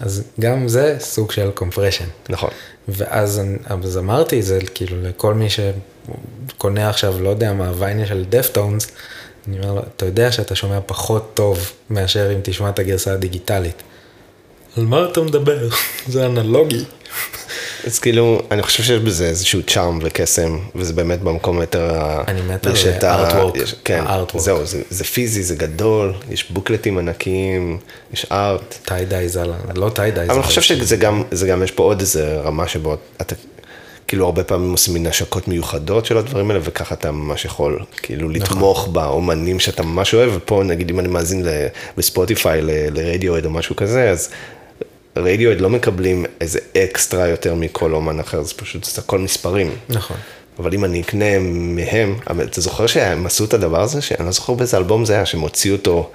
אז 0.00 0.22
גם 0.40 0.68
זה 0.68 0.96
סוג 1.00 1.32
של 1.32 1.50
compression. 1.58 2.06
נכון. 2.28 2.50
ואז 2.88 3.40
אז 3.84 3.98
אמרתי 3.98 4.42
זה 4.42 4.58
כאילו 4.74 5.02
לכל 5.02 5.34
מי 5.34 5.46
שקונה 5.50 6.88
עכשיו, 6.88 7.22
לא 7.22 7.28
יודע 7.28 7.52
מה, 7.52 7.72
ויינה 7.78 8.06
של 8.06 8.24
דפטונס, 8.28 8.86
אני 9.48 9.58
אומר 9.60 9.74
לו, 9.74 9.82
אתה 9.96 10.06
יודע 10.06 10.32
שאתה 10.32 10.54
שומע 10.54 10.78
פחות 10.86 11.30
טוב 11.34 11.58
מאשר 11.90 12.32
אם 12.34 12.40
תשמע 12.42 12.68
את 12.68 12.78
הגרסה 12.78 13.12
הדיגיטלית. 13.12 13.82
על 14.76 14.84
מה 14.84 15.06
אתה 15.12 15.20
מדבר? 15.20 15.68
זה 16.08 16.26
אנלוגי. 16.26 16.84
אז 17.86 17.98
כאילו, 17.98 18.42
אני 18.50 18.62
חושב 18.62 18.82
שיש 18.82 19.00
בזה 19.00 19.26
איזשהו 19.28 19.60
צ'ארם 19.62 19.98
וקסם, 20.02 20.58
וזה 20.74 20.92
באמת 20.92 21.20
במקום 21.20 21.60
יותר... 21.60 21.90
אני 22.28 22.42
מת 22.42 22.66
על 22.66 22.72
הארטוורק, 23.02 23.56
יש- 23.56 23.74
כן. 23.84 24.04
זהו, 24.36 24.66
זה- 24.66 24.82
זה 24.90 25.04
פיזי, 25.04 25.42
זה 25.42 25.54
גדול, 25.54 26.14
יש 26.30 26.50
בוקלטים 26.50 26.98
ענקיים, 26.98 27.78
יש 28.12 28.26
art. 28.32 28.74
טיידיי 28.84 29.28
זה, 29.28 29.42
לא 29.74 29.90
טיידיי 29.90 30.26
זה. 30.26 30.32
אבל 30.32 30.40
אני 30.40 30.48
חושב 30.48 30.62
שזה 30.62 30.96
גם, 30.96 31.22
זה 31.30 31.46
גם, 31.46 31.62
יש 31.62 31.70
פה 31.70 31.82
עוד 31.82 32.00
איזה 32.00 32.40
רמה 32.40 32.68
שבו 32.68 32.96
אתה, 33.20 33.34
כאילו 34.10 34.24
הרבה 34.24 34.44
פעמים 34.44 34.70
עושים 34.72 34.94
מין 34.94 35.06
השקות 35.06 35.48
מיוחדות 35.48 36.06
של 36.06 36.18
הדברים 36.18 36.50
האלה, 36.50 36.60
וככה 36.64 36.94
אתה 36.94 37.10
ממש 37.12 37.44
יכול, 37.44 37.78
כאילו, 37.96 38.28
נכון. 38.28 38.42
לתמוך 38.56 38.88
באומנים 38.88 39.60
שאתה 39.60 39.82
ממש 39.82 40.14
אוהב, 40.14 40.30
ופה 40.36 40.62
נגיד 40.66 40.90
אם 40.90 41.00
אני 41.00 41.08
מאזין 41.08 41.46
בספוטיפיי 41.96 42.60
לרדיוהד 42.90 43.44
או 43.44 43.50
משהו 43.50 43.76
כזה, 43.76 44.10
אז 44.10 44.28
רדיוהד 45.16 45.60
לא 45.60 45.70
מקבלים 45.70 46.24
איזה 46.40 46.58
אקסטרה 46.76 47.28
יותר 47.28 47.54
מכל 47.54 47.92
אומן 47.94 48.20
אחר, 48.20 48.42
זה 48.42 48.54
פשוט, 48.54 48.84
זה 48.84 49.00
הכל 49.00 49.18
מספרים. 49.18 49.70
נכון. 49.88 50.16
אבל 50.58 50.74
אם 50.74 50.84
אני 50.84 51.00
אקנה 51.00 51.38
מהם, 51.50 52.14
אבל 52.30 52.44
אתה 52.44 52.60
זוכר 52.60 52.86
שהם 52.86 53.26
עשו 53.26 53.44
את 53.44 53.54
הדבר 53.54 53.80
הזה, 53.82 54.02
שאני 54.02 54.26
לא 54.26 54.32
זוכר 54.32 54.52
באיזה 54.54 54.76
אלבום 54.76 55.04
זה 55.04 55.12
היה, 55.14 55.26
שהם 55.26 55.40
הוציאו 55.40 55.74
אותו, 55.76 56.10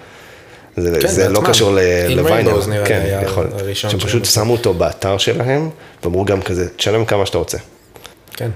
זה, 0.77 0.97
כן, 1.01 1.07
זה 1.07 1.29
לא. 1.29 1.41
קשור 1.45 1.71
ל- 1.71 1.79
עם 2.09 2.17
לוויינל, 2.17 2.49
Rainbows 2.51 2.67
נראה 2.67 2.83
לי 2.83 2.87
כן, 2.89 3.21
יכול, 3.25 3.47
שהם 3.73 3.99
פשוט. 3.99 4.25
שמו 4.25 4.53
אותו 4.53 4.73
באתר 4.73 5.17
שלהם, 5.17 5.69
ואמרו 6.03 6.25
גם 6.25 6.41
כזה, 6.41 6.69
תשלם 6.69 7.05
כמה 7.05 7.25
שאתה 7.25 7.37
רוצה. 7.37 7.57
כן. 8.37 8.49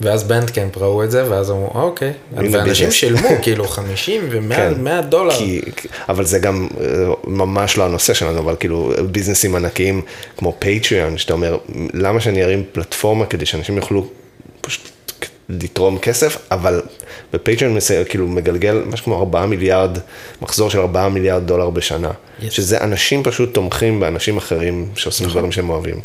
ואז 0.00 0.24
בנדקאמפ 0.24 0.78
ראו 0.78 1.04
את 1.04 1.10
זה, 1.10 1.30
ואז 1.30 1.50
אמרו, 1.50 1.70
אוקיי. 1.82 2.12
ואנשים. 2.32 2.90
שילמו 2.90 3.28
כאילו 3.42 3.68
50 3.68 4.22
ו-100 4.30 4.54
כן. 4.56 5.00
דולר. 5.08 5.34
כי, 5.38 5.60
אבל 6.08 6.24
זה 6.24 6.38
גם 6.38 6.68
אה, 6.80 6.86
ממש 7.24 7.76
לא 7.78 7.84
הנושא 7.84 8.14
שלנו, 8.14 8.38
אבל 8.38 8.56
כאילו 8.60 8.92
ביזנסים 9.10 9.54
ענקיים 9.56 10.02
כמו 10.36 10.56
פטריון, 10.58 11.18
שאתה 11.18 11.32
אומר, 11.32 11.56
למה 11.94 12.20
שאני 12.20 12.44
ארים 12.44 12.64
פלטפורמה 12.72 13.26
כדי 13.26 13.46
שאנשים 13.46 13.76
יוכלו 13.76 14.06
פשוט 14.60 14.90
לתרום 15.48 15.98
כסף, 15.98 16.36
אבל 16.50 16.82
בפטריון 17.32 17.74
מסי- 17.74 18.04
כאילו 18.08 18.26
מגלגל 18.28 18.82
משהו 18.86 19.04
כמו 19.04 19.18
4 19.18 19.46
מיליארד, 19.46 19.98
מחזור 20.42 20.70
של 20.70 20.80
4 20.80 21.08
מיליארד 21.08 21.46
דולר 21.46 21.70
בשנה, 21.70 22.10
Yes. 22.10 22.50
שזה 22.50 22.80
אנשים 22.80 23.22
פשוט 23.22 23.54
תומכים 23.54 24.00
באנשים 24.00 24.36
אחרים 24.36 24.88
שעושים 24.94 25.28
דברים 25.28 25.52
שהם 25.52 25.70
אוהבים. 25.70 26.00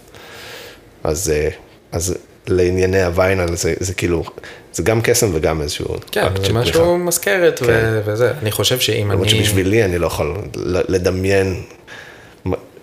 אז, 1.03 1.29
אה, 1.35 1.49
אז 1.91 2.17
לענייני 2.47 3.03
הוויינל 3.03 3.55
זה, 3.55 3.73
זה 3.79 3.93
כאילו, 3.93 4.23
זה 4.73 4.83
גם 4.83 5.01
קסם 5.01 5.29
וגם 5.33 5.61
איזשהו 5.61 5.85
כן, 6.11 6.21
אקט 6.23 6.45
של 6.45 6.53
משהו 6.53 6.73
תמיכה. 6.73 6.97
מזכרת 6.97 7.59
ו- 7.61 7.65
כן. 7.65 7.99
וזה. 8.05 8.31
אני 8.41 8.51
חושב 8.51 8.79
שאם 8.79 9.11
למרות 9.11 9.27
אני... 9.27 9.37
שבשבילי 9.45 9.85
אני 9.85 9.97
לא 9.97 10.07
יכול 10.07 10.37
לדמיין, 10.65 11.63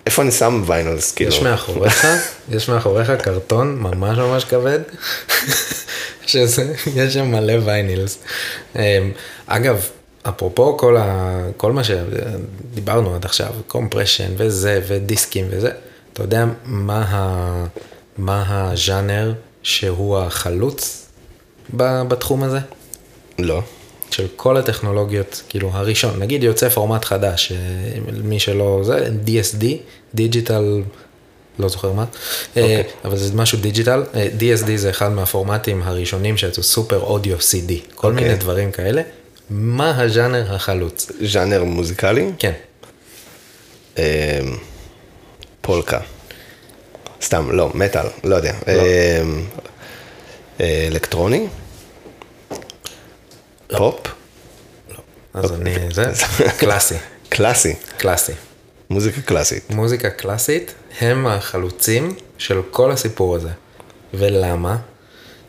איפה 0.05 0.21
אני 0.21 0.31
שם 0.31 0.63
vinyls, 0.65 1.11
כאילו. 1.11 1.31
יש 1.31 1.41
מאחוריך, 1.41 2.07
יש 2.55 2.69
מאחוריך 2.69 3.11
קרטון 3.11 3.75
ממש 3.79 4.17
ממש 4.17 4.43
כבד, 4.45 4.79
שזה, 6.27 6.73
יש 6.95 7.13
שם 7.13 7.31
מלא 7.31 7.53
vinyls. 7.65 8.17
אמ, 8.75 8.81
אגב, 9.47 9.85
אפרופו 10.23 10.77
כל, 10.77 10.97
ה, 10.97 11.39
כל 11.57 11.71
מה 11.71 11.81
שדיברנו 11.83 13.15
עד 13.15 13.25
עכשיו, 13.25 13.53
compression 13.67 14.31
וזה 14.37 14.81
ודיסקים 14.87 15.45
וזה, 15.49 15.71
אתה 16.13 16.23
יודע 16.23 16.45
מה, 16.65 17.05
ה, 17.09 17.65
מה 18.17 18.43
הז'אנר 18.47 19.33
שהוא 19.63 20.17
החלוץ 20.17 21.05
בתחום 21.73 22.43
הזה? 22.43 22.59
לא. 23.39 23.61
של 24.11 24.27
כל 24.35 24.57
הטכנולוגיות, 24.57 25.41
כאילו 25.49 25.69
הראשון, 25.73 26.19
נגיד 26.19 26.43
יוצא 26.43 26.69
פורמט 26.69 27.05
חדש, 27.05 27.51
אה, 27.51 27.57
מי 28.23 28.39
שלא, 28.39 28.81
זה 28.83 29.07
DSD, 29.25 29.65
digital, 30.13 30.81
לא 31.59 31.69
זוכר 31.69 31.91
מה, 31.91 32.05
okay. 32.55 32.57
אבל 33.05 33.17
זה 33.17 33.35
משהו 33.35 33.57
digital, 33.57 34.03
אה, 34.15 34.27
DSD 34.39 34.75
זה 34.75 34.89
אחד 34.89 35.11
מהפורמטים 35.11 35.81
הראשונים 35.83 36.37
שיצאו 36.37 36.63
Super 36.63 36.99
Audio 36.99 37.37
CD, 37.37 37.71
כל 37.95 38.11
okay. 38.11 38.15
מיני 38.15 38.35
דברים 38.35 38.71
כאלה, 38.71 39.01
מה 39.49 40.01
הז'אנר 40.01 40.55
החלוץ? 40.55 41.11
ז'אנר 41.21 41.63
מוזיקלי? 41.63 42.31
כן, 42.39 42.53
אמ, 43.97 44.03
פולקה. 45.61 45.99
סתם, 47.21 47.51
לא, 47.51 47.71
מטאל, 47.73 48.05
לא 48.23 48.35
יודע. 48.35 48.53
אמ, 48.67 49.45
אה, 50.61 50.87
אלקטרוני? 50.91 51.47
פופ? 53.77 53.99
אז 55.33 55.51
אני, 55.51 55.75
זה, 55.91 56.03
קלאסי, 56.59 56.95
קלאסי. 57.29 57.75
קלאסי. 57.97 58.33
מוזיקה 58.89 59.21
קלאסית. 59.21 59.69
מוזיקה 59.69 60.09
קלאסית 60.09 60.73
הם 60.99 61.27
החלוצים 61.27 62.15
של 62.37 62.61
כל 62.71 62.91
הסיפור 62.91 63.35
הזה. 63.35 63.49
ולמה? 64.13 64.77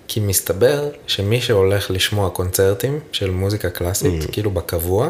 כי 0.09 0.21
מסתבר 0.21 0.91
שמי 1.07 1.41
שהולך 1.41 1.91
לשמוע 1.91 2.31
קונצרטים 2.31 3.01
של 3.13 3.31
מוזיקה 3.31 3.71
קלאסית, 3.71 4.23
mm. 4.23 4.33
כאילו 4.33 4.51
בקבוע, 4.51 5.09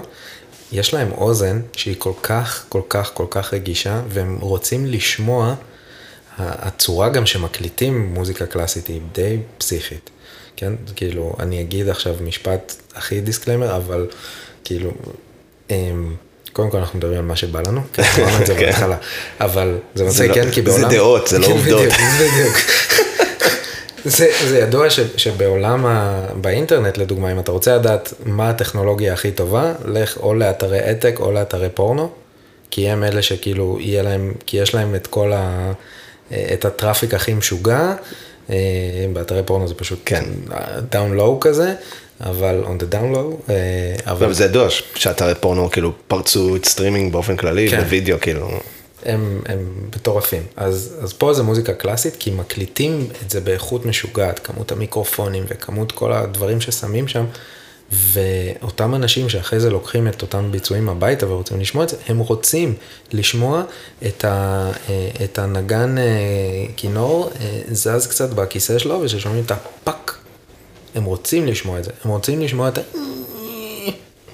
יש 0.72 0.94
להם 0.94 1.12
אוזן 1.12 1.61
שהיא 1.72 1.96
כל 1.98 2.12
כך, 2.22 2.64
כל 2.68 2.82
כך, 2.88 3.11
כל 3.14 3.26
כך 3.30 3.54
רגישה, 3.54 4.02
והם 4.08 4.38
רוצים 4.40 4.86
לשמוע, 4.86 5.54
הצורה 6.43 7.09
גם 7.09 7.26
שמקליטים 7.26 8.14
מוזיקה 8.14 8.47
קלאסית 8.47 8.86
היא 8.86 9.01
די 9.12 9.38
פסיכית. 9.59 10.11
כן? 10.57 10.72
כאילו, 10.97 11.32
אני 11.41 11.61
אגיד 11.61 11.88
עכשיו 11.88 12.14
משפט 12.24 12.74
הכי 12.95 13.20
disclaimer, 13.20 13.76
אבל 13.76 14.07
כאילו, 14.64 14.91
אמ, 15.70 16.14
קודם 16.53 16.70
כל 16.70 16.78
אנחנו 16.78 16.99
מדברים 16.99 17.18
על 17.18 17.24
מה 17.24 17.36
שבא 17.36 17.61
לנו, 17.66 17.80
כי 17.93 18.03
אמרנו 18.22 18.41
את 18.43 18.47
זה 18.47 18.55
כן. 18.59 18.66
בהתחלה, 18.66 18.97
אבל 19.41 19.78
זה 19.95 20.05
זה 20.05 20.11
מצחיק, 20.11 20.28
לא- 20.28 20.34
כן, 20.45 20.51
כי 20.51 20.62
זה 20.62 20.70
בעולם... 20.70 20.91
דעות, 20.91 21.26
זה 21.28 21.38
לא 21.38 21.47
כן, 21.47 21.53
עובדות. 21.53 21.82
בדיוק, 21.82 21.95
בדיוק. 22.20 22.57
זה, 24.05 24.28
זה 24.49 24.59
ידוע 24.59 24.91
ש, 24.91 25.01
שבעולם, 25.16 25.86
ה, 25.86 26.26
באינטרנט 26.34 26.99
לדוגמה, 26.99 27.32
אם 27.32 27.38
אתה 27.38 27.53
רוצה 27.53 27.76
לדעת 27.76 28.14
מה 28.26 28.51
הטכנולוגיה 28.51 29.12
הכי 29.12 29.30
טובה, 29.32 29.72
לך 29.84 30.16
או 30.16 30.34
לאתרי 30.34 30.78
העתק 30.78 31.16
או 31.20 31.32
לאתרי 31.32 31.68
פורנו, 31.74 32.11
כי 32.70 32.88
הם 32.88 33.05
אלה 33.05 33.22
שכאילו 33.22 33.78
יהיה 33.80 34.03
להם, 34.03 34.34
כי 34.47 34.57
יש 34.57 34.74
להם 34.74 34.95
את 34.95 35.07
כל 35.07 35.32
ה... 35.32 35.72
את 36.32 36.64
ה 36.64 36.71
traffic 36.71 37.14
הכי 37.14 37.34
משוגע, 37.34 37.94
אה, 38.50 38.56
באתרי 39.12 39.42
פורנו 39.42 39.68
זה 39.68 39.74
פשוט 39.74 40.00
כן. 40.04 40.24
down 40.90 41.12
low 41.12 41.40
כזה, 41.40 41.74
אבל 42.20 42.64
on 42.64 42.82
the 42.82 42.94
down 42.94 43.14
low, 43.14 43.50
אה, 43.50 43.94
אבל 44.06 44.24
אבל 44.24 44.32
זה 44.32 44.44
ידוע 44.44 44.68
שאתרי 44.94 45.34
פורנו 45.34 45.70
כאילו 45.70 45.92
פרצו 46.08 46.56
את 46.56 46.64
סטרימינג 46.64 47.12
באופן 47.12 47.36
כללי, 47.36 47.70
כן. 47.70 47.80
בווידאו 47.80 48.16
כאילו. 48.20 48.50
הם, 49.04 49.40
הם 49.46 49.74
מטורפים. 49.96 50.42
אז, 50.56 50.96
אז 51.02 51.12
פה 51.12 51.32
זה 51.34 51.42
מוזיקה 51.42 51.72
קלאסית, 51.72 52.16
כי 52.18 52.30
מקליטים 52.30 53.06
את 53.24 53.30
זה 53.30 53.40
באיכות 53.40 53.86
משוגעת, 53.86 54.38
כמות 54.38 54.72
המיקרופונים 54.72 55.44
וכמות 55.48 55.92
כל 55.92 56.12
הדברים 56.12 56.60
ששמים 56.60 57.08
שם, 57.08 57.24
ואותם 57.93 58.95
אנשים 58.95 59.28
שאחרי 59.28 59.61
זה 59.61 59.70
לוקחים 59.70 60.09
את 60.09 60.22
אותם 60.22 60.53
ביצועים 60.53 60.88
הביתה 60.88 61.28
ורוצים 61.28 61.61
לשמוע 61.61 61.84
את 61.84 61.88
זה, 61.88 61.97
הם 62.09 62.18
רוצים 62.18 62.74
לשמוע 63.12 63.62
את, 64.07 64.24
ה, 64.24 64.70
אה, 64.88 65.09
את 65.24 65.38
הנגן 65.38 65.99
אה, 65.99 66.05
כינור 66.76 67.30
אה, 67.41 67.61
זז 67.70 68.07
קצת 68.07 68.30
בכיסא 68.30 68.78
שלו, 68.78 69.01
וששומעים 69.03 69.45
את 69.47 69.51
הפאק. 69.51 70.16
הם 70.95 71.05
רוצים 71.05 71.47
לשמוע 71.47 71.78
את 71.78 71.84
זה, 71.84 71.91
הם 72.05 72.11
רוצים 72.11 72.41
לשמוע 72.43 72.68
את 72.68 72.78
ה... 72.78 72.80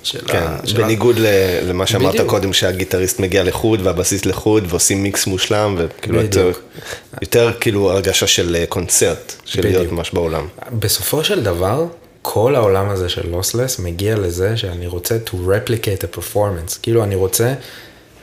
של 0.02 0.20
כן, 0.26 0.42
ה... 0.42 0.66
של 0.66 0.76
ה- 0.76 0.84
בניגוד 0.84 1.18
ל- 1.18 1.68
למה 1.68 1.86
שאמרת 1.86 2.14
בדיוק. 2.14 2.30
קודם, 2.30 2.52
שהגיטריסט 2.52 3.20
מגיע 3.20 3.44
לחוד 3.44 3.80
והבסיס 3.86 4.24
לחוד 4.24 4.64
ועושים 4.68 5.02
מיקס 5.02 5.26
מושלם, 5.26 5.74
וכאילו 5.78 6.20
יותר. 6.20 6.52
יותר 7.20 7.52
כאילו 7.60 7.90
הרגשה 7.90 8.26
של 8.26 8.64
קונצרט, 8.68 9.32
של 9.44 9.62
להיות 9.62 9.76
בדיוק. 9.76 9.92
ממש 9.92 10.10
באולם. 10.10 10.46
בסופו 10.72 11.24
של 11.24 11.42
דבר, 11.42 11.86
כל 12.28 12.54
העולם 12.54 12.88
הזה 12.88 13.08
של 13.08 13.30
לוסלס 13.30 13.78
מגיע 13.78 14.16
לזה 14.16 14.56
שאני 14.56 14.86
רוצה 14.86 15.16
to 15.26 15.30
replicate 15.34 16.02
a 16.04 16.18
performance. 16.18 16.78
כאילו 16.82 17.04
אני 17.04 17.14
רוצה 17.14 17.54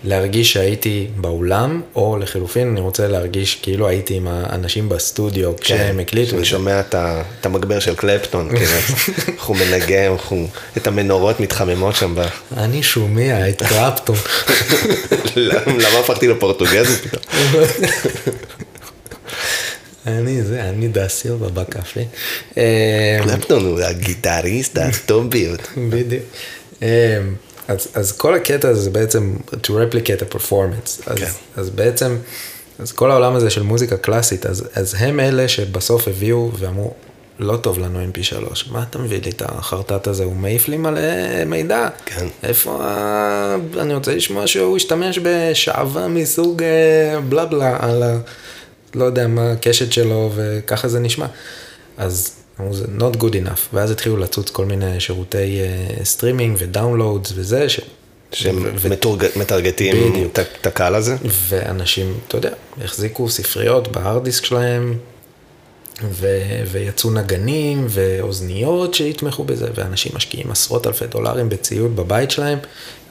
להרגיש 0.04 0.54
שהייתי 0.54 1.08
באולם, 1.18 1.82
או 1.96 2.18
לחילופין 2.18 2.68
אני 2.68 2.80
רוצה 2.82 3.08
להרגיש 3.08 3.56
כאילו 3.62 3.88
הייתי 3.88 4.14
עם 4.14 4.28
האנשים 4.28 4.90
בסטודיו 4.90 5.58
כשהם 5.58 6.00
הקליטו 6.00 6.32
כן, 6.32 6.38
אני. 6.38 6.46
שומע 6.46 6.80
את 6.80 6.96
ה- 6.96 7.22
את 7.42 7.46
המגבר 7.46 7.80
של 7.80 7.96
קלפטון, 7.96 8.50
כאילו, 8.50 8.72
איך 9.38 9.44
הוא 9.46 9.58
מנגן, 9.58 10.14
הוא- 10.30 10.48
את 10.78 10.88
המנורות 10.88 11.40
מתחממות 11.40 11.96
שם. 11.96 12.16
ב- 12.16 12.28
אני 12.58 12.84
שומע 12.84 13.50
את 13.50 13.64
קרפטון. 13.64 14.16
למה 15.84 16.00
הפכתי 16.00 16.28
לפורטוגזית 16.28 17.02
פתאום? 17.02 17.24
אני 20.08 20.44
זה, 20.44 20.64
אני 20.70 20.88
בקפה. 21.54 22.00
אה, 22.58 23.20
קלפטון 23.24 23.66
הוא 23.66 23.80
הגיטריסט 23.80 24.78
הטוב 24.78 25.30
ביותר. 25.30 25.64
בדיוק. 25.90 26.24
אמ, 26.82 26.88
אז, 27.68 27.88
אז 27.94 28.12
כל 28.12 28.34
הקטע 28.34 28.70
הזה 28.70 28.82
זה 28.82 28.90
בעצם 28.90 29.36
to 29.52 29.70
replicate 29.70 30.32
a 30.32 30.36
performance. 30.36 31.02
אז, 31.08 31.18
כן. 31.18 31.32
אז 31.56 31.70
בעצם, 31.70 32.18
אז 32.80 32.92
כל 32.92 33.12
העולם 33.12 33.36
הזה 33.36 33.50
של 33.50 33.64
מוזיקה 33.64 33.98
קלאסית, 33.98 34.46
אז, 34.46 34.64
אז 34.76 34.96
הם 35.00 35.20
אלה 35.20 35.48
שבסוף 35.48 36.08
הביאו 36.08 36.52
ואמרו, 36.60 36.94
לא 37.40 37.58
טוב 37.58 37.80
לנו 37.80 38.00
mp3, 38.00 38.72
מה 38.72 38.84
אתה 38.90 39.00
מביא 39.00 39.22
לי 39.22 39.30
את 39.32 39.42
החרטט 39.46 40.08
הזה, 40.08 40.24
הוא 40.24 40.36
מעיף 40.36 40.68
לי 40.68 40.78
מלא 40.78 41.02
מידע. 41.46 41.88
כן. 42.06 42.28
איפה, 42.44 42.80
ה... 42.82 43.56
אני 43.80 43.94
רוצה 43.94 44.16
לשמוע 44.16 44.48
שהוא 44.48 44.78
השתמש 44.78 45.20
בשעווה 45.24 46.08
מסוג 46.08 46.64
אה, 46.64 47.20
בלה 47.22 47.46
בלה 47.46 47.78
על 47.80 48.04
ה... 48.04 48.18
לא 48.96 49.06
יודע 49.06 49.28
מה 49.28 49.52
הקשת 49.52 49.92
שלו 49.94 50.32
וככה 50.36 50.88
זה 50.88 51.00
נשמע. 51.00 51.26
אז 51.98 52.32
אמרו 52.60 52.74
זה 52.74 52.86
not 53.00 53.16
good 53.18 53.34
enough, 53.34 53.60
ואז 53.74 53.92
התחילו 53.92 54.18
לצוץ 54.18 54.50
כל 54.50 54.66
מיני 54.66 55.00
שירותי 55.00 55.60
אה, 55.62 56.06
סטרימינג 56.06 56.56
ו 56.60 56.67
downloads 56.67 57.32
וזה, 57.36 57.70
ש... 57.70 57.80
שמטרגטים. 58.32 60.26
את- 60.26 60.68
הקהל 60.68 60.96
הזה. 60.96 61.16
ואנשים, 61.50 62.18
אתה 62.28 62.38
יודע, 62.38 62.50
החזיקו 62.84 63.30
ספריות 63.30 63.88
בהארד 63.88 64.24
דיסק 64.24 64.46
שלהם, 64.46 64.98
ו... 66.12 66.28
ויצאו 66.72 67.12
נגנים 67.12 67.86
ואוזניות 67.90 68.94
שיתמכו 68.94 69.44
בזה, 69.44 69.68
ואנשים 69.76 70.12
משקיעים 70.16 70.52
עשרות 70.52 70.88
אלפי 70.88 71.06
דולרים 71.08 71.50
בציוד 71.50 71.96
בבית 71.96 72.32
שלהם, 72.32 72.60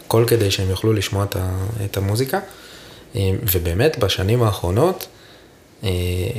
הכל 0.06 0.24
כדי 0.26 0.50
שהם 0.50 0.70
יוכלו 0.70 0.92
לשמוע 0.92 1.24
את, 1.24 1.36
ה... 1.36 1.50
את 1.84 1.96
המוזיקה. 1.96 2.38
אה, 3.16 3.20
ובאמת, 3.52 3.98
בשנים 3.98 4.42
האחרונות, 4.42 5.06
אה, 5.06 5.11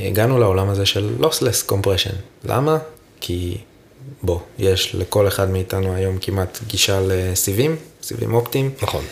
הגענו 0.08 0.40
לעולם 0.40 0.70
הזה 0.70 0.86
של 0.86 1.16
lossless 1.22 1.72
compression. 1.72 2.16
למה? 2.44 2.78
כי 3.22 3.58
בוא, 4.24 4.40
יש 4.60 4.96
לכל 4.96 5.28
אחד 5.28 5.50
מאיתנו 5.50 5.96
היום 5.96 6.18
כמעט 6.22 6.60
גישה 6.68 7.00
לסיבים, 7.08 7.76
סיבים 8.04 8.34
אופטיים. 8.34 8.72
נכון. 8.82 9.04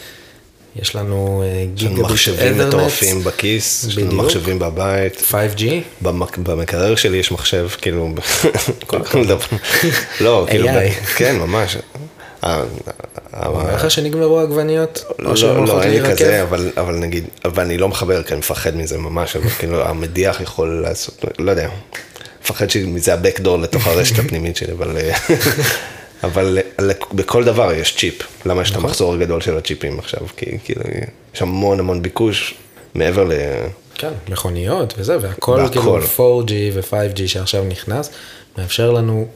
יש 0.75 0.95
לנו 0.95 1.43
אה, 1.45 1.47
יש 1.47 1.83
לנו 1.83 1.93
גיגביט 1.95 2.11
מחשבים 2.11 2.57
מטורפים 2.67 3.23
בכיס, 3.23 3.83
יש 3.87 3.97
לנו 3.97 4.07
בדיוק. 4.07 4.25
מחשבים 4.25 4.59
בבית. 4.59 5.21
5G, 5.31 5.61
במק- 6.03 6.37
במקרר 6.37 6.95
שלי 6.95 7.17
יש 7.17 7.31
מחשב, 7.31 7.67
כאילו, 7.81 8.09
כל 8.87 9.25
דבר. 9.27 9.45
לא, 10.21 10.45
כאילו, 10.49 10.67
AI. 10.69 11.05
כן, 11.17 11.35
ממש. 11.39 11.77
אומר 13.45 13.75
לך 13.75 13.91
שנגמרו 13.91 14.39
העגבניות? 14.39 15.05
או 15.25 15.37
שהן 15.37 15.49
לא, 15.49 15.57
הולכות 15.57 15.75
לא, 15.75 15.83
אין 15.83 16.03
לי? 16.03 16.09
כזה, 16.09 16.43
אבל, 16.43 16.71
אבל 16.77 16.95
נגיד, 16.95 17.23
אבל 17.45 17.63
אני 17.63 17.77
לא 17.77 17.87
מחבר, 17.87 18.23
כי 18.23 18.33
אני 18.33 18.39
מפחד 18.39 18.75
מזה 18.75 18.97
ממש, 18.97 19.35
אבל 19.35 19.49
כאילו, 19.49 19.83
המדיח 19.87 20.41
יכול 20.41 20.81
לעשות, 20.81 21.25
לא 21.39 21.51
יודע, 21.51 21.69
מפחד 22.43 22.69
שמזה 22.69 23.13
הבקדור 23.13 23.57
לתוך 23.57 23.87
הרשת 23.87 24.19
הפנימית 24.25 24.55
שלי, 24.55 24.71
אבל, 24.71 24.97
אה, 24.97 25.17
אבל 26.27 26.57
אה, 26.79 26.93
בכל 27.13 27.43
דבר 27.43 27.73
יש 27.73 27.95
צ'יפ. 27.97 28.23
למה 28.45 28.61
יש 28.61 28.69
את 28.69 28.75
נכון. 28.75 28.85
המחזור 28.85 29.13
הגדול 29.13 29.41
של 29.41 29.57
הצ'יפים 29.57 29.99
עכשיו? 29.99 30.19
כי 30.37 30.57
כאילו, 30.63 30.81
יש 31.35 31.41
המון 31.41 31.79
המון 31.79 32.01
ביקוש 32.01 32.55
מעבר 32.95 33.23
ל... 33.23 33.31
כן, 33.95 34.11
מכוניות 34.29 34.93
וזה, 34.97 35.17
והכל. 35.21 35.61
כאילו 35.71 35.99
4G 36.01 36.51
ו-5G 36.73 37.27
שעכשיו 37.27 37.63
נכנס, 37.63 38.09
מאפשר 38.57 38.91
לנו 38.91 39.27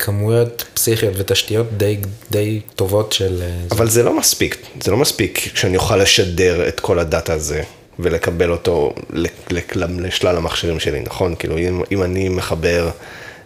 כמויות 0.00 0.64
פסיכיות 0.74 1.14
ותשתיות 1.16 1.66
די, 1.76 1.96
די 2.30 2.60
טובות 2.74 3.12
של... 3.12 3.42
אה, 3.42 3.48
אבל 3.70 3.88
זה 3.90 4.02
לא 4.02 4.18
מספיק, 4.18 4.56
זה 4.80 4.90
לא 4.90 4.96
מספיק 4.96 5.50
שאני 5.54 5.76
אוכל 5.76 5.96
לשדר 5.96 6.68
את 6.68 6.80
כל 6.80 6.98
הדאטה 6.98 7.32
הזה 7.32 7.62
ולקבל 7.98 8.50
אותו 8.50 8.94
לשלל 9.78 10.36
המכשירים 10.36 10.80
שלי, 10.80 11.00
נכון? 11.00 11.34
כאילו, 11.38 11.58
אם, 11.58 11.82
אם 11.92 12.02
אני 12.02 12.28
מחבר 12.28 12.90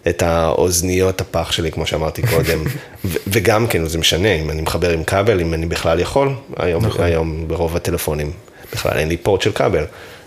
את 0.08 0.22
האוזניות 0.22 1.20
הפח 1.20 1.52
שלי, 1.52 1.72
כמו 1.72 1.86
שאמרתי 1.86 2.22
קודם, 2.22 2.64
ו- 3.04 3.18
וגם 3.26 3.66
כן, 3.66 3.86
זה 3.88 3.98
משנה, 3.98 4.34
אם 4.34 4.50
אני 4.50 4.62
מחבר 4.62 4.90
עם 4.90 5.04
כבל, 5.04 5.40
אם 5.40 5.54
אני 5.54 5.66
בכלל 5.66 6.00
יכול, 6.00 6.28
היום, 6.56 6.86
נכון. 6.86 7.04
היום 7.04 7.48
ברוב 7.48 7.76
הטלפונים 7.76 8.32
בכלל 8.72 8.98
אין 8.98 9.08
לי 9.08 9.16
פורט 9.16 9.42
של 9.42 9.52
כבל, 9.52 9.84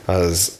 אז 0.07 0.57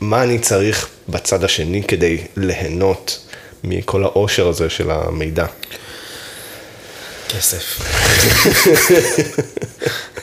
מה 0.00 0.22
אני 0.22 0.38
צריך 0.38 0.88
בצד 1.08 1.44
השני 1.44 1.82
כדי 1.82 2.18
ליהנות 2.36 3.27
מכל 3.64 4.04
העושר 4.04 4.48
הזה 4.48 4.70
של 4.70 4.90
המידע? 4.90 5.46
כסף. 7.28 7.80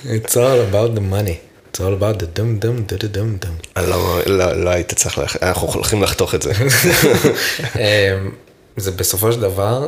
It's 0.06 0.36
all 0.36 0.60
about 0.72 0.96
the 0.96 1.02
money. 1.02 1.38
It's 1.72 1.80
all 1.80 1.94
about 1.94 2.20
the 2.20 2.28
dum 2.38 2.60
dum 2.60 2.78
dum 2.88 3.08
dum 3.16 3.30
dum. 3.40 3.82
לא, 3.82 4.20
לא, 4.26 4.54
לא 4.54 4.70
היית 4.70 4.94
צריך. 4.94 5.38
אנחנו 5.42 5.68
הולכים 5.68 6.04
לחתוך 6.04 6.36
את 6.36 6.42
זה. 6.42 6.52
אמ, 7.76 8.32
זה 8.78 8.92
בסופו 8.92 9.32
של 9.32 9.40
דבר, 9.42 9.88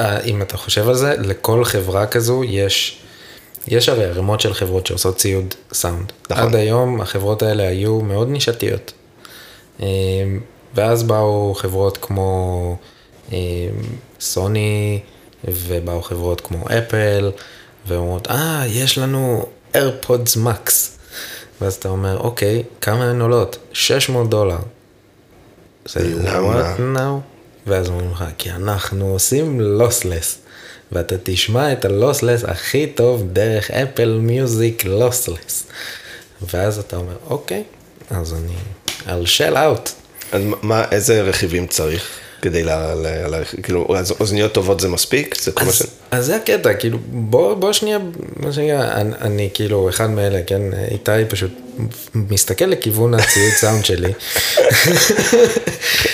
אה, 0.00 0.20
אם 0.20 0.42
אתה 0.42 0.56
חושב 0.56 0.88
על 0.88 0.94
זה, 0.94 1.14
לכל 1.18 1.64
חברה 1.64 2.06
כזו 2.06 2.44
יש, 2.44 2.98
יש 3.68 3.88
הרי 3.88 4.04
ערימות 4.04 4.40
של 4.40 4.54
חברות 4.54 4.86
שעושות 4.86 5.16
ציוד 5.16 5.54
סאונד. 5.72 6.12
נכון. 6.30 6.44
עד 6.44 6.54
היום 6.54 7.00
החברות 7.00 7.42
האלה 7.42 7.68
היו 7.68 8.00
מאוד 8.00 8.28
נישתיות. 8.28 8.92
ואז 10.74 11.02
באו 11.02 11.54
חברות 11.54 11.98
כמו 12.00 12.76
אמ, 13.32 13.36
סוני, 14.20 15.00
ובאו 15.44 16.02
חברות 16.02 16.40
כמו 16.40 16.64
אפל, 16.78 17.30
ואומרות, 17.86 18.26
אה, 18.30 18.64
יש 18.66 18.98
לנו 18.98 19.46
AirPods 19.74 20.36
Max. 20.36 20.70
ואז 21.60 21.74
אתה 21.74 21.88
אומר, 21.88 22.18
אוקיי, 22.18 22.62
כמה 22.80 23.04
הן 23.04 23.20
עולות? 23.20 23.58
600 23.72 24.30
דולר. 24.30 24.58
זה 25.86 26.00
למה? 26.22 27.18
ואז 27.66 27.88
אומרים 27.88 28.10
לך, 28.10 28.24
כי 28.38 28.50
אנחנו 28.50 29.06
עושים 29.06 29.60
לוסלס, 29.60 30.38
ואתה 30.92 31.14
תשמע 31.22 31.72
את 31.72 31.84
הלוסלס 31.84 32.44
הכי 32.44 32.86
טוב 32.86 33.22
דרך 33.32 33.70
אפל 33.70 34.18
מיוזיק 34.22 34.84
לוסלס. 34.84 35.66
ואז 36.54 36.78
אתה 36.78 36.96
אומר, 36.96 37.16
אוקיי, 37.26 37.62
אז 38.10 38.34
אני, 38.34 38.56
I'll 39.06 39.26
shell 39.26 39.54
out. 39.54 40.03
אז 40.34 40.42
מה, 40.62 40.84
איזה 40.90 41.22
רכיבים 41.22 41.66
צריך 41.66 42.02
כדי 42.42 42.62
לה, 42.64 42.94
לה, 42.94 43.28
לה, 43.28 43.38
כאילו, 43.62 43.96
אז 43.96 44.14
אוזניות 44.20 44.52
טובות 44.52 44.80
זה 44.80 44.88
מספיק? 44.88 45.34
זה 45.42 45.52
כל 45.52 45.64
מה 45.64 45.72
ש... 45.72 45.82
אז, 46.10 46.26
זה 46.26 46.36
הקטע, 46.36 46.74
כאילו, 46.74 46.98
בוא, 47.08 47.54
בוא 47.54 47.72
שנייה, 47.72 47.98
מה 48.36 48.52
שנקרא, 48.52 48.92
אני, 48.92 49.10
אני 49.20 49.48
כאילו 49.54 49.88
אחד 49.88 50.10
מאלה, 50.10 50.40
כן, 50.46 50.62
איתי 50.90 51.10
פשוט 51.28 51.50
מסתכל 52.14 52.64
לכיוון 52.64 53.14
הציוד 53.14 53.52
סאונד 53.56 53.84
שלי. 53.84 54.12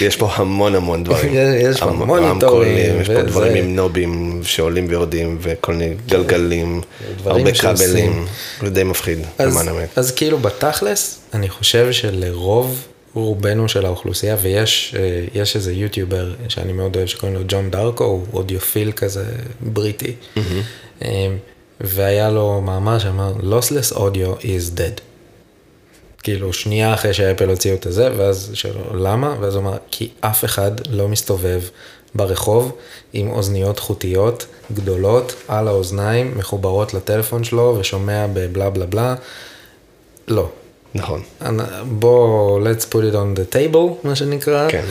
יש 0.01 0.17
פה 0.17 0.31
המון 0.35 0.75
המון 0.75 1.05
דברים. 1.05 1.33
יש- 1.61 1.81
פה 1.81 1.85
המ- 1.85 1.97
מוניטורים, 2.07 2.31
רמקולים, 2.33 3.01
יש 3.01 3.07
פה 3.11 3.23
דברים 3.23 3.57
עם 3.65 3.77
נובים 3.77 4.41
שעולים 4.45 4.87
ויורדים, 4.89 5.39
וכל 5.43 5.75
מיני 5.75 5.95
גלגלים, 6.09 6.81
הרבה. 7.25 7.53
כבלים, 7.53 8.27
זה 8.63 8.71
די 8.71 8.83
מפחיד, 8.85 9.19
למען 9.41 9.69
האמת. 9.69 9.89
אז 9.99 10.11
כאילו 10.13 10.39
בתכלס, 10.39 11.19
אני 11.35 11.49
חושב 11.49 11.93
שלרוב 11.93 12.81
רובנו 13.15 13.69
של 13.69 13.87
האוכלוסייה, 13.87 14.37
ויש 14.41 14.95
אה, 14.99 15.25
יש 15.35 15.57
איזה 15.57 15.73
יוטיובר 15.73 16.35
שאני 16.49 16.73
מאוד 16.73 16.97
אוהב 16.97 17.07
שקוראים 17.07 17.37
לו 17.37 17.43
ג'ון 17.49 17.71
דארקו, 17.71 18.05
הוא 18.05 18.27
אודיופיל 18.33 18.93
כזה 18.93 19.25
בריטי, 19.61 20.15
אה, 21.03 21.29
והיה 21.81 22.31
לו 22.31 22.61
מאמר 22.61 22.99
שאמר, 22.99 23.33
lossless 23.41 23.95
audio 23.97 24.43
is 24.43 24.79
dead. 24.79 25.01
כאילו 26.23 26.53
שנייה 26.53 26.95
אחרי 26.95 27.15
שאפל 27.15 27.49
הוציאו 27.49 27.75
את 27.75 27.87
הזה, 27.87 28.09
ואז 28.17 28.51
שאלו, 28.55 28.97
למה? 28.97 29.37
ואז 29.41 29.55
הוא 29.55 29.63
אמר, 29.63 29.77
כי 29.91 30.09
אף 30.21 30.45
אחד 30.45 30.71
לא 30.91 31.09
מסתובב 31.09 31.63
ברחוב 32.15 32.73
עם 33.13 33.31
אוזניות 33.31 33.79
חוטיות 33.79 34.47
גדולות 34.73 35.35
על 35.49 35.69
האוזניים, 35.69 36.39
מחוברות 36.39 36.95
לטלפון 36.95 37.45
שלו 37.45 37.77
ושומע 37.81 38.27
בבלה 38.33 38.71
בלה 38.71 38.87
בלה. 38.87 39.15
לא. 40.29 40.49
נכון. 40.95 41.23
בוא, 41.89 42.61
let's 42.61 42.85
put 42.85 43.13
it 43.13 43.15
on 43.15 43.39
the 43.39 43.55
table, 43.55 44.07
מה 44.09 44.17
שנקרא. 44.17 44.71
כן. 44.71 44.85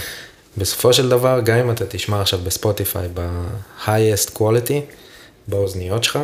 בסופו 0.57 0.93
של 0.93 1.09
דבר, 1.09 1.39
גם 1.43 1.57
אם 1.57 1.71
אתה 1.71 1.85
תשמע 1.85 2.21
עכשיו 2.21 2.39
בספוטיפיי 2.43 3.07
ב-highest 3.13 4.37
quality, 4.37 4.79
באוזניות 5.47 6.03
שלך, 6.03 6.19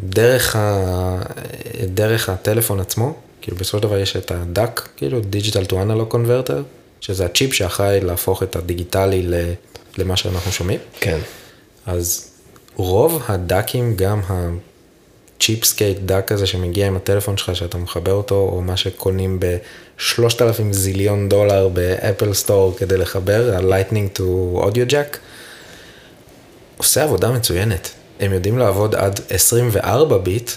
דרך, 0.00 0.56
ה... 0.56 1.22
דרך 1.94 2.28
הטלפון 2.28 2.80
עצמו, 2.80 3.14
כאילו 3.40 3.56
בסופו 3.56 3.78
של 3.78 3.82
דבר 3.82 3.98
יש 3.98 4.16
את 4.16 4.30
ה-DAC, 4.30 4.80
כאילו 4.96 5.20
Digital 5.20 5.70
to 5.70 5.72
Analog 5.72 6.14
Converter, 6.14 6.62
שזה 7.00 7.24
הצ'יפ 7.24 7.54
שאחראי 7.54 8.00
להפוך 8.00 8.42
את 8.42 8.56
הדיגיטלי 8.56 9.22
ל... 9.22 9.34
למה 9.98 10.16
שאנחנו 10.16 10.52
שומעים. 10.52 10.80
כן. 11.00 11.18
אז 11.86 12.30
רוב 12.76 13.22
הדאקים, 13.28 13.96
גם 13.96 14.20
ה 15.40 15.64
cheapskate 15.64 15.98
DAC 15.98 16.32
הזה 16.32 16.46
שמגיע 16.46 16.86
עם 16.86 16.96
הטלפון 16.96 17.36
שלך, 17.36 17.56
שאתה 17.56 17.78
מחבר 17.78 18.12
אותו, 18.12 18.34
או 18.34 18.60
מה 18.60 18.76
שקונים 18.76 19.40
ב-3,000 19.40 20.62
זיליון 20.70 21.28
דולר 21.28 21.68
ב 21.68 21.79
Apple 21.79 22.34
Store 22.34 22.76
כדי 22.78 22.96
לחבר, 22.96 23.56
ה-Lightning 23.56 24.18
to 24.18 24.22
Audio 24.62 24.90
Jack, 24.90 25.16
עושה 26.76 27.02
עבודה 27.02 27.30
מצוינת. 27.30 27.90
הם 28.20 28.32
יודעים 28.32 28.58
לעבוד 28.58 28.94
עד 28.94 29.20
24 29.30 30.18
ביט 30.18 30.50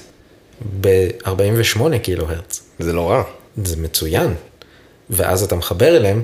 ב-48 0.81 1.99
קילו 2.01 2.29
הרץ. 2.29 2.63
זה 2.79 2.93
לא 2.93 3.09
רע. 3.11 3.23
זה 3.63 3.77
מצוין. 3.77 4.33
ואז 5.09 5.43
אתה 5.43 5.55
מחבר 5.55 5.97
אליהם 5.97 6.21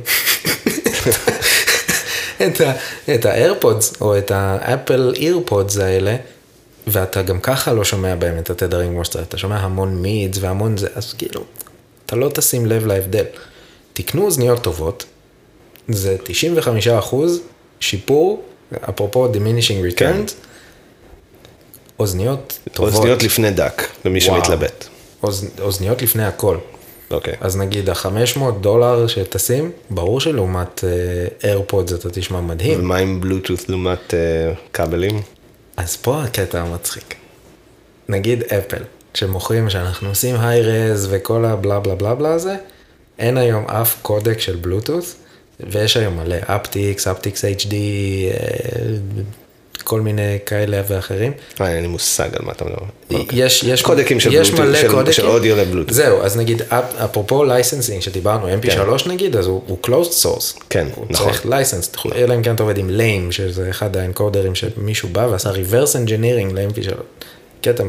את, 3.16 3.26
האיירפודס 3.26 4.02
או 4.02 4.18
את 4.18 4.32
האפל 4.32 5.14
אירפודס 5.16 5.78
האלה, 5.78 6.16
ואתה 6.92 7.22
גם 7.22 7.40
ככה 7.40 7.74
לא 7.74 7.84
שומע 7.84 8.16
בהם 8.16 8.40
את 8.40 8.50
התדרים 8.50 8.92
כמו 8.94 9.06
שצריך, 9.06 9.28
אתה 9.28 9.38
שומע 9.38 9.58
המון 9.58 9.96
מידס 9.96 10.38
והמון 10.42 10.78
זה, 10.78 10.88
אז 10.96 11.14
כאילו, 11.14 11.42
אתה 12.06 12.16
לא 12.16 12.30
תשים 12.30 12.66
לב 12.66 12.86
להבדל. 12.86 13.26
תקנו 13.94 14.26
אוזניות 14.26 14.64
טובות, 14.64 15.06
זה 15.88 16.18
95% 17.12 17.16
שיפור, 17.80 18.44
אפרופו 18.90 19.28
diminishing 19.34 19.92
returns, 19.92 19.96
כן. 19.96 20.22
אוזניות 22.00 22.60
טובות. 22.74 22.94
אוזניות 22.94 23.24
לפני 23.24 23.52
דק, 23.52 23.84
למי 24.06 24.22
שמתלבט. 24.22 24.86
אוז, 25.24 25.48
אוזניות 25.62 26.02
לפני 26.02 26.26
הכל. 26.26 26.58
אוקיי. 27.12 27.34
Okay. 27.34 27.38
אז 27.42 27.58
נגיד 27.58 27.90
ה-500 27.90 28.40
דולר 28.62 29.08
שתשים, 29.08 29.72
ברור 29.90 30.20
שלעומת 30.20 30.84
איירפודס 31.44 31.92
uh, 31.92 31.96
אתה 31.96 32.10
תשמע 32.10 32.42
מדהים. 32.42 32.80
ומה 32.80 32.98
עם 32.98 33.22
בלוטות' 33.22 33.70
לעומת 33.70 34.14
uh, 34.14 34.14
כבלים? 34.74 35.22
אז 35.80 35.96
פה 35.96 36.24
הקטע 36.24 36.62
המצחיק. 36.62 37.16
נגיד 38.10 38.44
אפל, 38.44 38.84
שמוכרים 39.14 39.70
שאנחנו 39.70 40.10
עושים 40.10 40.36
היי-רז 40.36 41.08
וכל 41.12 41.46
הבלה 41.46 41.80
בלה 41.80 41.96
בלה 41.96 42.16
בלה 42.16 42.34
הזה, 42.34 42.56
אין 43.20 43.38
היום 43.38 43.66
אף 43.66 44.02
קודק 44.02 44.40
של 44.40 44.56
בלוטות' 44.56 45.16
ויש 45.60 45.98
היום 45.98 46.18
מלא 46.18 46.36
aptX, 46.42 47.08
aptX 47.08 47.46
HD, 47.46 47.74
כל 49.90 50.02
מיני 50.02 50.38
כאלה 50.46 50.82
ואחרים. 50.88 51.32
אה, 51.62 51.74
אין 51.74 51.82
לי 51.82 51.88
מושג 51.88 52.30
על 52.34 52.46
מה 52.46 52.52
אתה 52.52 52.66
מדבר. 52.66 53.26
יש, 53.32 53.64
יש, 53.64 53.82
קודקים 53.82 54.20
של 54.20 54.34
יש 54.34 54.52
מלא 54.54 54.82
של, 54.82 54.92
קודקים. 54.92 55.14
של 55.14 55.28
אודיו 55.28 55.56
לבלוטות'. 55.56 55.94
זהו, 55.94 56.22
אז 56.22 56.38
נגיד, 56.38 56.62
אפרופו 57.06 57.44
licensing 57.44 58.02
שדיברנו, 58.02 58.48
mp3 58.48 59.04
כן. 59.04 59.12
נגיד, 59.12 59.36
אז 59.36 59.48
הוא, 59.48 59.62
הוא 59.68 59.78
closed 59.88 60.26
source. 60.26 60.62
כן, 60.70 60.88
הוא 60.96 61.06
נכון. 61.10 61.28
צריך 61.28 61.46
license, 61.46 61.92
אלא 62.16 62.36
אם 62.36 62.44
כן 62.44 62.56
אתה 62.56 62.64
עובד 62.64 62.78
עם 62.78 62.90
LAME, 62.90 63.32
שזה 63.32 63.70
אחד 63.70 63.98
האנקודרים 63.98 64.56
שמישהו 64.56 65.10
בא 65.10 65.28
ועשה 65.32 65.52
reverse 65.52 65.94
engineering 65.94 66.54
ל-mp3. 66.54 66.94
קטע, 67.62 67.84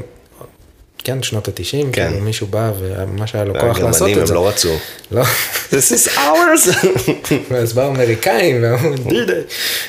כן, 0.98 1.22
שנות 1.22 1.48
ה-90, 1.48 1.86
כן. 1.92 2.11
כאילו 2.11 2.24
מישהו 2.24 2.46
בא 2.46 2.72
וממש 2.78 3.34
היה 3.34 3.44
לו 3.44 3.55
כוח 3.55 3.78
לעשות 3.78 4.09
הגרמנים 4.09 4.22
את 4.22 4.26
זה. 4.26 4.34
הם 4.34 4.40
לא 4.40 4.48
רצו. 4.48 4.76
לא. 5.11 5.22
This 5.70 5.92
is 5.92 6.09
ours. 6.16 6.88
ואז 7.51 7.72
באו 7.72 7.88
אמריקאים 7.88 8.62
ואמרו, 8.62 8.94
דידי. 8.94 9.32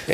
אמ, 0.10 0.14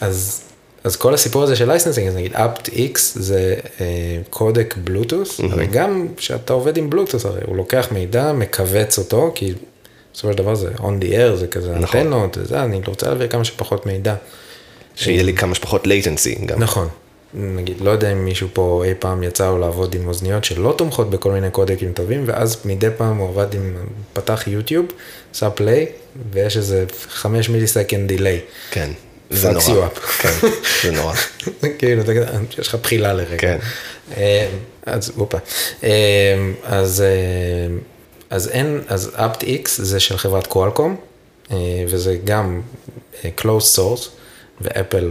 אז, 0.00 0.43
אז 0.84 0.96
כל 0.96 1.14
הסיפור 1.14 1.42
הזה 1.42 1.56
של 1.56 1.68
licensing, 1.68 2.08
אז 2.08 2.16
נגיד 2.16 2.34
aptX 2.34 2.98
זה 3.14 3.54
אה, 3.80 3.86
קודק 4.30 4.74
בלוטות', 4.84 5.40
הרי 5.40 5.66
גם 5.66 6.08
כשאתה 6.16 6.52
עובד 6.52 6.76
עם 6.76 6.90
בלוטות', 6.90 7.24
הרי 7.24 7.40
הוא 7.46 7.56
לוקח 7.56 7.88
מידע, 7.92 8.32
מכווץ 8.32 8.98
אותו, 8.98 9.32
כי 9.34 9.52
בסופו 10.12 10.32
של 10.32 10.38
דבר 10.38 10.54
זה 10.54 10.70
on 10.76 11.02
the 11.02 11.12
air, 11.12 11.36
זה 11.36 11.46
כזה 11.46 11.74
נכון. 11.78 12.00
אנטנות, 12.00 12.38
וזה, 12.38 12.62
אני 12.62 12.80
רוצה 12.86 13.06
להעביר 13.06 13.28
כמה 13.28 13.44
שפחות 13.44 13.86
מידע. 13.86 14.14
שיהיה 14.96 15.22
לי 15.22 15.36
כמה 15.36 15.54
שפחות 15.54 15.86
latency 15.86 16.44
גם. 16.46 16.58
נכון. 16.58 16.88
נגיד, 17.34 17.80
לא 17.80 17.90
יודע 17.90 18.12
אם 18.12 18.24
מישהו 18.24 18.48
פה 18.52 18.82
אי 18.86 18.94
פעם 18.98 19.22
יצא 19.22 19.46
לו 19.46 19.58
לעבוד 19.58 19.94
עם 19.94 20.08
אוזניות 20.08 20.44
שלא 20.44 20.74
תומכות 20.78 21.10
בכל 21.10 21.32
מיני 21.32 21.50
קודקים 21.50 21.92
טובים, 21.92 22.22
ואז 22.26 22.56
מדי 22.64 22.88
פעם 22.96 23.16
הוא 23.16 23.28
עבד 23.28 23.54
עם, 23.54 23.76
פתח 24.12 24.44
יוטיוב, 24.46 24.86
עשה 25.34 25.50
פליי, 25.50 25.86
ויש 26.32 26.56
איזה 26.56 26.84
5 27.08 27.48
מיליסקנד 27.48 28.08
דיליי. 28.08 28.40
כן. 28.70 28.90
זה 29.30 29.50
נורא. 29.50 29.86
up. 29.86 30.00
כן, 30.00 30.48
זה 30.82 30.92
נורא. 30.92 31.14
כאילו, 31.78 32.02
יש 32.58 32.68
לך 32.68 32.74
בחילה 32.74 33.12
לרגע. 33.12 33.38
כן. 33.38 33.58
אה, 34.16 34.48
אז, 34.86 35.12
אופה. 35.18 35.38
אה, 35.84 35.90
אז, 36.64 37.02
אה, 37.02 37.76
אז 38.30 38.48
אין, 38.48 38.80
אז 38.88 39.10
apt-x 39.16 39.68
זה 39.76 40.00
של 40.00 40.18
חברת 40.18 40.46
קואלקום, 40.46 40.96
וזה 41.88 42.16
גם 42.24 42.60
closed 43.24 43.76
source, 43.76 44.08
ואפל 44.60 45.10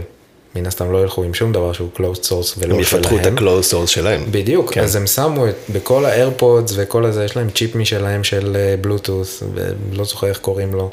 מן 0.54 0.66
הסתם 0.66 0.92
לא 0.92 1.02
ילכו 1.02 1.22
עם 1.24 1.34
שום 1.34 1.52
דבר 1.52 1.72
שהוא 1.72 1.88
closed 1.96 2.24
source 2.24 2.58
ולא 2.58 2.74
הם 2.74 2.80
יפתחו 2.80 3.16
את 3.16 3.24
שלהם. 3.24 3.38
ה-close 3.38 3.72
source 3.72 3.86
שלהם. 3.86 4.24
בדיוק, 4.30 4.72
כן. 4.72 4.80
אז 4.80 4.96
הם 4.96 5.06
שמו 5.06 5.48
את, 5.48 5.54
בכל 5.68 6.04
האיירפודס 6.04 6.72
וכל 6.76 7.04
הזה, 7.04 7.24
יש 7.24 7.36
להם 7.36 7.50
צ'יפ 7.50 7.74
משלהם 7.74 8.24
של 8.24 8.56
בלוטוס, 8.80 9.42
ולא 9.54 10.04
זוכר 10.04 10.26
איך 10.26 10.38
קוראים 10.38 10.74
לו. 10.74 10.90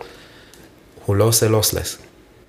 הוא 1.05 1.15
לא 1.15 1.23
עושה 1.23 1.47
לוסלס. 1.47 1.97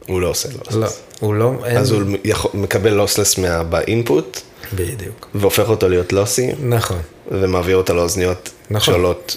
הוא 0.07 0.21
לא 0.21 0.29
עושה 0.29 0.49
לוסלס. 0.49 0.75
לא, 0.75 0.87
הוא 1.21 1.35
לא, 1.35 1.53
אין... 1.65 1.77
אז 1.77 1.91
הוא 1.91 2.03
יכול- 2.25 2.51
מקבל 2.55 2.93
לוסלס 2.93 3.39
באינפוט, 3.71 4.41
בדיוק. 4.75 5.29
והופך 5.35 5.69
אותו 5.69 5.89
להיות 5.89 6.13
לוסי, 6.13 6.51
נכון. 6.63 6.99
ומעביר 7.31 7.77
אותו 7.77 7.95
לאוזניות 7.95 8.51
נכון. 8.71 8.95
שעולות. 8.95 9.37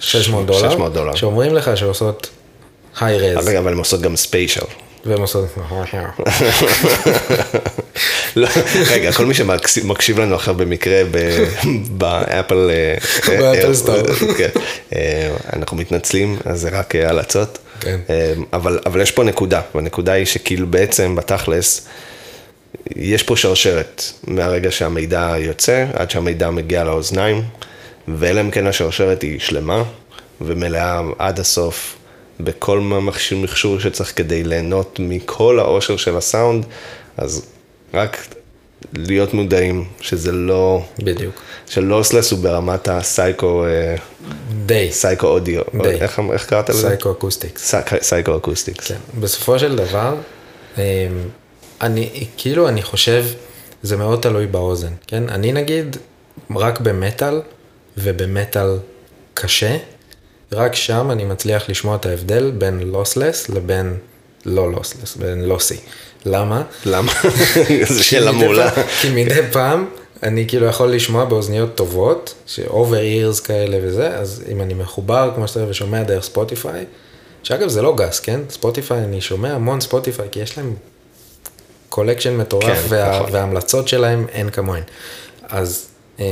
600 0.00 0.46
דולר. 0.46 0.70
600 0.70 0.92
דולר. 0.92 1.14
שאומרים 1.14 1.54
לך 1.54 1.70
שעושות 1.76 2.28
hi-res. 3.00 3.48
רגע, 3.48 3.58
אבל 3.58 3.72
הם 3.72 3.78
עושות 3.78 4.00
גם 4.00 4.16
spatial. 4.16 4.60
והם 5.04 5.20
עושות... 5.20 5.44
לא, 8.36 8.48
רגע, 8.90 9.12
כל 9.12 9.26
מי 9.26 9.34
שמקשיב 9.34 10.20
לנו 10.20 10.34
עכשיו 10.34 10.54
במקרה 10.54 11.02
ב 11.98 12.06
Apple... 12.06 12.70
אה, 12.70 12.94
ב 13.28 13.35
Apple 13.35 13.68
אה, 13.68 13.74
Store. 13.74 13.96
כן. 14.38 14.48
אה, 14.94 15.30
אנחנו 15.52 15.76
מתנצלים, 15.76 16.36
אז 16.44 16.60
זה 16.60 16.68
רק 16.68 16.94
הלצות. 16.94 17.58
כן. 17.80 18.00
אה, 18.10 18.32
אבל, 18.52 18.80
אבל 18.86 19.00
יש 19.00 19.10
פה 19.10 19.24
נקודה, 19.24 19.60
והנקודה 19.74 20.12
היא 20.12 20.26
שכאילו 20.26 20.66
בעצם 20.66 21.16
בתכלס, 21.16 21.86
יש 22.96 23.22
פה 23.22 23.36
שרשרת 23.36 24.02
מהרגע 24.26 24.70
שהמידע 24.70 25.34
יוצא 25.38 25.86
עד 25.92 26.10
שהמידע 26.10 26.50
מגיע 26.50 26.84
לאוזניים, 26.84 27.42
ואלא 28.08 28.40
אם 28.40 28.50
כן 28.50 28.66
השרשרת 28.66 29.22
היא 29.22 29.40
שלמה 29.40 29.82
ומלאה 30.40 31.00
עד 31.18 31.40
הסוף 31.40 31.96
בכל 32.40 32.80
מכשיר 32.80 33.38
מכשור 33.38 33.80
שצריך 33.80 34.12
כדי 34.16 34.44
ליהנות 34.44 35.00
מכל 35.02 35.58
העושר 35.58 35.96
של 35.96 36.16
הסאונד, 36.16 36.66
אז 37.16 37.46
רק 37.94 38.34
להיות 38.92 39.34
מודעים 39.34 39.84
שזה 40.00 40.32
לא, 40.32 40.84
בדיוק. 40.98 41.34
ש 41.66 41.79
lossless 41.79 42.30
הוא 42.30 42.38
ברמת 42.38 42.88
הסייקו, 42.88 43.64
אה, 43.64 43.96
די. 44.66 44.88
סייקו 44.92 45.26
אודיו, 45.26 45.62
די. 45.82 45.88
איך, 45.88 46.20
איך 46.32 46.46
קראת 46.46 46.70
לזה? 46.70 46.88
psycho 46.88 47.12
acoustics. 47.12 47.74
psycho, 48.02 48.36
acoustics. 48.36 48.88
כן. 48.88 49.20
בסופו 49.20 49.58
של 49.58 49.76
דבר, 49.76 50.14
אמ, 50.78 50.82
אני, 51.80 52.26
כאילו, 52.36 52.68
אני 52.68 52.82
חושב, 52.82 53.24
זה 53.82 53.96
מאוד 53.96 54.20
תלוי 54.20 54.46
באוזן, 54.46 54.92
כן? 55.06 55.28
אני 55.28 55.52
נגיד, 55.52 55.96
רק 56.56 56.80
במטאל, 56.80 57.40
ובמטאל 57.98 58.78
קשה, 59.34 59.76
רק 60.52 60.74
שם 60.74 61.10
אני 61.10 61.24
מצליח 61.24 61.68
לשמוע 61.68 61.96
את 61.96 62.06
ההבדל 62.06 62.50
בין 62.50 62.80
lossless 62.80 63.48
לבין 63.48 63.96
לא 64.46 64.72
lossless, 64.72 65.16
בין 65.16 65.44
lossy. 65.44 65.76
למה? 66.26 66.62
למה? 66.86 67.12
זו 67.94 68.04
שאלה 68.04 68.32
מעולה. 68.32 68.70
כי 69.00 69.08
מדי 69.10 69.40
פעם 69.52 69.86
אני 70.22 70.48
כאילו 70.48 70.66
יכול 70.66 70.92
לשמוע 70.92 71.24
באוזניות 71.24 71.74
טובות, 71.74 72.34
ש-over 72.46 73.34
ears 73.34 73.44
כאלה 73.44 73.78
וזה, 73.82 74.18
אז 74.18 74.44
אם 74.52 74.60
אני 74.60 74.74
מחובר, 74.74 75.32
כמו 75.34 75.48
שאתה 75.48 75.68
ושומע 75.68 76.02
דרך 76.02 76.24
ספוטיפיי, 76.24 76.84
שאגב 77.42 77.68
זה 77.68 77.82
לא 77.82 77.96
גס, 77.96 78.20
כן? 78.20 78.40
ספוטיפיי, 78.50 78.98
אני 78.98 79.20
שומע 79.20 79.52
המון 79.52 79.80
ספוטיפיי, 79.80 80.28
כי 80.32 80.40
יש 80.40 80.58
להם 80.58 80.74
collection 81.88 82.36
מטורף, 82.36 82.64
כן, 82.64 82.82
וה, 82.88 83.18
נכון. 83.18 83.32
וההמלצות 83.32 83.88
שלהם 83.88 84.26
אין 84.32 84.50
כמוהן. 84.50 84.82
אז, 85.48 85.86
אמ, 86.18 86.24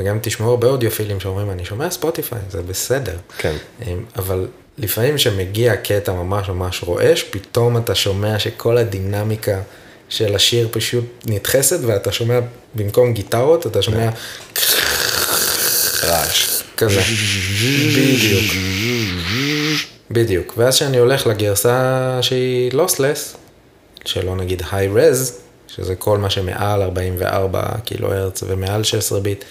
וגם 0.00 0.18
תשמעו 0.22 0.50
הרבה 0.50 0.68
אודיופילים 0.68 1.20
שאומרים, 1.20 1.50
אני 1.50 1.64
שומע 1.64 1.90
ספוטיפיי, 1.90 2.38
זה 2.50 2.62
בסדר. 2.62 3.16
כן. 3.38 3.56
אמ, 3.86 4.04
אבל 4.16 4.46
לפעמים 4.78 5.16
כשמגיע 5.16 5.76
קטע 5.76 6.12
ממש 6.12 6.48
ממש 6.48 6.82
רועש, 6.82 7.22
פתאום 7.22 7.76
אתה 7.76 7.94
שומע 7.94 8.38
שכל 8.38 8.76
הדינמיקה 8.76 9.60
של 10.08 10.34
השיר 10.34 10.68
פשוט 10.70 11.04
נדחסת, 11.26 11.78
ואתה 11.82 12.12
שומע, 12.12 12.38
במקום 12.74 13.12
גיטרות, 13.12 13.66
אתה 13.66 13.82
שומע 13.82 14.10
רעש. 16.02 16.60
כזה. 16.76 17.00
בדיוק. 17.96 18.54
בדיוק. 20.10 20.54
ואז 20.56 20.74
כשאני 20.74 20.98
הולך 20.98 21.26
לגרסה 21.26 22.18
שהיא 22.22 22.72
lossless, 22.72 23.36
שלא 24.04 24.36
נגיד 24.36 24.62
Hi-Res, 24.72 25.38
שזה 25.68 25.94
כל 25.94 26.18
מה 26.18 26.30
שמעל 26.30 26.82
44 26.82 27.62
קילו 27.84 28.12
הרץ 28.12 28.42
ומעל 28.46 28.84
16 28.84 29.20
ביט, 29.20 29.44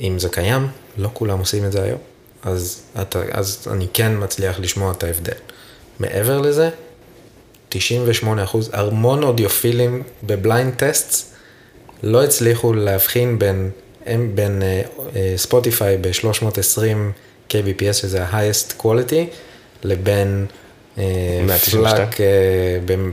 אם 0.00 0.18
זה 0.18 0.28
קיים, 0.28 0.68
לא 0.96 1.10
כולם 1.12 1.38
עושים 1.38 1.64
את 1.64 1.72
זה 1.72 1.82
היום, 1.82 1.98
אז, 2.42 2.82
אתה, 3.02 3.22
אז 3.32 3.68
אני 3.70 3.86
כן 3.92 4.12
מצליח 4.18 4.60
לשמוע 4.60 4.92
את 4.92 5.02
ההבדל. 5.02 5.32
מעבר 6.00 6.40
לזה, 6.40 6.70
98 7.68 8.44
אחוז, 8.44 8.70
המון 8.72 9.22
אודיופילים 9.22 10.02
ב 10.22 10.31
blind 10.31 10.74
tests 10.74 11.34
לא 12.02 12.24
הצליחו 12.24 12.72
להבחין 12.72 13.38
בין, 13.38 13.70
הם, 14.06 14.30
בין 14.34 14.62
ספוטיפיי 15.36 15.96
ב-320 15.96 16.78
kbps, 17.50 17.92
שזה 17.92 18.24
ה-highest 18.24 18.82
quality, 18.82 19.34
לבין 19.82 20.46
אה, 20.98 21.04
192? 21.46 22.10
פלאק 22.10 22.20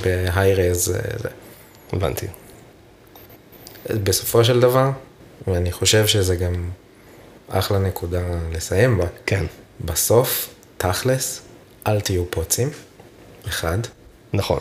ב-high 0.04 0.58
res. 0.58 0.74
זה. 0.74 1.00
הבנתי. 1.94 2.28
בסופו 3.90 4.44
של 4.44 4.60
דבר, 4.60 4.90
ואני 5.48 5.72
חושב 5.72 6.08
שזה 6.08 6.36
גם 6.36 6.70
אחלה 7.50 7.80
נקודה 7.80 8.22
לסיים 8.52 8.98
בה, 8.98 9.06
כן, 9.26 9.46
בסוף, 9.86 10.50
תכלס, 10.78 11.42
אל 11.88 12.00
תהיו 12.02 12.24
פוצים, 12.32 12.70
אחד. 13.48 13.78
נכון. 14.34 14.60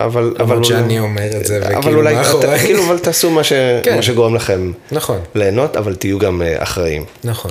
אבל, 0.00 0.08
אבל, 0.22 0.42
למרות 0.42 0.56
אולי- 0.56 0.64
שאני 0.68 0.98
אומר 0.98 1.40
את 1.40 1.46
זה, 1.46 1.66
אבל 1.68 1.78
וכאילו 1.78 1.96
אולי, 2.00 2.14
מאחוריי. 2.14 2.54
אתה- 2.54 2.64
כאילו, 2.64 2.84
אבל 2.86 2.98
תעשו 2.98 3.30
מה, 3.30 3.44
ש... 3.44 3.52
כן. 3.84 3.96
מה 3.96 4.02
שגורם 4.02 4.34
לכם 4.34 4.72
נכון, 4.92 5.20
ליהנות, 5.34 5.76
אבל 5.76 5.94
תהיו 5.94 6.18
גם 6.18 6.42
אה, 6.42 6.62
אחראים. 6.62 7.04
נכון. 7.24 7.50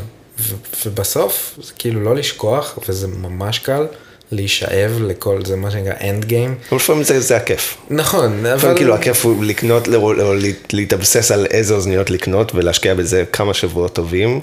ובסוף, 0.86 1.60
זה 1.64 1.74
כאילו 1.80 2.04
לא 2.04 2.16
לשכוח, 2.16 2.80
וזה 2.88 3.08
ממש 3.08 3.60
קל, 3.60 3.86
להישאב 4.34 5.02
לכל, 5.02 5.46
זה 5.46 5.56
מה 5.56 5.72
שנקרא 5.72 5.94
end 5.94 6.24
game. 6.24 6.70
אבל 6.70 6.78
לפעמים 6.78 7.04
זה, 7.04 7.20
זה 7.20 7.38
הכיף. 7.38 7.78
נכון, 7.90 8.46
אבל... 8.46 8.76
כאילו 8.76 8.96
הכיף 8.96 9.26
הוא 9.26 9.44
לקנות, 9.44 9.88
או, 9.96 10.34
להתאבסס 10.74 11.32
על 11.32 11.46
איזה 11.46 11.74
אוזניות 11.74 12.10
לקנות 12.10 12.56
ולהשקיע 12.56 12.94
בזה 12.94 13.24
כמה 13.32 13.54
שבועות 13.54 13.94
טובים. 13.94 14.42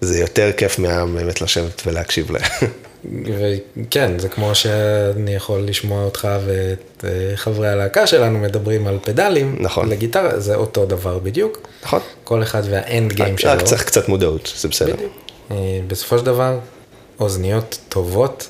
זה 0.00 0.18
יותר 0.18 0.52
כיף 0.56 0.78
מהבאמת 0.78 1.40
לשבת 1.42 1.82
ולהקשיב 1.86 2.30
להם. 2.30 2.70
וכן, 3.14 4.18
זה 4.18 4.28
כמו 4.28 4.54
שאני 4.54 5.34
יכול 5.34 5.60
לשמוע 5.60 6.04
אותך 6.04 6.28
ואת 6.46 7.04
אה, 7.04 7.36
חברי 7.36 7.68
הלהקה 7.68 8.06
שלנו 8.06 8.38
מדברים 8.38 8.86
על 8.86 8.98
פדלים. 9.02 9.56
נכון. 9.60 9.88
לגיטרה, 9.88 10.40
זה 10.40 10.54
אותו 10.54 10.86
דבר 10.86 11.18
בדיוק. 11.18 11.68
נכון? 11.84 12.00
כל 12.24 12.42
אחד 12.42 12.62
והאנד 12.70 13.12
גיים 13.12 13.38
שלו. 13.38 13.50
רק 13.50 13.62
צריך 13.62 13.84
קצת 13.84 14.08
מודעות, 14.08 14.52
זה 14.56 14.68
בסדר. 14.68 14.94
בדיוק. 14.94 15.12
אה, 15.50 15.56
בסופו 15.86 16.18
של 16.18 16.24
דבר, 16.24 16.58
אוזניות 17.20 17.78
טובות 17.88 18.48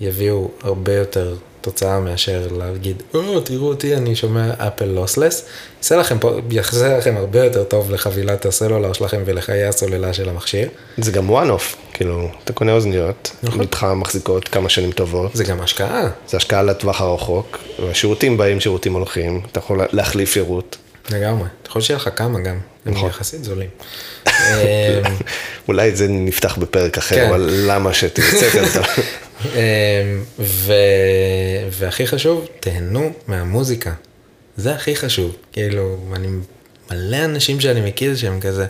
יביאו 0.00 0.50
הרבה 0.62 0.94
יותר 0.94 1.34
תוצאה 1.60 2.00
מאשר 2.00 2.48
להגיד, 2.58 3.02
או, 3.14 3.40
תראו 3.40 3.68
אותי, 3.68 3.96
אני 3.96 4.16
שומע 4.16 4.50
אפל 4.58 4.84
לוסלס. 4.84 5.44
יעשה 5.78 5.96
לכם 5.96 6.18
פה, 6.18 6.36
יעשה 6.50 6.98
לכם 6.98 7.16
הרבה 7.16 7.44
יותר 7.44 7.64
טוב 7.64 7.90
לחבילת 7.90 8.46
הסלולר 8.46 8.92
שלכם 8.92 9.22
ולחיי 9.24 9.64
הסוללה 9.64 10.12
של 10.12 10.28
המכשיר. 10.28 10.68
זה 10.98 11.12
גם 11.12 11.30
one 11.30 11.48
off, 11.48 11.76
כאילו, 11.92 12.28
אתה 12.44 12.52
קונה 12.52 12.72
אוזניות, 12.72 13.30
נכון. 13.42 13.60
איתך 13.60 13.86
מחזיקות 13.96 14.48
כמה 14.48 14.68
שנים 14.68 14.92
טובות. 14.92 15.30
זה 15.34 15.44
גם 15.44 15.60
השקעה, 15.60 16.08
זה 16.28 16.36
השקעה 16.36 16.62
לטווח 16.62 17.00
הרחוק, 17.00 17.58
והשירותים 17.86 18.36
באים, 18.36 18.60
שירותים 18.60 18.92
הולכים, 18.92 19.40
אתה 19.52 19.58
יכול 19.58 19.80
להחליף 19.92 20.32
שירות. 20.32 20.76
לגמרי. 21.10 21.48
אתה 21.62 21.70
יכול 21.70 21.82
שיהיה 21.82 21.96
לך 21.96 22.10
כמה 22.16 22.40
גם, 22.40 22.58
הם 22.88 22.94
נכון. 22.94 23.08
יחסית 23.08 23.44
זולים. 23.44 23.68
אולי 25.68 25.88
את 25.88 25.96
זה 25.96 26.08
נפתח 26.08 26.56
בפרק 26.58 26.98
אחר, 26.98 27.16
כן. 27.16 27.28
אבל 27.28 27.50
למה 27.66 27.94
שתרצה 27.94 28.50
כזה. 28.50 28.80
ו... 30.38 30.72
והכי 31.70 32.06
חשוב, 32.06 32.46
תהנו 32.60 33.12
מהמוזיקה. 33.26 33.92
זה 34.56 34.74
הכי 34.74 34.96
חשוב. 34.96 35.36
כאילו, 35.52 35.96
אני 36.12 36.28
מלא 36.90 37.24
אנשים 37.24 37.60
שאני 37.60 37.80
מכיר 37.80 38.16
שהם 38.16 38.40
כזה, 38.40 38.66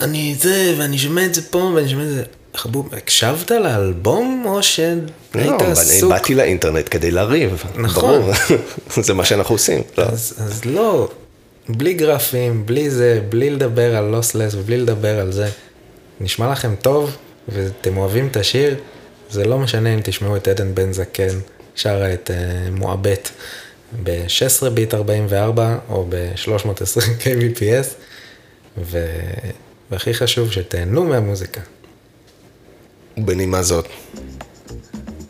אני 0.00 0.34
זה, 0.38 0.74
ואני 0.78 0.98
שומע 0.98 1.24
את 1.24 1.34
זה 1.34 1.42
פה, 1.42 1.72
ואני 1.74 1.88
שומע 1.88 2.02
את 2.02 2.08
זה. 2.08 2.22
חבוב, 2.54 2.94
הקשבת 2.94 3.50
לאלבום, 3.50 4.44
או 4.46 4.62
שהיית 4.62 5.02
לא, 5.34 5.56
אני 5.60 5.70
עסוק? 5.70 6.10
באתי 6.10 6.34
לאינטרנט 6.34 6.88
כדי 6.90 7.10
לריב, 7.10 7.64
נכון. 7.76 8.20
ברור, 8.20 8.32
זה 9.06 9.14
מה 9.14 9.24
שאנחנו 9.24 9.54
עושים. 9.54 9.82
לא. 9.98 10.02
אז, 10.04 10.34
אז 10.38 10.64
לא, 10.64 11.10
בלי 11.68 11.94
גרפים, 11.94 12.66
בלי 12.66 12.90
זה, 12.90 13.20
בלי 13.28 13.50
לדבר 13.50 13.96
על 13.96 14.04
לוסלס 14.04 14.54
ובלי 14.54 14.76
לדבר 14.76 15.20
על 15.20 15.32
זה. 15.32 15.48
נשמע 16.20 16.52
לכם 16.52 16.74
טוב, 16.82 17.16
ואתם 17.48 17.96
אוהבים 17.96 18.26
את 18.26 18.36
השיר, 18.36 18.76
זה 19.30 19.44
לא 19.44 19.58
משנה 19.58 19.94
אם 19.94 20.00
תשמעו 20.04 20.36
את 20.36 20.48
עדן 20.48 20.74
בן 20.74 20.92
זקן 20.92 21.38
שרה 21.74 22.12
את 22.12 22.30
uh, 22.30 22.70
מועבט 22.70 23.28
ב-16 24.02 24.70
ביט 24.70 24.94
44 24.94 25.78
או 25.88 26.06
ב-320 26.08 27.24
kbps, 27.24 27.86
ו... 28.78 29.06
והכי 29.90 30.14
חשוב 30.14 30.52
שתהנו 30.52 31.04
מהמוזיקה. 31.04 31.60
בנימה 33.16 33.62
זאת, 33.62 33.88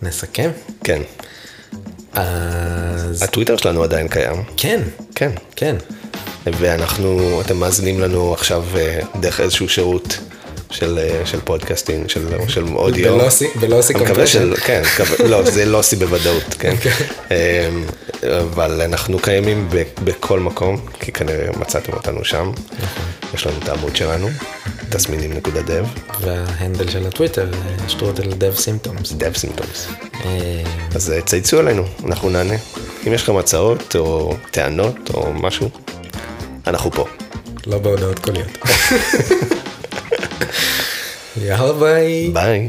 נסכם? 0.02 0.50
כן. 0.84 1.02
אז 2.12 3.22
הטוויטר 3.22 3.56
שלנו 3.56 3.82
עדיין 3.82 4.08
קיים, 4.08 4.42
כן, 4.56 4.80
כן. 5.14 5.30
כן. 5.56 5.76
ואנחנו, 6.58 7.40
אתם 7.40 7.56
מאזינים 7.56 8.00
לנו 8.00 8.34
עכשיו 8.34 8.64
אה, 8.76 9.00
דרך 9.20 9.40
איזשהו 9.40 9.68
שירות 9.68 10.18
של, 10.70 10.98
אה, 10.98 11.26
של 11.26 11.40
podcasting, 11.44 12.08
של, 12.08 12.26
של 12.48 12.64
אודיו. 12.74 13.18
ב 13.18 13.22
lossy- 13.22 13.48
ב 13.60 13.65
lossy. 13.65 13.92
של, 14.26 14.54
כן, 14.64 14.82
מקווה- 14.94 15.28
לא, 15.28 15.50
זה 15.50 15.64
lossy 15.64 15.96
בוודאות, 15.96 16.54
כן. 16.58 16.72
אוקיי. 16.76 16.92
אמ, 17.30 17.84
אבל 18.40 18.80
אנחנו 18.82 19.18
קיימים 19.18 19.68
ב- 19.70 19.82
בכל 20.04 20.40
מקום, 20.40 20.76
כי 21.00 21.12
כנראה 21.12 21.48
מצאתם 21.60 21.92
אותנו 21.92 22.24
שם. 22.24 22.50
נכון. 22.82 23.04
יש 23.34 23.46
לנו 23.46 23.56
את 23.62 23.68
העמוד 23.68 23.96
שלנו, 23.96 24.28
תסמינים.dev, 24.90 26.00
וה 26.20 26.38
handle 26.38 26.90
של 26.90 27.06
הטוויטר, 27.06 27.50
אה, 27.54 27.88
שטרודל 27.88 28.32
dev 28.32 28.54
symptoms. 28.54 29.12
symptoms. 29.12 29.92
אה, 30.24 30.62
אז 30.94 31.12
צייצו 31.26 31.58
עלינו, 31.58 31.84
אנחנו 32.06 32.30
נענה. 32.30 32.54
אם 33.06 33.12
יש 33.12 33.22
לכם 33.22 33.36
הצעות 33.36 33.96
או 33.98 34.36
טענות 34.50 34.96
או 35.14 35.32
משהו, 35.34 35.70
אנחנו 36.68 36.90
פה. 36.90 37.04
לא 37.66 37.78
בהודעות 37.78 38.18
קוליות. 38.18 38.58
יאללה 41.42 41.72
ביי. 41.72 42.30
ביי. 42.32 42.68